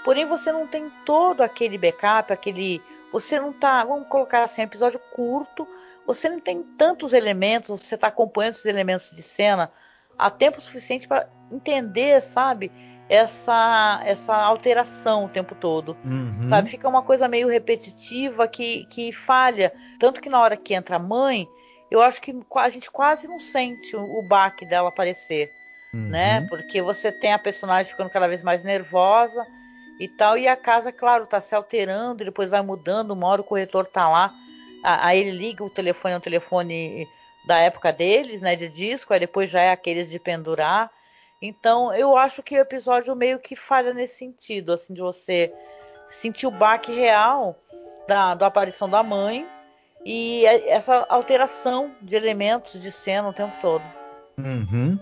Porém, 0.04 0.24
você 0.26 0.52
não 0.52 0.66
tem 0.66 0.90
todo 1.04 1.42
aquele 1.42 1.76
backup, 1.76 2.32
aquele. 2.32 2.82
Você 3.12 3.38
não 3.40 3.52
tá. 3.52 3.84
Vamos 3.84 4.08
colocar 4.08 4.42
assim, 4.42 4.62
um 4.62 4.64
episódio 4.64 5.00
curto. 5.12 5.66
Você 6.06 6.28
não 6.28 6.40
tem 6.40 6.62
tantos 6.62 7.12
elementos, 7.12 7.82
você 7.82 7.94
está 7.94 8.06
acompanhando 8.06 8.54
os 8.54 8.64
elementos 8.64 9.10
de 9.10 9.22
cena 9.22 9.70
há 10.18 10.30
tempo 10.30 10.58
suficiente 10.60 11.06
para 11.06 11.28
entender, 11.50 12.20
sabe? 12.20 12.70
Essa, 13.08 14.02
essa 14.04 14.34
alteração 14.36 15.24
o 15.24 15.28
tempo 15.28 15.54
todo. 15.54 15.96
Uhum. 16.04 16.48
Sabe? 16.48 16.70
Fica 16.70 16.88
uma 16.88 17.02
coisa 17.02 17.26
meio 17.26 17.48
repetitiva 17.48 18.46
que, 18.46 18.84
que 18.86 19.12
falha. 19.12 19.72
Tanto 19.98 20.20
que 20.20 20.28
na 20.28 20.40
hora 20.40 20.56
que 20.56 20.74
entra 20.74 20.96
a 20.96 20.98
mãe, 20.98 21.48
eu 21.90 22.02
acho 22.02 22.20
que 22.20 22.36
a 22.56 22.68
gente 22.68 22.90
quase 22.90 23.26
não 23.26 23.40
sente 23.40 23.96
o, 23.96 24.22
baque 24.22 24.66
dela 24.66 24.90
aparecer. 24.90 25.48
Uhum. 25.94 26.08
Né? 26.08 26.46
Porque 26.48 26.82
você 26.82 27.10
tem 27.10 27.32
a 27.32 27.38
personagem 27.38 27.90
ficando 27.90 28.10
cada 28.10 28.28
vez 28.28 28.42
mais 28.42 28.62
nervosa 28.62 29.46
e 29.98 30.06
tal, 30.06 30.38
e 30.38 30.46
a 30.46 30.56
casa, 30.56 30.92
claro, 30.92 31.26
tá 31.26 31.40
se 31.40 31.54
alterando, 31.54 32.24
depois 32.24 32.48
vai 32.48 32.62
mudando, 32.62 33.10
uma 33.10 33.26
hora 33.26 33.40
o 33.40 33.44
corretor 33.44 33.84
tá 33.86 34.08
lá, 34.08 34.32
aí 34.84 35.18
ele 35.18 35.32
liga 35.32 35.64
o 35.64 35.70
telefone, 35.70 36.14
é 36.14 36.16
um 36.16 36.20
telefone 36.20 37.08
da 37.44 37.58
época 37.58 37.92
deles, 37.92 38.40
né, 38.40 38.54
de 38.54 38.68
disco, 38.68 39.12
aí 39.12 39.18
depois 39.18 39.50
já 39.50 39.60
é 39.60 39.72
aqueles 39.72 40.10
de 40.10 40.18
pendurar. 40.20 40.90
Então, 41.40 41.94
eu 41.94 42.16
acho 42.16 42.42
que 42.42 42.56
o 42.56 42.60
episódio 42.60 43.14
meio 43.14 43.38
que 43.38 43.54
falha 43.54 43.94
nesse 43.94 44.16
sentido, 44.16 44.72
assim, 44.72 44.92
de 44.92 45.00
você 45.00 45.52
sentir 46.10 46.46
o 46.46 46.50
baque 46.50 46.92
real 46.92 47.56
da, 48.08 48.34
da 48.34 48.46
aparição 48.46 48.88
da 48.88 49.02
mãe 49.02 49.46
e 50.04 50.44
essa 50.46 51.06
alteração 51.08 51.90
de 52.00 52.16
elementos 52.16 52.80
de 52.80 52.90
cena 52.90 53.28
o 53.28 53.32
tempo 53.32 53.54
todo. 53.60 53.84
Uhum. 54.38 54.98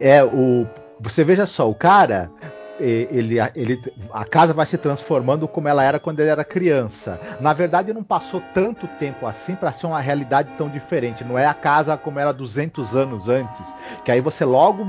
É, 0.00 0.22
o. 0.24 0.66
Você 1.00 1.24
veja 1.24 1.46
só, 1.46 1.68
o 1.68 1.74
cara 1.74 2.30
ele, 2.78 3.38
ele, 3.54 3.80
a 4.12 4.24
casa 4.24 4.52
vai 4.52 4.66
se 4.66 4.76
transformando 4.76 5.48
como 5.48 5.68
ela 5.68 5.82
era 5.82 5.98
quando 5.98 6.20
ele 6.20 6.28
era 6.28 6.44
criança. 6.44 7.18
Na 7.40 7.52
verdade, 7.52 7.92
não 7.92 8.02
passou 8.02 8.42
tanto 8.54 8.86
tempo 8.98 9.26
assim 9.26 9.54
para 9.54 9.72
ser 9.72 9.86
uma 9.86 10.00
realidade 10.00 10.50
tão 10.58 10.68
diferente. 10.68 11.24
Não 11.24 11.38
é 11.38 11.46
a 11.46 11.54
casa 11.54 11.96
como 11.96 12.18
era 12.18 12.32
200 12.32 12.94
anos 12.94 13.28
antes, 13.28 13.66
que 14.04 14.10
aí 14.10 14.20
você 14.20 14.44
logo 14.44 14.84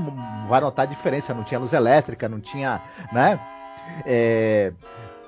vai 0.48 0.60
notar 0.60 0.86
a 0.86 0.88
diferença. 0.88 1.34
Não 1.34 1.44
tinha 1.44 1.60
luz 1.60 1.72
elétrica, 1.72 2.28
não 2.28 2.40
tinha, 2.40 2.82
né? 3.12 3.40
É, 4.04 4.72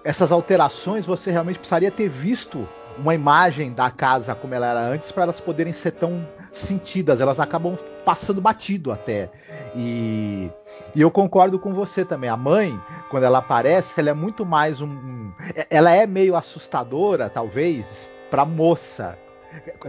essas 0.04 0.32
alterações 0.32 1.06
você 1.06 1.30
realmente 1.30 1.58
precisaria 1.58 1.90
ter 1.90 2.08
visto 2.08 2.66
uma 3.00 3.14
imagem 3.14 3.72
da 3.72 3.90
casa 3.90 4.34
como 4.34 4.54
ela 4.54 4.66
era 4.68 4.80
antes 4.80 5.10
para 5.10 5.24
elas 5.24 5.40
poderem 5.40 5.72
ser 5.72 5.92
tão 5.92 6.26
sentidas. 6.52 7.20
Elas 7.20 7.40
acabam 7.40 7.76
passando 8.04 8.40
batido 8.40 8.92
até. 8.92 9.30
E, 9.74 10.50
e, 10.94 11.00
eu 11.00 11.10
concordo 11.10 11.58
com 11.58 11.72
você 11.72 12.04
também. 12.04 12.28
A 12.28 12.36
mãe, 12.36 12.78
quando 13.10 13.24
ela 13.24 13.38
aparece, 13.38 13.98
ela 13.98 14.10
é 14.10 14.14
muito 14.14 14.44
mais 14.44 14.80
um. 14.80 14.88
um 14.88 15.32
ela 15.68 15.90
é 15.90 16.06
meio 16.06 16.36
assustadora, 16.36 17.28
talvez, 17.28 18.12
pra 18.30 18.44
moça. 18.44 19.18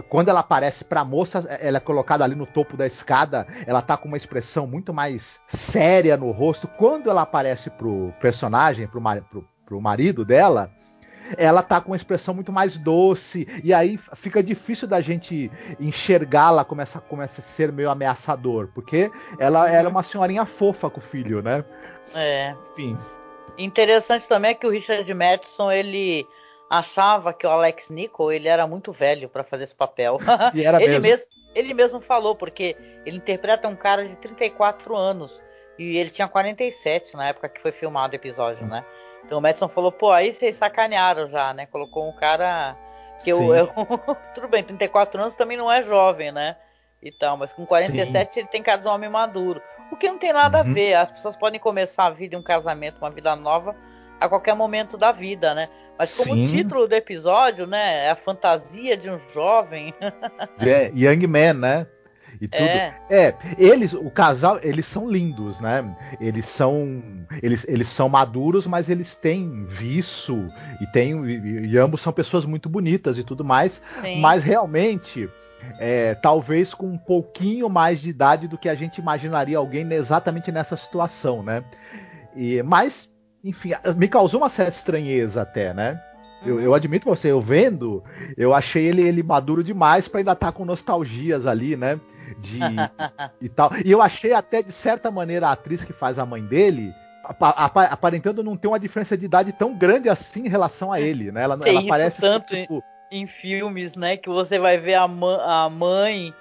Quando 0.08 0.28
ela 0.28 0.40
aparece 0.40 0.82
pra 0.82 1.04
moça, 1.04 1.46
ela 1.60 1.76
é 1.76 1.80
colocada 1.80 2.24
ali 2.24 2.34
no 2.34 2.46
topo 2.46 2.76
da 2.76 2.84
escada, 2.84 3.46
ela 3.64 3.80
tá 3.80 3.96
com 3.96 4.08
uma 4.08 4.16
expressão 4.16 4.66
muito 4.66 4.92
mais 4.92 5.38
séria 5.46 6.16
no 6.16 6.32
rosto. 6.32 6.66
Quando 6.66 7.08
ela 7.08 7.22
aparece 7.22 7.70
pro 7.70 8.12
personagem, 8.20 8.88
pro, 8.88 9.00
pro, 9.30 9.48
pro 9.64 9.80
marido 9.80 10.24
dela, 10.24 10.72
ela 11.36 11.62
tá 11.62 11.80
com 11.80 11.90
uma 11.90 11.96
expressão 11.96 12.34
muito 12.34 12.52
mais 12.52 12.78
doce, 12.78 13.46
e 13.62 13.72
aí 13.72 13.98
fica 14.14 14.42
difícil 14.42 14.88
da 14.88 15.00
gente 15.00 15.50
enxergá-la 15.78 16.64
como 16.64 16.80
essa, 16.80 17.00
como 17.00 17.22
essa 17.22 17.42
ser 17.42 17.72
meio 17.72 17.90
ameaçador, 17.90 18.68
porque 18.74 19.10
ela 19.38 19.70
era 19.70 19.88
uma 19.88 20.02
senhorinha 20.02 20.46
fofa 20.46 20.90
com 20.90 21.00
o 21.00 21.02
filho, 21.02 21.42
né? 21.42 21.64
É. 22.14 22.54
Enfim. 22.72 22.96
Interessante 23.58 24.26
também 24.28 24.52
é 24.52 24.54
que 24.54 24.66
o 24.66 24.70
Richard 24.70 25.12
Madison, 25.14 25.70
ele 25.70 26.26
achava 26.70 27.34
que 27.34 27.46
o 27.46 27.50
Alex 27.50 27.90
Nichol, 27.90 28.32
ele 28.32 28.48
era 28.48 28.66
muito 28.66 28.92
velho 28.92 29.28
para 29.28 29.44
fazer 29.44 29.64
esse 29.64 29.74
papel. 29.74 30.18
E 30.54 30.64
era 30.64 30.82
ele 30.82 30.98
mesmo. 30.98 31.02
mesmo. 31.02 31.26
Ele 31.54 31.74
mesmo 31.74 32.00
falou, 32.00 32.34
porque 32.34 32.74
ele 33.04 33.18
interpreta 33.18 33.68
um 33.68 33.76
cara 33.76 34.08
de 34.08 34.16
34 34.16 34.96
anos. 34.96 35.42
E 35.78 35.98
ele 35.98 36.08
tinha 36.08 36.26
47 36.26 37.14
na 37.14 37.28
época 37.28 37.48
que 37.48 37.60
foi 37.60 37.72
filmado 37.72 38.14
o 38.14 38.16
episódio, 38.16 38.66
né? 38.66 38.84
Então 39.24 39.38
o 39.38 39.40
Madison 39.40 39.68
falou, 39.68 39.92
pô, 39.92 40.10
aí 40.10 40.32
vocês 40.32 40.56
sacanearam 40.56 41.28
já, 41.28 41.52
né? 41.54 41.66
Colocou 41.66 42.08
um 42.08 42.12
cara 42.12 42.76
Que 43.22 43.30
eu, 43.30 43.54
eu, 43.54 43.68
tudo 44.34 44.48
bem, 44.48 44.62
34 44.62 45.20
anos 45.20 45.34
também 45.34 45.56
não 45.56 45.70
é 45.70 45.82
jovem, 45.82 46.32
né? 46.32 46.56
E 47.02 47.10
tal, 47.10 47.36
mas 47.36 47.52
com 47.52 47.66
47 47.66 48.32
Sim. 48.32 48.40
ele 48.40 48.48
tem 48.48 48.62
cara 48.62 48.80
de 48.80 48.86
um 48.86 48.92
homem 48.92 49.10
maduro. 49.10 49.60
O 49.90 49.96
que 49.96 50.08
não 50.08 50.18
tem 50.18 50.32
nada 50.32 50.62
uhum. 50.62 50.70
a 50.70 50.74
ver. 50.74 50.94
As 50.94 51.10
pessoas 51.10 51.36
podem 51.36 51.60
começar 51.60 52.06
a 52.06 52.10
vida 52.10 52.34
em 52.34 52.38
um 52.38 52.42
casamento, 52.42 52.98
uma 52.98 53.10
vida 53.10 53.34
nova, 53.36 53.76
a 54.20 54.28
qualquer 54.28 54.54
momento 54.54 54.96
da 54.96 55.12
vida, 55.12 55.54
né? 55.54 55.68
Mas 55.98 56.16
como 56.16 56.32
Sim. 56.32 56.44
o 56.44 56.48
título 56.48 56.88
do 56.88 56.94
episódio, 56.94 57.66
né? 57.66 58.06
É 58.06 58.10
a 58.10 58.16
fantasia 58.16 58.96
de 58.96 59.10
um 59.10 59.18
jovem. 59.18 59.94
É, 60.64 60.90
Young 60.94 61.26
Man, 61.26 61.54
né? 61.54 61.86
E 62.42 62.48
tudo. 62.48 62.60
É. 62.60 62.92
é. 63.08 63.34
eles, 63.56 63.92
o 63.92 64.10
casal, 64.10 64.58
eles 64.64 64.84
são 64.84 65.08
lindos, 65.08 65.60
né? 65.60 65.96
Eles 66.20 66.46
são, 66.46 67.00
eles, 67.40 67.64
eles 67.68 67.88
são 67.88 68.08
maduros, 68.08 68.66
mas 68.66 68.90
eles 68.90 69.14
têm 69.14 69.64
vício 69.66 70.52
e 70.80 70.86
têm 70.88 71.24
e, 71.24 71.68
e 71.68 71.78
ambos 71.78 72.00
são 72.00 72.12
pessoas 72.12 72.44
muito 72.44 72.68
bonitas 72.68 73.16
e 73.16 73.22
tudo 73.22 73.44
mais. 73.44 73.80
Sim. 74.00 74.20
Mas 74.20 74.42
realmente, 74.42 75.30
é, 75.78 76.16
talvez 76.16 76.74
com 76.74 76.88
um 76.88 76.98
pouquinho 76.98 77.68
mais 77.68 78.00
de 78.00 78.10
idade 78.10 78.48
do 78.48 78.58
que 78.58 78.68
a 78.68 78.74
gente 78.74 78.98
imaginaria 78.98 79.56
alguém 79.56 79.90
exatamente 79.92 80.50
nessa 80.50 80.76
situação, 80.76 81.44
né? 81.44 81.62
E, 82.34 82.60
mas, 82.64 83.08
enfim, 83.44 83.70
me 83.96 84.08
causou 84.08 84.40
uma 84.40 84.48
certa 84.48 84.72
estranheza 84.72 85.42
até, 85.42 85.72
né? 85.72 86.02
Eu, 86.44 86.60
eu, 86.60 86.74
admito 86.74 87.08
você, 87.08 87.30
eu 87.30 87.40
vendo, 87.40 88.02
eu 88.36 88.52
achei 88.52 88.84
ele, 88.84 89.02
ele 89.02 89.22
maduro 89.22 89.62
demais 89.62 90.08
para 90.08 90.18
ainda 90.18 90.32
estar 90.32 90.46
tá 90.48 90.52
com 90.52 90.64
nostalgias 90.64 91.46
ali, 91.46 91.76
né? 91.76 92.00
De 92.34 92.60
e 93.40 93.48
tal. 93.48 93.70
E 93.84 93.90
eu 93.90 94.00
achei 94.00 94.32
até 94.32 94.62
de 94.62 94.72
certa 94.72 95.10
maneira 95.10 95.48
a 95.48 95.52
atriz 95.52 95.84
que 95.84 95.92
faz 95.92 96.18
a 96.18 96.26
mãe 96.26 96.44
dele 96.44 96.94
aparentando 97.24 98.42
não 98.42 98.56
ter 98.56 98.68
uma 98.68 98.80
diferença 98.80 99.16
de 99.16 99.24
idade 99.24 99.52
tão 99.52 99.74
grande 99.74 100.08
assim 100.08 100.46
em 100.46 100.48
relação 100.48 100.92
a 100.92 101.00
ele, 101.00 101.30
né? 101.30 101.42
Ela, 101.42 101.58
ela 101.64 101.86
parece 101.86 102.20
tanto 102.20 102.54
tipo... 102.54 102.82
em, 103.10 103.22
em, 103.22 103.26
filmes, 103.26 103.94
né, 103.94 104.16
que 104.16 104.28
você 104.28 104.58
vai 104.58 104.76
ver 104.76 104.94
a, 104.94 105.04
a 105.04 105.70
mãe 105.70 106.34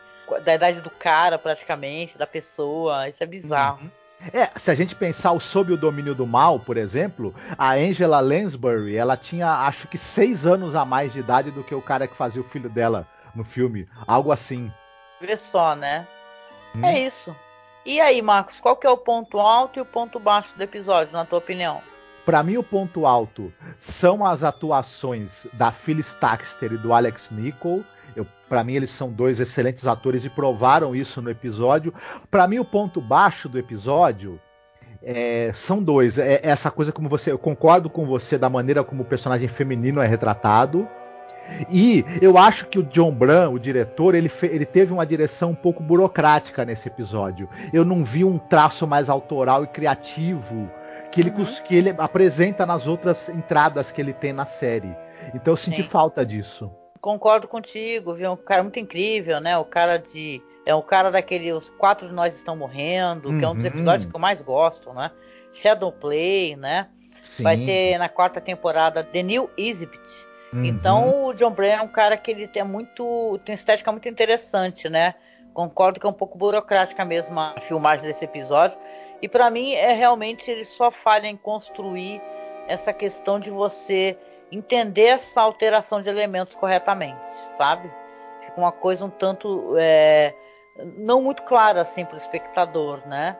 da 0.43 0.55
idade 0.55 0.81
do 0.81 0.89
cara 0.89 1.37
praticamente, 1.37 2.17
da 2.17 2.25
pessoa, 2.25 3.07
isso 3.09 3.23
é 3.23 3.27
bizarro. 3.27 3.83
Uhum. 3.83 3.91
É, 4.33 4.49
se 4.57 4.69
a 4.69 4.75
gente 4.75 4.95
pensar 4.95 5.31
o 5.31 5.39
Sob 5.39 5.73
o 5.73 5.77
Domínio 5.77 6.13
do 6.13 6.27
Mal, 6.27 6.59
por 6.59 6.77
exemplo, 6.77 7.33
a 7.57 7.73
Angela 7.73 8.19
Lansbury, 8.19 8.95
ela 8.95 9.17
tinha 9.17 9.65
acho 9.65 9.87
que 9.87 9.97
seis 9.97 10.45
anos 10.45 10.75
a 10.75 10.85
mais 10.85 11.11
de 11.11 11.19
idade 11.19 11.49
do 11.49 11.63
que 11.63 11.73
o 11.73 11.81
cara 11.81 12.07
que 12.07 12.15
fazia 12.15 12.41
o 12.41 12.45
filho 12.45 12.69
dela 12.69 13.07
no 13.33 13.43
filme, 13.43 13.87
algo 14.05 14.31
assim. 14.31 14.71
Vê 15.21 15.37
só, 15.37 15.75
né? 15.75 16.07
Hum. 16.75 16.83
É 16.83 16.99
isso. 16.99 17.35
E 17.85 17.99
aí, 17.99 18.21
Marcos, 18.21 18.59
qual 18.59 18.75
que 18.75 18.85
é 18.85 18.89
o 18.89 18.97
ponto 18.97 19.39
alto 19.39 19.77
e 19.79 19.81
o 19.81 19.85
ponto 19.85 20.19
baixo 20.19 20.55
do 20.57 20.63
episódio, 20.63 21.13
na 21.13 21.25
tua 21.25 21.39
opinião? 21.39 21.81
Para 22.25 22.43
mim, 22.43 22.57
o 22.57 22.63
ponto 22.63 23.05
alto 23.05 23.51
são 23.79 24.25
as 24.25 24.43
atuações 24.43 25.47
da 25.53 25.71
Phyllis 25.71 26.13
Taxter 26.15 26.73
e 26.73 26.77
do 26.77 26.93
Alex 26.93 27.29
Nicol. 27.31 27.83
Para 28.47 28.63
mim, 28.63 28.73
eles 28.73 28.91
são 28.91 29.09
dois 29.09 29.39
excelentes 29.39 29.87
atores 29.87 30.25
e 30.25 30.29
provaram 30.29 30.95
isso 30.95 31.21
no 31.21 31.29
episódio. 31.29 31.93
Para 32.29 32.47
mim, 32.47 32.59
o 32.59 32.65
ponto 32.65 32.99
baixo 32.99 33.47
do 33.47 33.57
episódio 33.57 34.39
é, 35.01 35.51
são 35.55 35.81
dois. 35.81 36.17
É, 36.17 36.33
é 36.35 36.49
essa 36.49 36.69
coisa 36.69 36.91
como 36.91 37.09
você. 37.09 37.31
Eu 37.31 37.39
concordo 37.39 37.89
com 37.89 38.05
você 38.05 38.37
da 38.37 38.49
maneira 38.49 38.83
como 38.83 39.03
o 39.03 39.05
personagem 39.05 39.47
feminino 39.47 40.01
é 40.01 40.05
retratado. 40.05 40.87
E 41.69 42.05
eu 42.21 42.37
acho 42.37 42.67
que 42.67 42.79
o 42.79 42.83
John 42.83 43.11
Brown, 43.11 43.53
o 43.53 43.59
diretor, 43.59 44.15
ele, 44.15 44.31
ele 44.43 44.65
teve 44.65 44.93
uma 44.93 45.05
direção 45.05 45.51
um 45.51 45.55
pouco 45.55 45.81
burocrática 45.83 46.65
nesse 46.65 46.87
episódio. 46.87 47.49
Eu 47.73 47.83
não 47.83 48.03
vi 48.03 48.23
um 48.23 48.37
traço 48.37 48.87
mais 48.87 49.09
autoral 49.09 49.63
e 49.63 49.67
criativo 49.67 50.69
que 51.11 51.21
ele, 51.21 51.29
uhum. 51.31 51.45
que 51.65 51.75
ele 51.75 51.93
apresenta 51.97 52.65
nas 52.65 52.87
outras 52.87 53.29
entradas 53.29 53.91
que 53.91 54.01
ele 54.01 54.13
tem 54.13 54.33
na 54.33 54.45
série. 54.45 54.95
Então 55.33 55.53
eu 55.53 55.57
senti 55.57 55.83
Sim. 55.83 55.89
falta 55.89 56.25
disso. 56.25 56.71
Concordo 56.99 57.47
contigo, 57.47 58.13
viu? 58.13 58.31
Um 58.31 58.37
cara 58.37 58.63
muito 58.63 58.79
incrível, 58.79 59.39
né? 59.41 59.57
O 59.57 59.65
cara 59.65 59.97
de. 59.97 60.41
É 60.65 60.73
o 60.73 60.83
cara 60.83 61.09
daquele. 61.09 61.51
Os 61.51 61.69
quatro 61.69 62.07
de 62.07 62.13
nós 62.13 62.35
estão 62.35 62.55
morrendo, 62.55 63.29
uhum. 63.29 63.39
que 63.39 63.45
é 63.45 63.49
um 63.49 63.55
dos 63.55 63.65
uhum. 63.65 63.71
episódios 63.71 64.09
que 64.09 64.15
eu 64.15 64.19
mais 64.19 64.41
gosto, 64.41 64.93
né? 64.93 65.11
Shadow 65.51 65.91
Play, 65.91 66.55
né? 66.55 66.87
Sim. 67.21 67.43
Vai 67.43 67.57
ter 67.57 67.97
na 67.97 68.07
quarta 68.07 68.39
temporada 68.39 69.03
The 69.03 69.23
New 69.23 69.49
Exhibit 69.57 70.30
Uhum. 70.53 70.65
Então 70.65 71.25
o 71.25 71.33
John 71.33 71.51
Brennan 71.51 71.77
é 71.77 71.81
um 71.81 71.87
cara 71.87 72.17
que 72.17 72.31
ele 72.31 72.47
tem 72.47 72.63
muito. 72.63 73.39
tem 73.45 73.55
estética 73.55 73.91
muito 73.91 74.07
interessante, 74.09 74.89
né? 74.89 75.15
Concordo 75.53 75.99
que 75.99 76.05
é 76.05 76.09
um 76.09 76.13
pouco 76.13 76.37
burocrática 76.37 77.03
mesmo 77.03 77.39
a 77.39 77.59
filmagem 77.59 78.05
desse 78.07 78.25
episódio. 78.25 78.77
E 79.21 79.27
para 79.27 79.49
mim 79.49 79.73
é 79.73 79.93
realmente 79.93 80.49
ele 80.49 80.65
só 80.65 80.89
falha 80.89 81.27
em 81.27 81.37
construir 81.37 82.21
essa 82.67 82.91
questão 82.91 83.39
de 83.39 83.49
você 83.49 84.17
entender 84.51 85.05
essa 85.05 85.41
alteração 85.41 86.01
de 86.01 86.09
elementos 86.09 86.55
corretamente, 86.55 87.31
sabe? 87.57 87.91
Fica 88.45 88.59
uma 88.59 88.71
coisa 88.71 89.05
um 89.05 89.09
tanto 89.09 89.75
é, 89.77 90.33
não 90.97 91.21
muito 91.21 91.43
clara 91.43 91.81
assim 91.81 92.03
para 92.03 92.15
o 92.15 92.17
espectador, 92.17 93.05
né? 93.07 93.37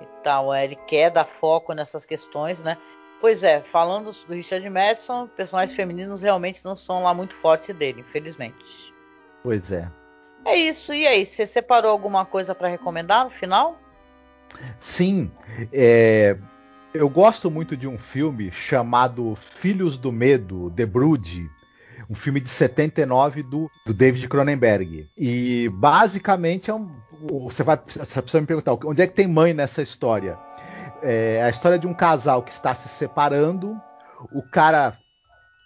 E 0.00 0.06
tal, 0.22 0.52
é, 0.52 0.64
ele 0.64 0.76
quer 0.86 1.10
dar 1.10 1.24
foco 1.24 1.72
nessas 1.72 2.04
questões, 2.06 2.62
né? 2.62 2.76
Pois 3.20 3.42
é, 3.42 3.62
falando 3.72 4.10
do 4.12 4.34
Richard 4.34 4.68
Madison, 4.68 5.26
personagens 5.28 5.74
femininos 5.74 6.22
realmente 6.22 6.64
não 6.64 6.76
são 6.76 7.02
lá 7.02 7.14
muito 7.14 7.34
fortes 7.34 7.74
dele, 7.74 8.00
infelizmente. 8.00 8.92
Pois 9.42 9.72
é. 9.72 9.90
É 10.44 10.56
isso. 10.56 10.92
E 10.92 11.06
aí, 11.06 11.24
você 11.24 11.46
separou 11.46 11.90
alguma 11.90 12.24
coisa 12.24 12.54
para 12.54 12.68
recomendar 12.68 13.24
no 13.24 13.30
final? 13.30 13.78
Sim. 14.80 15.30
É, 15.72 16.36
eu 16.94 17.08
gosto 17.08 17.50
muito 17.50 17.76
de 17.76 17.88
um 17.88 17.98
filme 17.98 18.50
chamado 18.52 19.34
Filhos 19.34 19.98
do 19.98 20.12
Medo, 20.12 20.70
The 20.76 20.86
Brood. 20.86 21.50
Um 22.08 22.14
filme 22.14 22.38
de 22.38 22.48
79 22.48 23.42
do, 23.42 23.70
do 23.84 23.92
David 23.92 24.28
Cronenberg. 24.28 25.08
E 25.16 25.68
basicamente 25.74 26.70
é 26.70 26.74
um. 26.74 26.88
Você 27.48 27.64
vai. 27.64 27.80
Você 27.84 28.22
precisa 28.22 28.40
me 28.40 28.46
perguntar, 28.46 28.78
onde 28.84 29.02
é 29.02 29.06
que 29.06 29.14
tem 29.14 29.26
mãe 29.26 29.52
nessa 29.52 29.82
história? 29.82 30.38
É 31.08 31.42
a 31.42 31.48
história 31.48 31.78
de 31.78 31.86
um 31.86 31.94
casal 31.94 32.42
que 32.42 32.50
está 32.50 32.74
se 32.74 32.88
separando. 32.88 33.80
O 34.32 34.42
cara, 34.42 34.98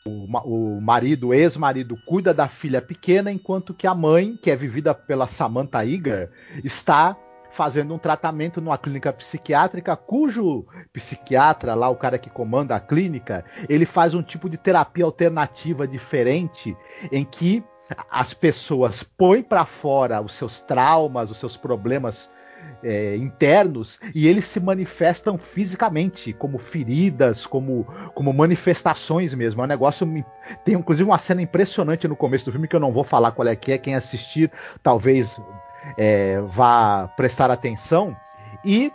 o, 0.05 0.76
o 0.76 0.81
marido, 0.81 1.29
o 1.29 1.35
ex-marido, 1.35 1.96
cuida 2.07 2.35
da 2.35 2.46
filha 2.46 2.83
pequena, 2.83 3.33
enquanto 3.33 3.72
que 3.72 3.87
a 3.87 3.94
mãe, 3.94 4.37
que 4.37 4.50
é 4.50 4.57
vivida 4.57 4.94
pela 4.94 5.26
Samantha 5.26 5.83
Iger, 5.83 6.31
está 6.62 7.16
fazendo 7.50 7.94
um 7.94 7.98
tratamento 7.98 8.61
numa 8.61 8.79
clínica 8.79 9.12
psiquiátrica, 9.12 9.96
cujo 9.96 10.66
psiquiatra, 10.92 11.74
lá 11.74 11.88
o 11.88 11.96
cara 11.96 12.18
que 12.18 12.31
comanda 12.31 12.76
a 12.76 12.81
clínica, 12.81 13.44
ele 13.68 13.87
faz 13.87 14.14
um 14.14 14.22
tipo 14.22 14.48
de 14.48 14.57
terapia 14.57 15.05
alternativa 15.05 15.88
diferente, 15.88 16.76
em 17.11 17.24
que 17.24 17.64
as 18.11 18.33
pessoas 18.35 19.03
põem 19.03 19.42
para 19.42 19.64
fora 19.64 20.20
os 20.20 20.35
seus 20.35 20.62
traumas, 20.62 21.31
os 21.31 21.38
seus 21.38 21.57
problemas 21.57 22.31
é, 22.83 23.16
internos 23.16 23.99
e 24.14 24.27
eles 24.29 24.45
se 24.45 24.61
manifestam 24.61 25.38
fisicamente, 25.38 26.33
como 26.33 26.59
feridas, 26.59 27.47
como, 27.47 27.85
como 28.14 28.33
manifestações 28.33 29.35
mesmo. 29.35 29.61
É 29.62 29.64
um 29.64 29.69
negócio. 29.69 30.07
Tem 30.64 30.75
inclusive 30.75 31.09
uma 31.09 31.19
cena 31.19 31.43
impressionante 31.43 32.09
no 32.09 32.16
começo 32.16 32.45
do 32.45 32.53
filme 32.53 32.69
que 32.69 32.77
eu 32.77 32.81
não 32.81 32.93
vou 32.93 33.05
falar 33.05 33.33
qual 33.33 33.49
é 33.49 33.57
que 33.57 33.73
é. 33.73 33.79
Quem 33.79 33.95
assistir 33.95 34.51
talvez 34.83 35.37
é, 35.97 36.40
vá 36.49 37.09
prestar 37.16 37.51
atenção. 37.51 38.16
E 38.64 38.93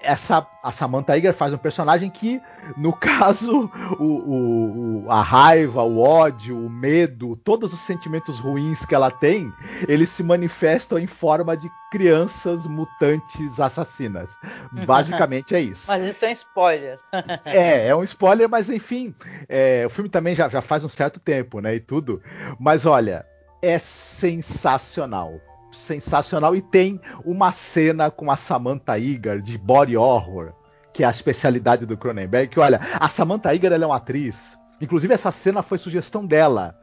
essa 0.00 0.46
a 0.62 0.72
Samantha 0.72 1.16
Iger 1.16 1.32
faz 1.32 1.52
um 1.52 1.58
personagem 1.58 2.10
que, 2.10 2.42
no 2.76 2.92
caso, 2.96 3.70
o, 3.98 5.04
o, 5.04 5.10
a 5.10 5.22
raiva, 5.22 5.82
o 5.82 6.00
ódio, 6.00 6.58
o 6.58 6.68
medo, 6.68 7.36
todos 7.36 7.72
os 7.72 7.80
sentimentos 7.80 8.38
ruins 8.38 8.84
que 8.84 8.94
ela 8.94 9.10
tem, 9.10 9.52
eles 9.86 10.10
se 10.10 10.22
manifestam 10.22 10.98
em 10.98 11.06
forma 11.06 11.56
de 11.56 11.70
crianças 11.90 12.66
mutantes 12.66 13.60
assassinas. 13.60 14.36
Basicamente 14.86 15.54
é 15.54 15.60
isso. 15.60 15.86
Mas 15.86 16.04
isso 16.04 16.24
é 16.24 16.28
um 16.28 16.32
spoiler. 16.32 16.98
é, 17.44 17.88
é 17.88 17.94
um 17.94 18.02
spoiler, 18.02 18.48
mas 18.48 18.68
enfim, 18.68 19.14
é, 19.48 19.84
o 19.86 19.90
filme 19.90 20.10
também 20.10 20.34
já, 20.34 20.48
já 20.48 20.60
faz 20.60 20.82
um 20.82 20.88
certo 20.88 21.20
tempo, 21.20 21.60
né? 21.60 21.76
E 21.76 21.80
tudo. 21.80 22.20
Mas 22.58 22.84
olha, 22.86 23.24
é 23.62 23.78
sensacional 23.78 25.40
sensacional. 25.72 26.54
E 26.54 26.62
tem 26.62 27.00
uma 27.24 27.52
cena 27.52 28.10
com 28.10 28.30
a 28.30 28.36
Samantha 28.36 28.98
Igar 28.98 29.40
de 29.40 29.58
body 29.58 29.96
horror, 29.96 30.52
que 30.92 31.02
é 31.02 31.06
a 31.06 31.10
especialidade 31.10 31.86
do 31.86 31.96
Cronenberg. 31.96 32.48
Que 32.48 32.60
olha, 32.60 32.80
a 32.98 33.08
Samantha 33.08 33.54
Igar 33.54 33.72
ela 33.72 33.84
é 33.84 33.86
uma 33.86 33.96
atriz. 33.96 34.56
Inclusive, 34.80 35.14
essa 35.14 35.32
cena 35.32 35.62
foi 35.62 35.78
sugestão 35.78 36.26
dela 36.26 36.76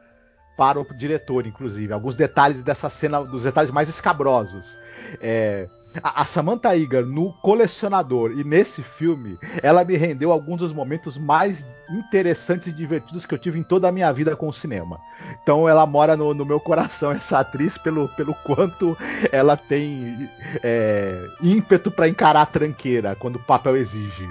para 0.56 0.80
o 0.80 0.96
diretor, 0.96 1.46
inclusive. 1.46 1.92
Alguns 1.92 2.16
detalhes 2.16 2.62
dessa 2.62 2.88
cena, 2.88 3.22
dos 3.24 3.42
detalhes 3.42 3.70
mais 3.70 3.88
escabrosos. 3.88 4.78
É, 5.20 5.66
a, 6.02 6.24
Samantha 6.24 6.74
Igar 6.74 7.04
no 7.04 7.32
Colecionador 7.34 8.32
e 8.32 8.44
nesse 8.44 8.82
filme, 8.82 9.38
ela 9.62 9.84
me 9.84 9.96
rendeu 9.96 10.32
alguns 10.32 10.58
dos 10.58 10.72
momentos 10.72 11.16
mais 11.16 11.66
interessantes 11.90 12.66
e 12.66 12.72
divertidos 12.72 13.26
que 13.26 13.34
eu 13.34 13.38
tive 13.38 13.58
em 13.58 13.62
toda 13.62 13.88
a 13.88 13.92
minha 13.92 14.12
vida 14.12 14.34
com 14.34 14.48
o 14.48 14.52
cinema. 14.52 15.00
Então 15.42 15.68
ela 15.68 15.86
mora 15.86 16.16
no, 16.16 16.34
no 16.34 16.44
meu 16.44 16.58
coração, 16.58 17.12
essa 17.12 17.40
atriz, 17.40 17.78
pelo, 17.78 18.08
pelo 18.10 18.34
quanto 18.34 18.96
ela 19.30 19.56
tem 19.56 20.28
é, 20.62 21.28
ímpeto 21.42 21.90
para 21.90 22.08
encarar 22.08 22.42
a 22.42 22.46
tranqueira 22.46 23.14
quando 23.16 23.36
o 23.36 23.44
papel 23.44 23.76
exige. 23.76 24.28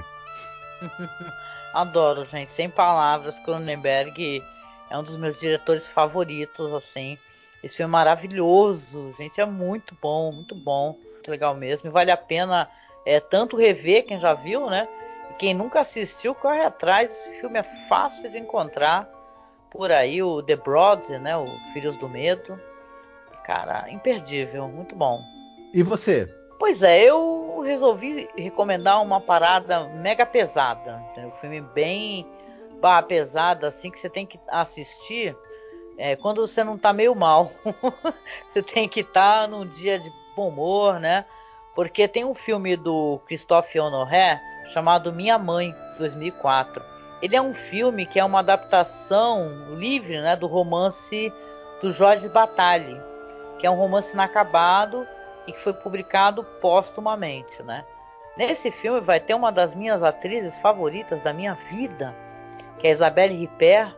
Adoro, 1.73 2.23
gente. 2.25 2.51
Sem 2.51 2.69
palavras, 2.69 3.39
Cronenberg 3.39 4.43
é 4.89 4.97
um 4.97 5.03
dos 5.03 5.15
meus 5.17 5.39
diretores 5.39 5.87
favoritos, 5.87 6.71
assim. 6.73 7.17
Esse 7.63 7.77
filme 7.77 7.89
é 7.89 7.91
maravilhoso, 7.91 9.13
gente, 9.17 9.39
é 9.39 9.45
muito 9.45 9.95
bom, 10.01 10.33
muito 10.33 10.53
bom, 10.53 10.97
muito 11.23 11.31
legal 11.31 11.55
mesmo. 11.55 11.87
E 11.87 11.91
vale 11.91 12.11
a 12.11 12.17
pena 12.17 12.69
é, 13.05 13.19
tanto 13.19 13.55
rever 13.55 14.05
quem 14.05 14.19
já 14.19 14.33
viu, 14.33 14.69
né? 14.69 14.87
E 15.31 15.33
quem 15.35 15.53
nunca 15.53 15.79
assistiu, 15.79 16.35
corre 16.35 16.61
atrás. 16.61 17.11
Esse 17.11 17.39
filme 17.39 17.59
é 17.59 17.63
fácil 17.87 18.29
de 18.29 18.37
encontrar 18.37 19.09
por 19.71 19.91
aí, 19.91 20.21
o 20.21 20.43
The 20.43 20.57
Broad, 20.57 21.17
né? 21.19 21.35
O 21.37 21.45
Filhos 21.71 21.95
do 21.97 22.09
Medo. 22.09 22.59
Cara, 23.45 23.89
imperdível, 23.89 24.67
muito 24.67 24.95
bom. 24.95 25.23
E 25.73 25.81
você? 25.81 26.29
Pois 26.59 26.83
é, 26.83 27.03
eu 27.03 27.61
resolvi 27.65 28.29
recomendar 28.37 29.01
uma 29.01 29.19
parada 29.19 29.85
mega 29.87 30.25
pesada. 30.25 31.01
Um 31.17 31.31
filme 31.31 31.61
bem 31.61 32.27
barra 32.79 33.03
pesada, 33.03 33.67
assim, 33.67 33.89
que 33.89 33.99
você 33.99 34.09
tem 34.09 34.25
que 34.25 34.39
assistir 34.49 35.35
é, 35.97 36.15
quando 36.15 36.45
você 36.45 36.63
não 36.63 36.77
tá 36.77 36.93
meio 36.93 37.15
mal. 37.15 37.51
você 38.49 38.61
tem 38.61 38.87
que 38.87 39.01
estar 39.01 39.41
tá 39.41 39.47
num 39.47 39.65
dia 39.65 39.99
de 39.99 40.11
bom 40.35 40.49
humor, 40.49 40.99
né? 40.99 41.25
Porque 41.75 42.07
tem 42.07 42.23
um 42.23 42.35
filme 42.35 42.75
do 42.75 43.19
Christophe 43.25 43.79
Honoré 43.79 44.41
chamado 44.67 45.11
Minha 45.11 45.37
Mãe, 45.37 45.75
2004. 45.97 46.83
Ele 47.21 47.35
é 47.35 47.41
um 47.41 47.53
filme 47.53 48.05
que 48.05 48.19
é 48.19 48.25
uma 48.25 48.39
adaptação 48.39 49.75
livre 49.75 50.19
né, 50.21 50.35
do 50.35 50.47
romance 50.47 51.31
do 51.81 51.91
Jorge 51.91 52.29
Bataille, 52.29 52.99
que 53.59 53.65
é 53.65 53.71
um 53.71 53.75
romance 53.75 54.13
inacabado 54.13 55.07
e 55.47 55.51
que 55.51 55.59
foi 55.59 55.73
publicado 55.73 56.43
póstumamente, 56.61 57.61
né? 57.63 57.85
Nesse 58.35 58.71
filme 58.71 58.99
vai 58.99 59.19
ter 59.19 59.35
uma 59.35 59.51
das 59.51 59.75
minhas 59.75 60.01
atrizes 60.01 60.57
favoritas 60.57 61.21
da 61.21 61.31
minha 61.31 61.53
vida, 61.69 62.15
que 62.79 62.87
é 62.87 62.91
Isabelle 62.91 63.35
Ripper. 63.35 63.95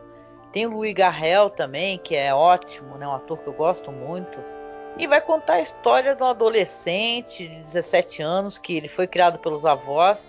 Tem 0.52 0.66
o 0.66 0.70
Louis 0.70 0.92
Garrel 0.92 1.48
também, 1.48 1.98
que 1.98 2.14
é 2.14 2.34
ótimo, 2.34 2.98
né? 2.98 3.08
Um 3.08 3.14
ator 3.14 3.38
que 3.38 3.46
eu 3.46 3.52
gosto 3.52 3.90
muito. 3.90 4.38
E 4.98 5.06
vai 5.06 5.20
contar 5.20 5.54
a 5.54 5.60
história 5.60 6.14
de 6.14 6.22
um 6.22 6.26
adolescente 6.26 7.46
de 7.46 7.62
17 7.64 8.22
anos 8.22 8.56
que 8.56 8.76
ele 8.76 8.88
foi 8.88 9.06
criado 9.06 9.38
pelos 9.38 9.64
avós 9.64 10.28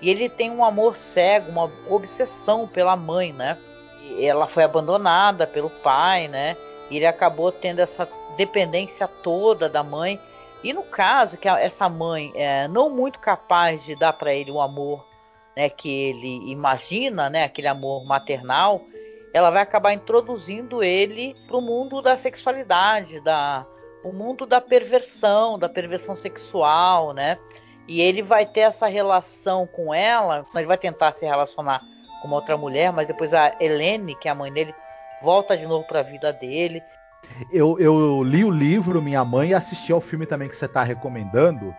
e 0.00 0.10
ele 0.10 0.28
tem 0.28 0.50
um 0.50 0.64
amor 0.64 0.96
cego, 0.96 1.50
uma 1.50 1.70
obsessão 1.88 2.66
pela 2.66 2.96
mãe, 2.96 3.32
né? 3.32 3.56
E 4.02 4.24
ela 4.24 4.46
foi 4.46 4.64
abandonada 4.64 5.46
pelo 5.46 5.70
pai, 5.70 6.26
né? 6.26 6.56
E 6.90 6.96
ele 6.96 7.06
acabou 7.06 7.52
tendo 7.52 7.80
essa 7.80 8.08
dependência 8.36 9.06
toda 9.06 9.68
da 9.68 9.82
mãe 9.82 10.20
e 10.62 10.72
no 10.72 10.82
caso 10.82 11.36
que 11.36 11.48
essa 11.48 11.88
mãe 11.88 12.32
é 12.34 12.66
não 12.66 12.90
muito 12.90 13.20
capaz 13.20 13.84
de 13.84 13.94
dar 13.94 14.12
para 14.12 14.34
ele 14.34 14.50
o 14.50 14.60
amor 14.60 15.06
né, 15.56 15.68
que 15.68 15.88
ele 15.88 16.50
imagina, 16.50 17.28
né, 17.28 17.44
aquele 17.44 17.66
amor 17.66 18.04
maternal, 18.04 18.80
ela 19.32 19.50
vai 19.50 19.62
acabar 19.62 19.92
introduzindo 19.92 20.82
ele 20.82 21.36
para 21.46 21.56
o 21.56 21.60
mundo 21.60 22.00
da 22.00 22.16
sexualidade, 22.16 23.20
da 23.20 23.66
o 24.08 24.12
mundo 24.12 24.46
da 24.46 24.60
perversão, 24.60 25.58
da 25.58 25.68
perversão 25.68 26.16
sexual, 26.16 27.12
né? 27.12 27.38
E 27.86 28.00
ele 28.00 28.22
vai 28.22 28.46
ter 28.46 28.60
essa 28.60 28.86
relação 28.86 29.66
com 29.66 29.92
ela, 29.92 30.42
ele 30.54 30.66
vai 30.66 30.78
tentar 30.78 31.12
se 31.12 31.24
relacionar 31.24 31.82
com 32.20 32.28
uma 32.28 32.36
outra 32.36 32.56
mulher, 32.56 32.92
mas 32.92 33.06
depois 33.06 33.32
a 33.32 33.54
Helene, 33.60 34.14
que 34.14 34.28
é 34.28 34.30
a 34.30 34.34
mãe 34.34 34.52
dele, 34.52 34.74
volta 35.22 35.56
de 35.56 35.66
novo 35.66 35.86
para 35.86 36.00
a 36.00 36.02
vida 36.02 36.32
dele. 36.32 36.82
Eu, 37.50 37.78
eu 37.78 38.22
li 38.22 38.44
o 38.44 38.50
livro 38.50 39.02
Minha 39.02 39.24
Mãe 39.24 39.50
e 39.50 39.54
assisti 39.54 39.92
ao 39.92 40.00
filme 40.00 40.26
também 40.26 40.48
que 40.48 40.56
você 40.56 40.66
está 40.66 40.82
recomendando. 40.82 41.74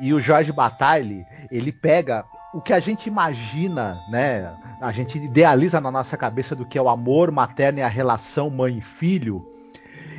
E 0.00 0.12
o 0.12 0.20
Jorge 0.20 0.52
Bataille, 0.52 1.26
ele 1.50 1.72
pega 1.72 2.24
o 2.52 2.60
que 2.60 2.72
a 2.72 2.78
gente 2.78 3.06
imagina, 3.06 4.00
né? 4.10 4.54
A 4.80 4.92
gente 4.92 5.18
idealiza 5.18 5.80
na 5.80 5.90
nossa 5.90 6.16
cabeça 6.16 6.54
do 6.54 6.66
que 6.66 6.78
é 6.78 6.82
o 6.82 6.88
amor 6.88 7.30
materno 7.30 7.78
e 7.78 7.82
a 7.82 7.88
relação 7.88 8.50
mãe 8.50 8.80
filho. 8.80 9.53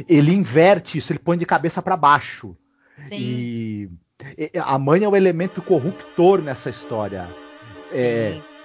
Ele 0.07 0.33
inverte 0.33 0.97
isso, 0.97 1.11
ele 1.11 1.19
põe 1.19 1.37
de 1.37 1.45
cabeça 1.45 1.81
para 1.81 1.97
baixo. 1.97 2.55
Sim. 3.09 3.15
E 3.17 3.89
a 4.63 4.77
mãe 4.77 5.03
é 5.03 5.07
o 5.07 5.15
elemento 5.15 5.61
corruptor 5.61 6.41
nessa 6.41 6.69
história. 6.69 7.27
É, 7.91 8.33
Sim. 8.33 8.41
É, 8.41 8.55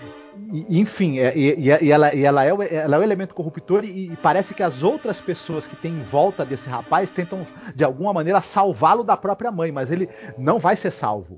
enfim, 0.69 1.19
e, 1.19 1.55
e, 1.59 1.91
ela, 1.91 2.15
e 2.15 2.25
ela, 2.25 2.45
é 2.45 2.53
o, 2.53 2.63
ela 2.63 2.97
é 2.97 2.99
o 2.99 3.03
elemento 3.03 3.35
corruptor 3.35 3.85
e, 3.85 4.13
e, 4.13 4.17
parece 4.17 4.55
que 4.55 4.63
as 4.63 4.83
outras 4.83 5.21
pessoas 5.21 5.67
que 5.67 5.77
têm 5.77 5.93
em 5.93 6.03
volta 6.05 6.45
desse 6.45 6.69
rapaz 6.69 7.11
tentam, 7.11 7.47
de 7.75 7.85
alguma 7.85 8.13
maneira, 8.13 8.41
salvá-lo 8.41 9.03
da 9.03 9.17
própria 9.17 9.51
mãe, 9.51 9.71
mas 9.71 9.91
ele 9.91 10.09
não 10.39 10.59
vai 10.59 10.77
ser 10.77 10.93
salvo. 10.93 11.37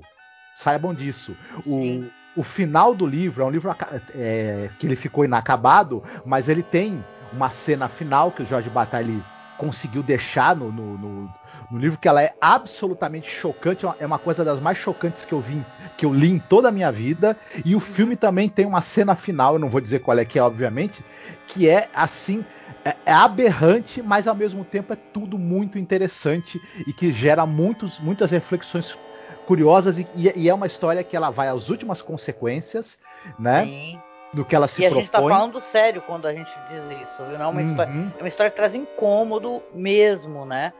Saibam 0.55 0.93
disso. 0.93 1.35
O, 1.65 2.05
o 2.35 2.43
final 2.43 2.93
do 2.93 3.05
livro 3.05 3.43
é 3.43 3.45
um 3.45 3.49
livro 3.49 3.75
é, 4.15 4.69
que 4.79 4.85
ele 4.85 4.95
ficou 4.95 5.25
inacabado, 5.25 6.03
mas 6.25 6.47
ele 6.47 6.63
tem 6.63 7.03
uma 7.31 7.49
cena 7.49 7.89
final 7.89 8.31
que 8.31 8.43
o 8.43 8.45
Jorge 8.45 8.69
Bataille 8.69 9.23
conseguiu 9.57 10.03
deixar 10.03 10.55
no, 10.55 10.71
no, 10.71 10.97
no, 10.97 11.33
no, 11.71 11.77
livro, 11.77 11.97
que 11.97 12.07
ela 12.07 12.21
é 12.21 12.33
absolutamente 12.39 13.29
chocante, 13.29 13.85
é 13.99 14.05
uma 14.05 14.19
coisa 14.19 14.43
das 14.43 14.59
mais 14.59 14.77
chocantes 14.77 15.25
que 15.25 15.33
eu 15.33 15.39
vi, 15.39 15.63
que 15.97 16.05
eu 16.05 16.13
li 16.13 16.31
em 16.31 16.39
toda 16.39 16.69
a 16.69 16.71
minha 16.71 16.91
vida. 16.91 17.37
E 17.65 17.75
o 17.75 17.79
filme 17.79 18.15
também 18.15 18.49
tem 18.49 18.65
uma 18.65 18.81
cena 18.81 19.15
final, 19.15 19.53
eu 19.53 19.59
não 19.59 19.69
vou 19.69 19.81
dizer 19.81 19.99
qual 19.99 20.17
é 20.17 20.25
que 20.25 20.39
é, 20.39 20.43
obviamente, 20.43 21.03
que 21.47 21.69
é 21.69 21.89
assim. 21.93 22.45
É, 22.85 22.97
é 23.05 23.13
aberrante, 23.13 24.01
mas 24.01 24.27
ao 24.27 24.35
mesmo 24.35 24.65
tempo 24.65 24.91
é 24.91 24.97
tudo 24.97 25.39
muito 25.39 25.79
interessante 25.79 26.59
e 26.85 26.91
que 26.91 27.13
gera 27.13 27.45
muitos, 27.45 27.97
muitas 27.97 28.29
reflexões 28.29 28.97
curiosas 29.45 29.97
e, 29.99 30.07
e, 30.17 30.49
é 30.49 30.53
uma 30.53 30.67
história 30.67 31.01
que 31.01 31.15
ela 31.15 31.29
vai 31.29 31.47
às 31.47 31.69
últimas 31.69 32.01
consequências, 32.01 32.99
né? 33.39 33.63
Sim 33.63 33.99
do 34.33 34.43
que 34.43 34.55
ela 34.55 34.67
se 34.67 34.81
e 34.81 34.85
propõe. 34.85 34.97
E 34.97 34.99
a 34.99 35.03
gente 35.03 35.11
tá 35.11 35.19
falando 35.19 35.61
sério 35.61 36.01
quando 36.01 36.27
a 36.27 36.33
gente 36.33 36.51
diz 36.67 37.01
isso, 37.01 37.23
viu? 37.25 37.37
Não 37.37 37.45
é 37.45 37.47
uma, 37.47 37.61
uhum. 37.61 37.67
história, 37.67 37.91
é 37.91 38.21
uma 38.21 38.27
história 38.27 38.49
que 38.49 38.57
traz 38.57 38.73
incômodo 38.73 39.61
mesmo, 39.73 40.45
né? 40.45 40.73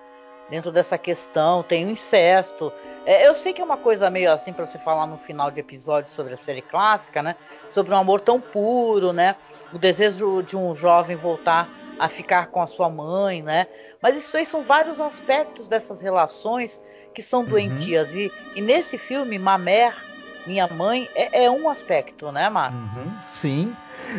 Dentro 0.50 0.72
dessa 0.72 0.98
questão, 0.98 1.64
tem 1.64 1.86
o 1.86 1.90
incesto. 1.90 2.74
É, 3.06 3.28
eu 3.28 3.36
sei 3.36 3.54
que 3.54 3.62
é 3.62 3.64
uma 3.64 3.78
coisa 3.78 4.10
meio 4.10 4.32
assim 4.32 4.52
para 4.52 4.66
você 4.66 4.78
falar 4.80 5.08
no 5.08 5.18
final 5.18 5.52
de 5.52 5.60
episódio 5.60 6.12
sobre 6.12 6.34
a 6.34 6.38
série 6.38 6.62
clássica, 6.62 7.22
né? 7.22 7.36
Sobre 7.70 7.94
um 7.94 7.98
amor 7.98 8.20
tão 8.22 8.42
puro, 8.42 9.14
né? 9.14 9.36
O 9.72 9.78
desejo 9.78 10.42
de 10.42 10.58
um 10.58 10.74
jovem 10.76 11.16
voltar 11.16 11.70
a 12.00 12.10
ficar 12.10 12.48
com 12.48 12.62
a 12.62 12.68
sua 12.68 12.90
mãe, 12.90 13.42
né? 13.42 13.68
Mas 14.02 14.16
isso 14.16 14.36
aí 14.36 14.46
são 14.46 14.64
vários 14.64 15.00
aspectos 15.00 15.68
dessas 15.68 16.02
relações 16.02 16.82
que 17.14 17.22
são 17.22 17.42
uhum. 17.42 17.50
doentias. 17.50 18.12
Uhum. 18.12 18.18
E, 18.18 18.32
e 18.56 18.62
nesse 18.62 18.98
filme, 18.98 19.38
Mamer 19.38 19.94
minha 20.46 20.68
Mãe 20.68 21.10
é, 21.16 21.46
é 21.46 21.52
um 21.52 21.70
aspecto, 21.70 22.32
né, 22.32 22.50
Marcos? 22.50 22.80
Uhum, 22.80 23.14
sim. 23.28 23.76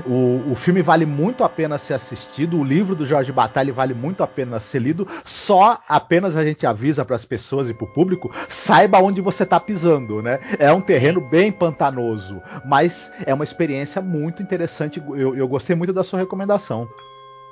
O, 0.06 0.52
o 0.52 0.54
filme 0.54 0.82
vale 0.82 1.04
muito 1.04 1.44
a 1.44 1.48
pena 1.48 1.78
ser 1.78 1.94
assistido, 1.94 2.58
o 2.58 2.64
livro 2.64 2.94
do 2.94 3.06
Jorge 3.06 3.30
Batalha 3.32 3.72
vale 3.72 3.94
muito 3.94 4.22
a 4.22 4.26
pena 4.26 4.58
ser 4.58 4.80
lido. 4.80 5.06
Só 5.24 5.78
apenas 5.88 6.36
a 6.36 6.44
gente 6.44 6.66
avisa 6.66 7.04
para 7.04 7.16
as 7.16 7.24
pessoas 7.24 7.68
e 7.68 7.74
para 7.74 7.84
o 7.84 7.92
público, 7.92 8.32
saiba 8.48 8.98
onde 8.98 9.20
você 9.20 9.42
está 9.42 9.60
pisando, 9.60 10.22
né? 10.22 10.40
É 10.58 10.72
um 10.72 10.80
terreno 10.80 11.20
bem 11.20 11.52
pantanoso, 11.52 12.42
mas 12.64 13.10
é 13.26 13.34
uma 13.34 13.44
experiência 13.44 14.00
muito 14.00 14.42
interessante. 14.42 15.02
Eu, 15.06 15.36
eu 15.36 15.46
gostei 15.46 15.76
muito 15.76 15.92
da 15.92 16.04
sua 16.04 16.18
recomendação. 16.18 16.88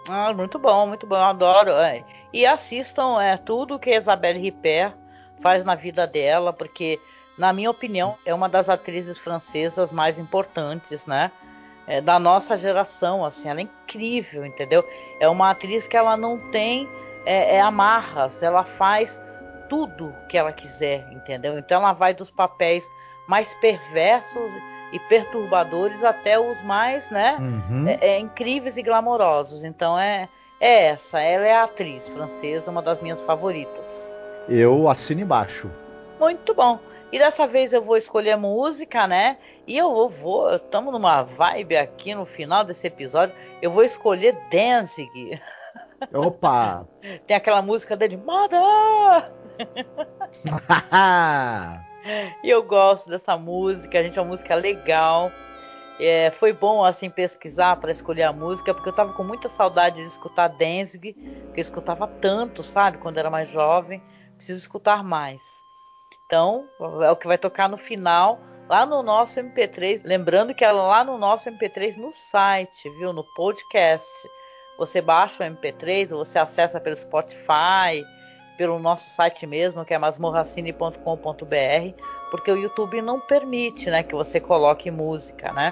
Ah, 0.09 0.33
muito 0.33 0.59
bom, 0.59 0.87
muito 0.87 1.07
bom, 1.07 1.17
eu 1.17 1.23
adoro. 1.23 1.71
É. 1.71 2.05
E 2.33 2.47
assistam 2.47 3.21
é, 3.21 3.37
tudo 3.37 3.79
que 3.79 3.91
a 3.91 3.99
Isabelle 3.99 4.41
Ripper 4.41 4.95
faz 5.41 5.65
na 5.65 5.75
vida 5.75 6.07
dela, 6.07 6.53
porque 6.53 6.99
na 7.43 7.53
minha 7.53 7.73
opinião, 7.73 8.17
é 8.25 8.33
uma 8.33 8.49
das 8.49 8.69
atrizes 8.69 9.19
francesas 9.19 9.91
mais 9.91 10.17
importantes, 10.17 11.05
né? 11.07 11.33
É, 11.89 12.01
da 12.01 12.17
nossa 12.17 12.57
geração, 12.57 13.25
assim, 13.25 13.49
ela 13.49 13.59
é 13.59 13.65
incrível, 13.65 14.47
entendeu? 14.47 14.89
É 15.19 15.29
uma 15.29 15.51
atriz 15.51 15.89
que 15.89 15.97
ela 15.97 16.17
não 16.17 16.39
tem 16.53 16.89
é, 17.27 17.57
é 17.57 17.61
amarras, 17.61 18.45
ela 18.45 18.63
faz 18.63 19.21
tudo 19.69 20.15
que 20.29 20.39
ela 20.39 20.53
quiser, 20.53 21.05
entendeu? 21.11 21.59
Então 21.59 21.81
ela 21.81 21.93
vai 21.93 22.15
dos 22.15 22.31
papéis 22.31 22.89
mais 23.27 23.53
perversos 23.55 24.53
e 24.93 25.01
perturbadores 25.01 26.05
até 26.05 26.39
os 26.39 26.63
mais, 26.63 27.11
né, 27.11 27.39
uhum. 27.41 27.89
é, 27.89 27.99
é, 28.03 28.19
incríveis 28.21 28.77
e 28.77 28.83
glamourosos. 28.83 29.65
Então 29.65 29.99
é, 29.99 30.29
é 30.61 30.85
essa, 30.91 31.21
ela 31.21 31.45
é 31.45 31.57
a 31.57 31.65
atriz 31.65 32.09
francesa, 32.09 32.71
uma 32.71 32.83
das 32.83 33.03
minhas 33.03 33.21
favoritas. 33.21 34.21
Eu 34.49 34.89
assino 34.89 35.23
embaixo. 35.23 35.69
Muito 36.21 36.55
bom. 36.55 36.79
E 37.13 37.19
dessa 37.19 37.47
vez 37.47 37.75
eu 37.75 37.83
vou 37.83 37.99
escolher 37.99 38.37
música, 38.37 39.07
né? 39.07 39.37
E 39.67 39.77
eu 39.77 40.09
vou, 40.09 40.57
estamos 40.57 40.91
numa 40.91 41.23
vibe 41.23 41.77
aqui 41.77 42.15
no 42.15 42.25
final 42.25 42.65
desse 42.65 42.87
episódio. 42.87 43.37
Eu 43.61 43.71
vou 43.71 43.85
escolher 43.85 44.35
Danzig. 44.51 45.39
Opa! 46.13 46.89
Tem 47.27 47.37
aquela 47.37 47.61
música 47.61 47.95
dele, 47.95 48.17
Mother! 48.17 49.31
e 52.43 52.49
eu 52.49 52.63
gosto 52.63 53.11
dessa 53.11 53.37
música, 53.37 54.03
gente, 54.03 54.19
é 54.19 54.23
uma 54.23 54.31
música 54.31 54.55
legal. 54.55 55.31
É, 56.01 56.31
foi 56.31 56.55
bom 56.55 56.83
assim 56.83 57.11
pesquisar 57.11 57.77
para 57.77 57.93
escolher 57.93 58.23
a 58.23 58.33
música, 58.33 58.73
porque 58.73 58.89
eu 58.89 58.95
tava 58.95 59.13
com 59.13 59.23
muita 59.23 59.51
saudade 59.51 59.97
de 59.97 60.09
escutar 60.09 60.49
Danzig, 60.49 61.13
que 61.13 61.57
eu 61.57 61.61
escutava 61.61 62.09
tanto, 62.09 62.63
sabe, 62.63 62.97
quando 62.97 63.19
era 63.19 63.31
mais 63.31 63.51
jovem. 63.51 64.03
Preciso 64.39 64.59
escutar 64.59 65.05
mais. 65.05 65.62
Então, 66.33 66.67
é 67.03 67.11
o 67.11 67.17
que 67.17 67.27
vai 67.27 67.37
tocar 67.37 67.69
no 67.69 67.77
final, 67.77 68.41
lá 68.67 68.87
no 68.87 69.03
nosso 69.03 69.39
MP3. 69.39 70.01
Lembrando 70.03 70.55
que 70.55 70.65
ela 70.65 70.81
lá 70.81 71.05
no 71.05 71.19
nosso 71.19 71.51
MP3 71.51 71.99
no 71.99 72.11
site, 72.11 72.89
viu? 72.89 73.13
No 73.13 73.23
podcast. 73.35 74.09
Você 74.79 75.03
baixa 75.03 75.45
o 75.45 75.47
MP3, 75.47 76.09
você 76.09 76.39
acessa 76.39 76.81
pelo 76.81 76.97
Spotify, 76.97 78.03
pelo 78.57 78.79
nosso 78.79 79.11
site 79.11 79.47
mesmo, 79.47 79.85
que 79.85 79.93
é 79.93 79.99
masmorracine.com.br, 79.99 82.03
porque 82.31 82.51
o 82.51 82.57
YouTube 82.57 83.03
não 83.03 83.21
permite, 83.21 83.91
né, 83.91 84.03
que 84.03 84.15
você 84.15 84.41
coloque 84.41 84.91
música, 84.91 85.53
né? 85.53 85.71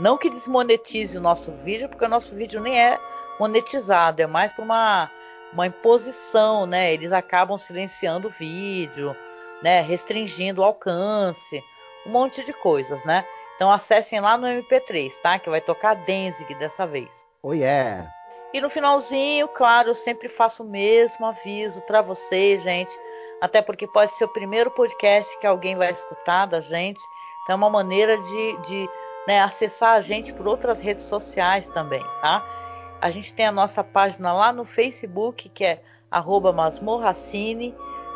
Não 0.00 0.18
que 0.18 0.28
desmonetize 0.28 1.16
o 1.16 1.20
nosso 1.20 1.52
vídeo, 1.62 1.88
porque 1.88 2.04
o 2.04 2.08
nosso 2.08 2.34
vídeo 2.34 2.60
nem 2.60 2.82
é 2.82 2.98
monetizado, 3.38 4.20
é 4.20 4.26
mais 4.26 4.52
para 4.52 4.64
uma 4.64 5.10
uma 5.52 5.66
imposição, 5.66 6.66
né? 6.66 6.92
Eles 6.92 7.12
acabam 7.12 7.58
silenciando 7.58 8.28
o 8.28 8.30
vídeo, 8.30 9.16
né, 9.62 9.80
restringindo 9.80 10.60
o 10.60 10.64
alcance, 10.64 11.62
um 12.06 12.10
monte 12.10 12.44
de 12.44 12.52
coisas, 12.52 13.04
né? 13.04 13.24
Então 13.56 13.70
acessem 13.70 14.20
lá 14.20 14.38
no 14.38 14.46
MP3, 14.46 15.12
tá? 15.22 15.38
Que 15.38 15.50
vai 15.50 15.60
tocar 15.60 15.94
Denzig 15.94 16.54
dessa 16.54 16.86
vez. 16.86 17.10
Oh 17.42 17.52
yeah. 17.52 18.10
E 18.52 18.60
no 18.60 18.70
finalzinho, 18.70 19.46
claro, 19.48 19.90
eu 19.90 19.94
sempre 19.94 20.28
faço 20.28 20.62
o 20.62 20.66
mesmo 20.66 21.26
aviso 21.26 21.80
para 21.82 22.02
vocês, 22.02 22.62
gente. 22.62 22.90
Até 23.40 23.62
porque 23.62 23.86
pode 23.86 24.12
ser 24.12 24.24
o 24.24 24.32
primeiro 24.32 24.70
podcast 24.70 25.38
que 25.38 25.46
alguém 25.46 25.76
vai 25.76 25.92
escutar 25.92 26.46
da 26.46 26.60
gente. 26.60 27.00
Então 27.42 27.54
é 27.54 27.56
uma 27.56 27.70
maneira 27.70 28.18
de, 28.18 28.56
de 28.62 28.88
né, 29.26 29.40
acessar 29.40 29.94
a 29.94 30.00
gente 30.00 30.32
por 30.32 30.48
outras 30.48 30.80
redes 30.80 31.04
sociais 31.04 31.68
também, 31.68 32.02
tá? 32.20 32.44
A 33.00 33.08
gente 33.10 33.32
tem 33.32 33.46
a 33.46 33.52
nossa 33.52 33.82
página 33.82 34.32
lá 34.32 34.52
no 34.52 34.64
Facebook, 34.64 35.48
que 35.48 35.64
é 35.64 35.82
masmorracine. 36.54 37.74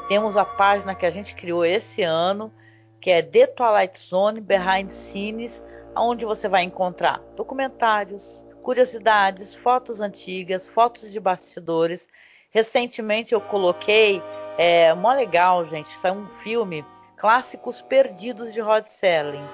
Temos 0.08 0.36
a 0.36 0.44
página 0.44 0.94
que 0.94 1.06
a 1.06 1.10
gente 1.10 1.34
criou 1.34 1.64
esse 1.64 2.02
ano, 2.02 2.52
que 3.00 3.10
é 3.10 3.22
The 3.22 3.46
Twilight 3.46 3.98
Zone 3.98 4.40
Behind 4.40 4.90
Scenes, 4.90 5.64
onde 5.96 6.24
você 6.24 6.46
vai 6.48 6.62
encontrar 6.62 7.20
documentários, 7.36 8.44
curiosidades, 8.62 9.54
fotos 9.54 10.00
antigas, 10.00 10.68
fotos 10.68 11.10
de 11.10 11.18
bastidores. 11.18 12.06
Recentemente 12.50 13.32
eu 13.32 13.40
coloquei, 13.40 14.22
é 14.58 14.92
mó 14.92 15.12
legal, 15.12 15.64
gente, 15.64 15.90
é 16.02 16.12
um 16.12 16.26
filme, 16.26 16.84
Clássicos 17.16 17.80
Perdidos 17.80 18.52
de 18.52 18.60
Rod 18.60 18.84
Serling. 18.86 19.44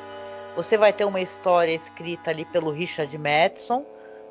Você 0.56 0.76
vai 0.76 0.92
ter 0.92 1.04
uma 1.04 1.20
história 1.20 1.72
escrita 1.72 2.30
ali 2.30 2.44
pelo 2.46 2.72
Richard 2.72 3.16
Madison, 3.16 3.84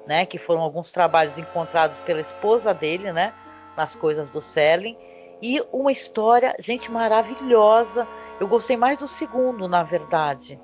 né, 0.05 0.25
que 0.25 0.37
foram 0.37 0.61
alguns 0.61 0.91
trabalhos 0.91 1.37
encontrados 1.37 1.99
pela 2.01 2.19
esposa 2.19 2.73
dele, 2.73 3.13
né, 3.13 3.33
nas 3.77 3.95
coisas 3.95 4.29
do 4.29 4.41
Serling. 4.41 4.97
E 5.41 5.63
uma 5.71 5.91
história, 5.91 6.55
gente, 6.59 6.91
maravilhosa. 6.91 8.07
Eu 8.39 8.47
gostei 8.47 8.75
mais 8.75 8.97
do 8.97 9.07
segundo, 9.07 9.67
na 9.67 9.83
verdade, 9.83 10.59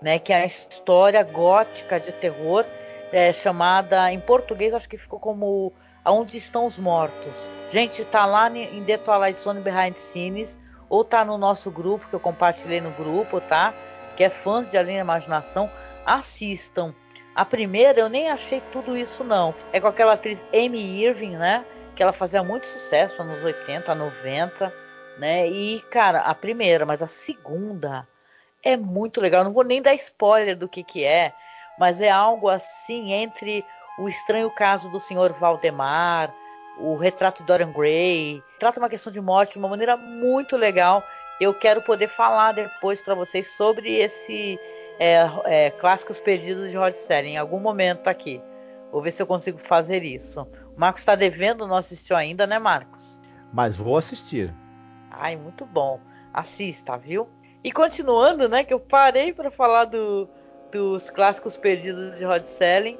né? 0.00 0.18
Que 0.18 0.32
é 0.32 0.42
a 0.42 0.46
história 0.46 1.22
gótica 1.22 2.00
de 2.00 2.12
terror, 2.12 2.64
é, 3.12 3.32
chamada 3.32 4.12
em 4.12 4.20
português, 4.20 4.74
acho 4.74 4.88
que 4.88 4.98
ficou 4.98 5.18
como 5.18 5.72
Aonde 6.04 6.36
Estão 6.36 6.66
os 6.66 6.78
Mortos. 6.78 7.50
Gente, 7.70 8.04
tá 8.04 8.26
lá 8.26 8.50
em 8.50 8.84
The 8.84 8.98
Twilight 8.98 9.40
Zone 9.40 9.60
Behind 9.60 9.94
Scenes, 9.94 10.58
ou 10.88 11.04
tá 11.04 11.24
no 11.24 11.38
nosso 11.38 11.70
grupo, 11.70 12.08
que 12.08 12.14
eu 12.14 12.20
compartilhei 12.20 12.80
no 12.80 12.90
grupo, 12.92 13.40
tá? 13.40 13.74
Que 14.16 14.24
é 14.24 14.30
fãs 14.30 14.70
de 14.70 14.76
Além 14.76 14.96
da 14.96 15.00
Imaginação, 15.00 15.70
assistam. 16.04 16.94
A 17.34 17.44
primeira 17.44 17.98
eu 17.98 18.08
nem 18.08 18.30
achei 18.30 18.62
tudo 18.70 18.96
isso, 18.96 19.24
não. 19.24 19.54
É 19.72 19.80
com 19.80 19.88
aquela 19.88 20.12
atriz 20.12 20.42
Amy 20.52 21.02
Irving, 21.02 21.36
né? 21.36 21.64
Que 21.94 22.02
ela 22.02 22.12
fazia 22.12 22.42
muito 22.42 22.66
sucesso 22.66 23.22
nos 23.24 23.42
80, 23.42 23.94
90, 23.94 24.72
né? 25.18 25.48
E, 25.48 25.80
cara, 25.90 26.20
a 26.20 26.34
primeira, 26.34 26.84
mas 26.84 27.02
a 27.02 27.06
segunda 27.06 28.06
é 28.62 28.76
muito 28.76 29.20
legal. 29.20 29.44
Não 29.44 29.52
vou 29.52 29.64
nem 29.64 29.80
dar 29.80 29.94
spoiler 29.94 30.56
do 30.56 30.68
que 30.68 30.82
que 30.82 31.04
é, 31.04 31.32
mas 31.78 32.00
é 32.00 32.10
algo 32.10 32.48
assim 32.48 33.12
entre 33.12 33.64
o 33.98 34.08
estranho 34.08 34.50
caso 34.50 34.88
do 34.90 34.98
senhor 34.98 35.32
Valdemar, 35.34 36.34
o 36.78 36.96
retrato 36.96 37.42
de 37.42 37.46
Dorian 37.46 37.72
Gray, 37.72 38.42
trata 38.58 38.80
uma 38.80 38.88
questão 38.88 39.12
de 39.12 39.20
morte 39.20 39.52
de 39.52 39.58
uma 39.58 39.68
maneira 39.68 39.96
muito 39.96 40.56
legal. 40.56 41.02
Eu 41.40 41.54
quero 41.54 41.82
poder 41.82 42.08
falar 42.08 42.52
depois 42.52 43.00
para 43.00 43.14
vocês 43.14 43.46
sobre 43.56 43.96
esse 43.96 44.58
é, 44.98 45.28
é, 45.44 45.70
clássicos 45.70 46.20
perdidos 46.20 46.70
de 46.70 46.76
Rod 46.76 46.94
Serling 46.94 47.32
em 47.32 47.36
algum 47.36 47.60
momento 47.60 48.08
aqui. 48.08 48.40
Vou 48.90 49.02
ver 49.02 49.10
se 49.10 49.22
eu 49.22 49.26
consigo 49.26 49.58
fazer 49.58 50.04
isso. 50.04 50.46
Marcos 50.76 51.02
está 51.02 51.14
devendo, 51.14 51.66
não 51.66 51.76
assistiu 51.76 52.16
ainda, 52.16 52.46
né, 52.46 52.58
Marcos? 52.58 53.20
Mas 53.52 53.76
vou 53.76 53.96
assistir. 53.96 54.52
Ai, 55.10 55.36
muito 55.36 55.64
bom. 55.64 56.00
Assista, 56.32 56.96
viu? 56.96 57.28
E 57.62 57.70
continuando, 57.70 58.48
né, 58.48 58.64
que 58.64 58.74
eu 58.74 58.80
parei 58.80 59.32
para 59.32 59.50
falar 59.50 59.84
do, 59.84 60.28
dos 60.72 61.08
clássicos 61.10 61.56
perdidos 61.56 62.18
de 62.18 62.24
Rod 62.24 62.44
Selling. 62.44 62.98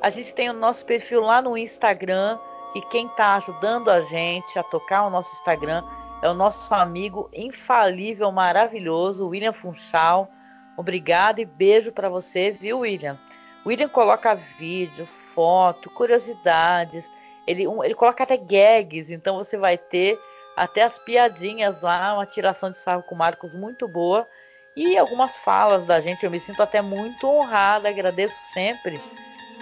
A 0.00 0.08
gente 0.08 0.34
tem 0.34 0.48
o 0.48 0.54
nosso 0.54 0.84
perfil 0.86 1.20
lá 1.20 1.42
no 1.42 1.56
Instagram 1.56 2.38
e 2.74 2.80
quem 2.82 3.06
está 3.06 3.36
ajudando 3.36 3.90
a 3.90 4.00
gente 4.00 4.58
a 4.58 4.62
tocar 4.62 5.04
o 5.06 5.10
nosso 5.10 5.34
Instagram 5.34 5.84
é 6.22 6.28
o 6.28 6.34
nosso 6.34 6.72
amigo 6.74 7.30
infalível, 7.32 8.32
maravilhoso, 8.32 9.28
William 9.28 9.52
Funchal. 9.52 10.30
Obrigado 10.76 11.40
e 11.40 11.44
beijo 11.44 11.92
para 11.92 12.08
você, 12.08 12.50
viu, 12.50 12.80
William? 12.80 13.18
William 13.66 13.88
coloca 13.88 14.34
vídeo, 14.58 15.06
foto, 15.40 15.88
curiosidades. 15.88 17.10
Ele, 17.46 17.66
um, 17.66 17.82
ele 17.82 17.94
coloca 17.94 18.22
até 18.22 18.36
gags, 18.36 19.10
então 19.10 19.38
você 19.38 19.56
vai 19.56 19.78
ter 19.78 20.20
até 20.54 20.82
as 20.82 20.98
piadinhas 20.98 21.80
lá, 21.80 22.12
uma 22.12 22.26
tiração 22.26 22.70
de 22.70 22.78
sarro 22.78 23.02
com 23.02 23.14
o 23.14 23.18
Marcos 23.18 23.54
muito 23.54 23.88
boa. 23.88 24.28
E 24.76 24.98
algumas 24.98 25.38
falas 25.38 25.86
da 25.86 25.98
gente, 25.98 26.24
eu 26.24 26.30
me 26.30 26.38
sinto 26.38 26.62
até 26.62 26.82
muito 26.82 27.26
honrada, 27.26 27.88
agradeço 27.88 28.36
sempre 28.52 29.00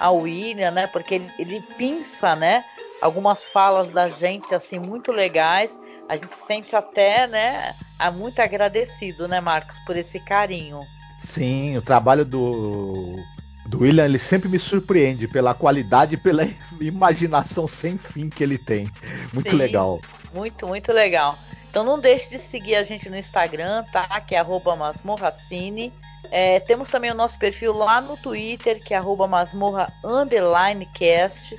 ao 0.01 0.16
William, 0.18 0.72
né? 0.72 0.89
Porque 0.89 1.14
ele, 1.14 1.33
ele 1.39 1.61
pinça, 1.76 2.35
né? 2.35 2.64
Algumas 3.01 3.45
falas 3.45 3.93
da 3.93 4.09
gente, 4.09 4.53
assim, 4.53 4.81
muito 4.81 5.12
legais. 5.12 5.79
A 6.09 6.16
gente 6.16 6.35
se 6.35 6.45
sente 6.45 6.74
até, 6.74 7.29
né? 7.29 7.72
Muito 8.14 8.41
agradecido, 8.41 9.29
né, 9.29 9.41
Marcos, 9.41 9.79
por 9.87 9.97
esse 9.97 10.18
carinho. 10.18 10.81
Sim, 11.20 11.76
o 11.76 11.83
trabalho 11.83 12.24
do 12.24 13.16
do 13.68 13.80
William, 13.82 14.04
ele 14.04 14.18
sempre 14.18 14.48
me 14.48 14.58
surpreende 14.58 15.28
pela 15.28 15.54
qualidade 15.54 16.14
e 16.14 16.18
pela 16.18 16.48
imaginação 16.80 17.68
sem 17.68 17.98
fim 17.98 18.30
que 18.30 18.42
ele 18.42 18.56
tem. 18.56 18.90
Muito 19.32 19.50
Sim, 19.50 19.56
legal. 19.56 20.00
Muito, 20.32 20.66
muito 20.66 20.92
legal. 20.92 21.38
Então 21.70 21.84
não 21.84 22.00
deixe 22.00 22.30
de 22.30 22.38
seguir 22.38 22.76
a 22.76 22.82
gente 22.82 23.10
no 23.10 23.16
Instagram, 23.16 23.84
tá? 23.92 24.20
Que 24.22 24.34
é 24.34 24.44
masmorracine. 24.44 25.92
É, 26.30 26.60
temos 26.60 26.88
também 26.88 27.10
o 27.10 27.14
nosso 27.14 27.38
perfil 27.38 27.72
lá 27.72 28.00
no 28.00 28.16
Twitter, 28.16 28.82
que 28.82 28.94
é 28.94 29.00
masmorra 29.00 29.92
cast. 30.94 31.56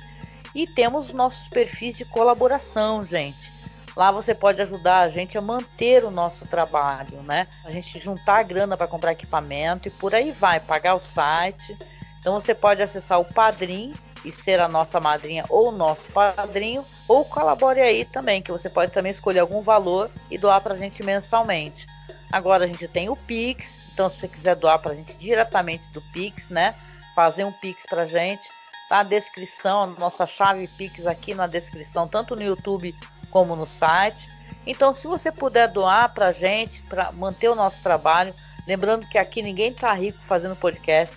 E 0.52 0.66
temos 0.66 1.12
nossos 1.12 1.46
perfis 1.46 1.96
de 1.96 2.04
colaboração, 2.04 3.02
gente. 3.02 3.52
Lá 3.96 4.10
você 4.10 4.34
pode 4.34 4.60
ajudar 4.60 5.00
a 5.00 5.08
gente 5.08 5.38
a 5.38 5.40
manter 5.40 6.04
o 6.04 6.10
nosso 6.10 6.46
trabalho, 6.46 7.22
né? 7.22 7.46
A 7.64 7.70
gente 7.70 7.98
juntar 7.98 8.40
a 8.40 8.42
grana 8.42 8.76
para 8.76 8.88
comprar 8.88 9.12
equipamento 9.12 9.86
e 9.86 9.90
por 9.90 10.14
aí 10.14 10.32
vai, 10.32 10.58
pagar 10.58 10.94
o 10.94 11.00
site. 11.00 11.76
Então 12.20 12.38
você 12.38 12.54
pode 12.54 12.82
acessar 12.82 13.18
o 13.18 13.24
Padrim 13.24 13.92
e 14.24 14.30
ser 14.30 14.60
a 14.60 14.68
nossa 14.68 15.00
madrinha 15.00 15.44
ou 15.48 15.72
nosso 15.72 16.02
padrinho, 16.12 16.84
ou 17.08 17.24
colabore 17.24 17.80
aí 17.80 18.04
também, 18.04 18.42
que 18.42 18.52
você 18.52 18.68
pode 18.68 18.92
também 18.92 19.12
escolher 19.12 19.40
algum 19.40 19.62
valor 19.62 20.10
e 20.30 20.38
doar 20.38 20.62
para 20.62 20.74
a 20.74 20.76
gente 20.76 21.02
mensalmente. 21.02 21.86
Agora 22.30 22.64
a 22.64 22.66
gente 22.66 22.86
tem 22.86 23.08
o 23.08 23.16
Pix, 23.16 23.90
então 23.92 24.10
se 24.10 24.20
você 24.20 24.28
quiser 24.28 24.56
doar 24.56 24.78
para 24.78 24.92
a 24.92 24.94
gente 24.94 25.16
diretamente 25.16 25.88
do 25.90 26.00
Pix, 26.12 26.48
né? 26.48 26.74
Fazer 27.14 27.44
um 27.44 27.52
Pix 27.52 27.84
para 27.88 28.02
a 28.02 28.06
gente, 28.06 28.48
tá 28.88 28.98
na 28.98 29.02
descrição, 29.02 29.94
nossa 29.98 30.26
chave 30.26 30.68
Pix 30.68 31.06
aqui 31.06 31.34
na 31.34 31.46
descrição, 31.46 32.06
tanto 32.06 32.36
no 32.36 32.42
YouTube 32.42 32.94
como 33.30 33.56
no 33.56 33.66
site. 33.66 34.28
Então, 34.66 34.94
se 34.94 35.06
você 35.06 35.32
puder 35.32 35.68
doar 35.68 36.12
para 36.12 36.28
a 36.28 36.32
gente, 36.32 36.82
para 36.82 37.10
manter 37.12 37.48
o 37.48 37.54
nosso 37.54 37.82
trabalho, 37.82 38.34
lembrando 38.66 39.08
que 39.08 39.16
aqui 39.16 39.42
ninguém 39.42 39.72
tá 39.72 39.92
rico 39.92 40.18
fazendo 40.28 40.54
podcast, 40.54 41.16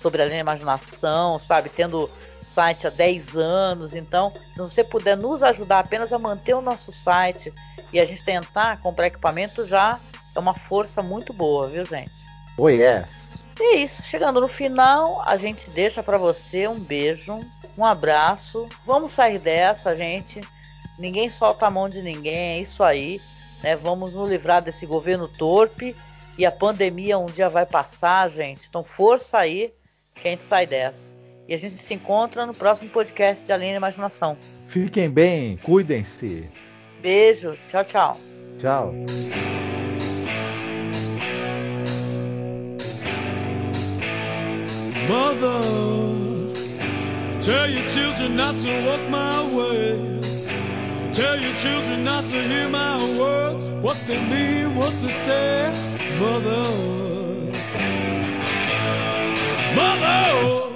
sobre 0.00 0.22
a 0.22 0.26
imaginação, 0.26 1.38
sabe? 1.38 1.68
Tendo 1.68 2.08
site 2.56 2.86
há 2.86 2.90
10 2.90 3.36
anos. 3.36 3.94
Então, 3.94 4.32
se 4.32 4.58
você 4.58 4.84
puder 4.84 5.16
nos 5.16 5.42
ajudar 5.42 5.80
apenas 5.80 6.12
a 6.12 6.18
manter 6.18 6.54
o 6.54 6.62
nosso 6.62 6.90
site 6.90 7.52
e 7.92 8.00
a 8.00 8.04
gente 8.04 8.24
tentar 8.24 8.80
comprar 8.80 9.08
equipamento, 9.08 9.66
já 9.66 10.00
é 10.34 10.38
uma 10.38 10.54
força 10.54 11.02
muito 11.02 11.32
boa, 11.32 11.68
viu, 11.68 11.84
gente? 11.84 12.12
Oh, 12.56 12.68
yes. 12.68 13.10
E 13.60 13.62
é 13.62 13.76
isso. 13.76 14.02
Chegando 14.02 14.40
no 14.40 14.48
final, 14.48 15.22
a 15.26 15.36
gente 15.36 15.68
deixa 15.70 16.02
para 16.02 16.16
você 16.16 16.66
um 16.66 16.78
beijo, 16.78 17.38
um 17.76 17.84
abraço. 17.84 18.66
Vamos 18.86 19.12
sair 19.12 19.38
dessa, 19.38 19.94
gente. 19.94 20.40
Ninguém 20.98 21.28
solta 21.28 21.66
a 21.66 21.70
mão 21.70 21.88
de 21.88 22.00
ninguém, 22.00 22.58
é 22.58 22.58
isso 22.60 22.82
aí. 22.82 23.20
Né? 23.62 23.76
Vamos 23.76 24.14
nos 24.14 24.30
livrar 24.30 24.62
desse 24.62 24.86
governo 24.86 25.28
torpe. 25.28 25.94
E 26.38 26.44
a 26.44 26.52
pandemia 26.52 27.18
um 27.18 27.26
dia 27.26 27.48
vai 27.48 27.64
passar, 27.64 28.30
gente. 28.30 28.66
Então, 28.68 28.84
força 28.84 29.38
aí 29.38 29.72
que 30.20 30.28
a 30.28 30.30
gente 30.30 30.42
sai 30.42 30.66
dessa. 30.66 31.14
E 31.48 31.54
a 31.54 31.56
gente 31.56 31.76
se 31.76 31.94
encontra 31.94 32.44
no 32.44 32.52
próximo 32.52 32.90
podcast 32.90 33.46
de 33.46 33.52
Além 33.52 33.70
da 33.70 33.76
Imaginação. 33.76 34.36
Fiquem 34.66 35.08
bem, 35.08 35.56
cuidem-se. 35.58 36.48
Beijo, 37.00 37.56
tchau, 37.68 37.84
tchau. 37.84 38.20
Tchau. 38.58 38.92
Mother, 45.08 45.86
Tell 47.40 47.70
your 47.70 47.88
children 47.88 48.34
not 48.34 48.58
to 48.58 48.86
walk 48.86 49.08
my 49.08 49.54
way. 49.54 50.18
Tell 51.12 51.38
your 51.38 51.54
children 51.58 52.02
not 52.02 52.24
to 52.24 52.42
hear 52.42 52.68
my 52.68 52.96
words, 53.16 53.64
what 53.80 53.96
they 54.08 54.20
mean, 54.26 54.74
what 54.74 54.92
they 55.00 55.12
say, 55.12 55.72
mother. 56.18 57.25
Mother, 59.76 60.72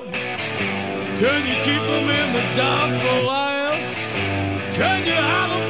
can 1.20 1.40
you 1.48 1.57
keep 1.64 1.82
them 1.90 2.11
in 2.11 2.32
the 2.34 2.44
dark 2.55 3.01
for 3.01 3.18
a 3.18 3.26
while? 3.26 3.94
Can 4.74 5.07
you 5.07 5.14
hide 5.14 5.70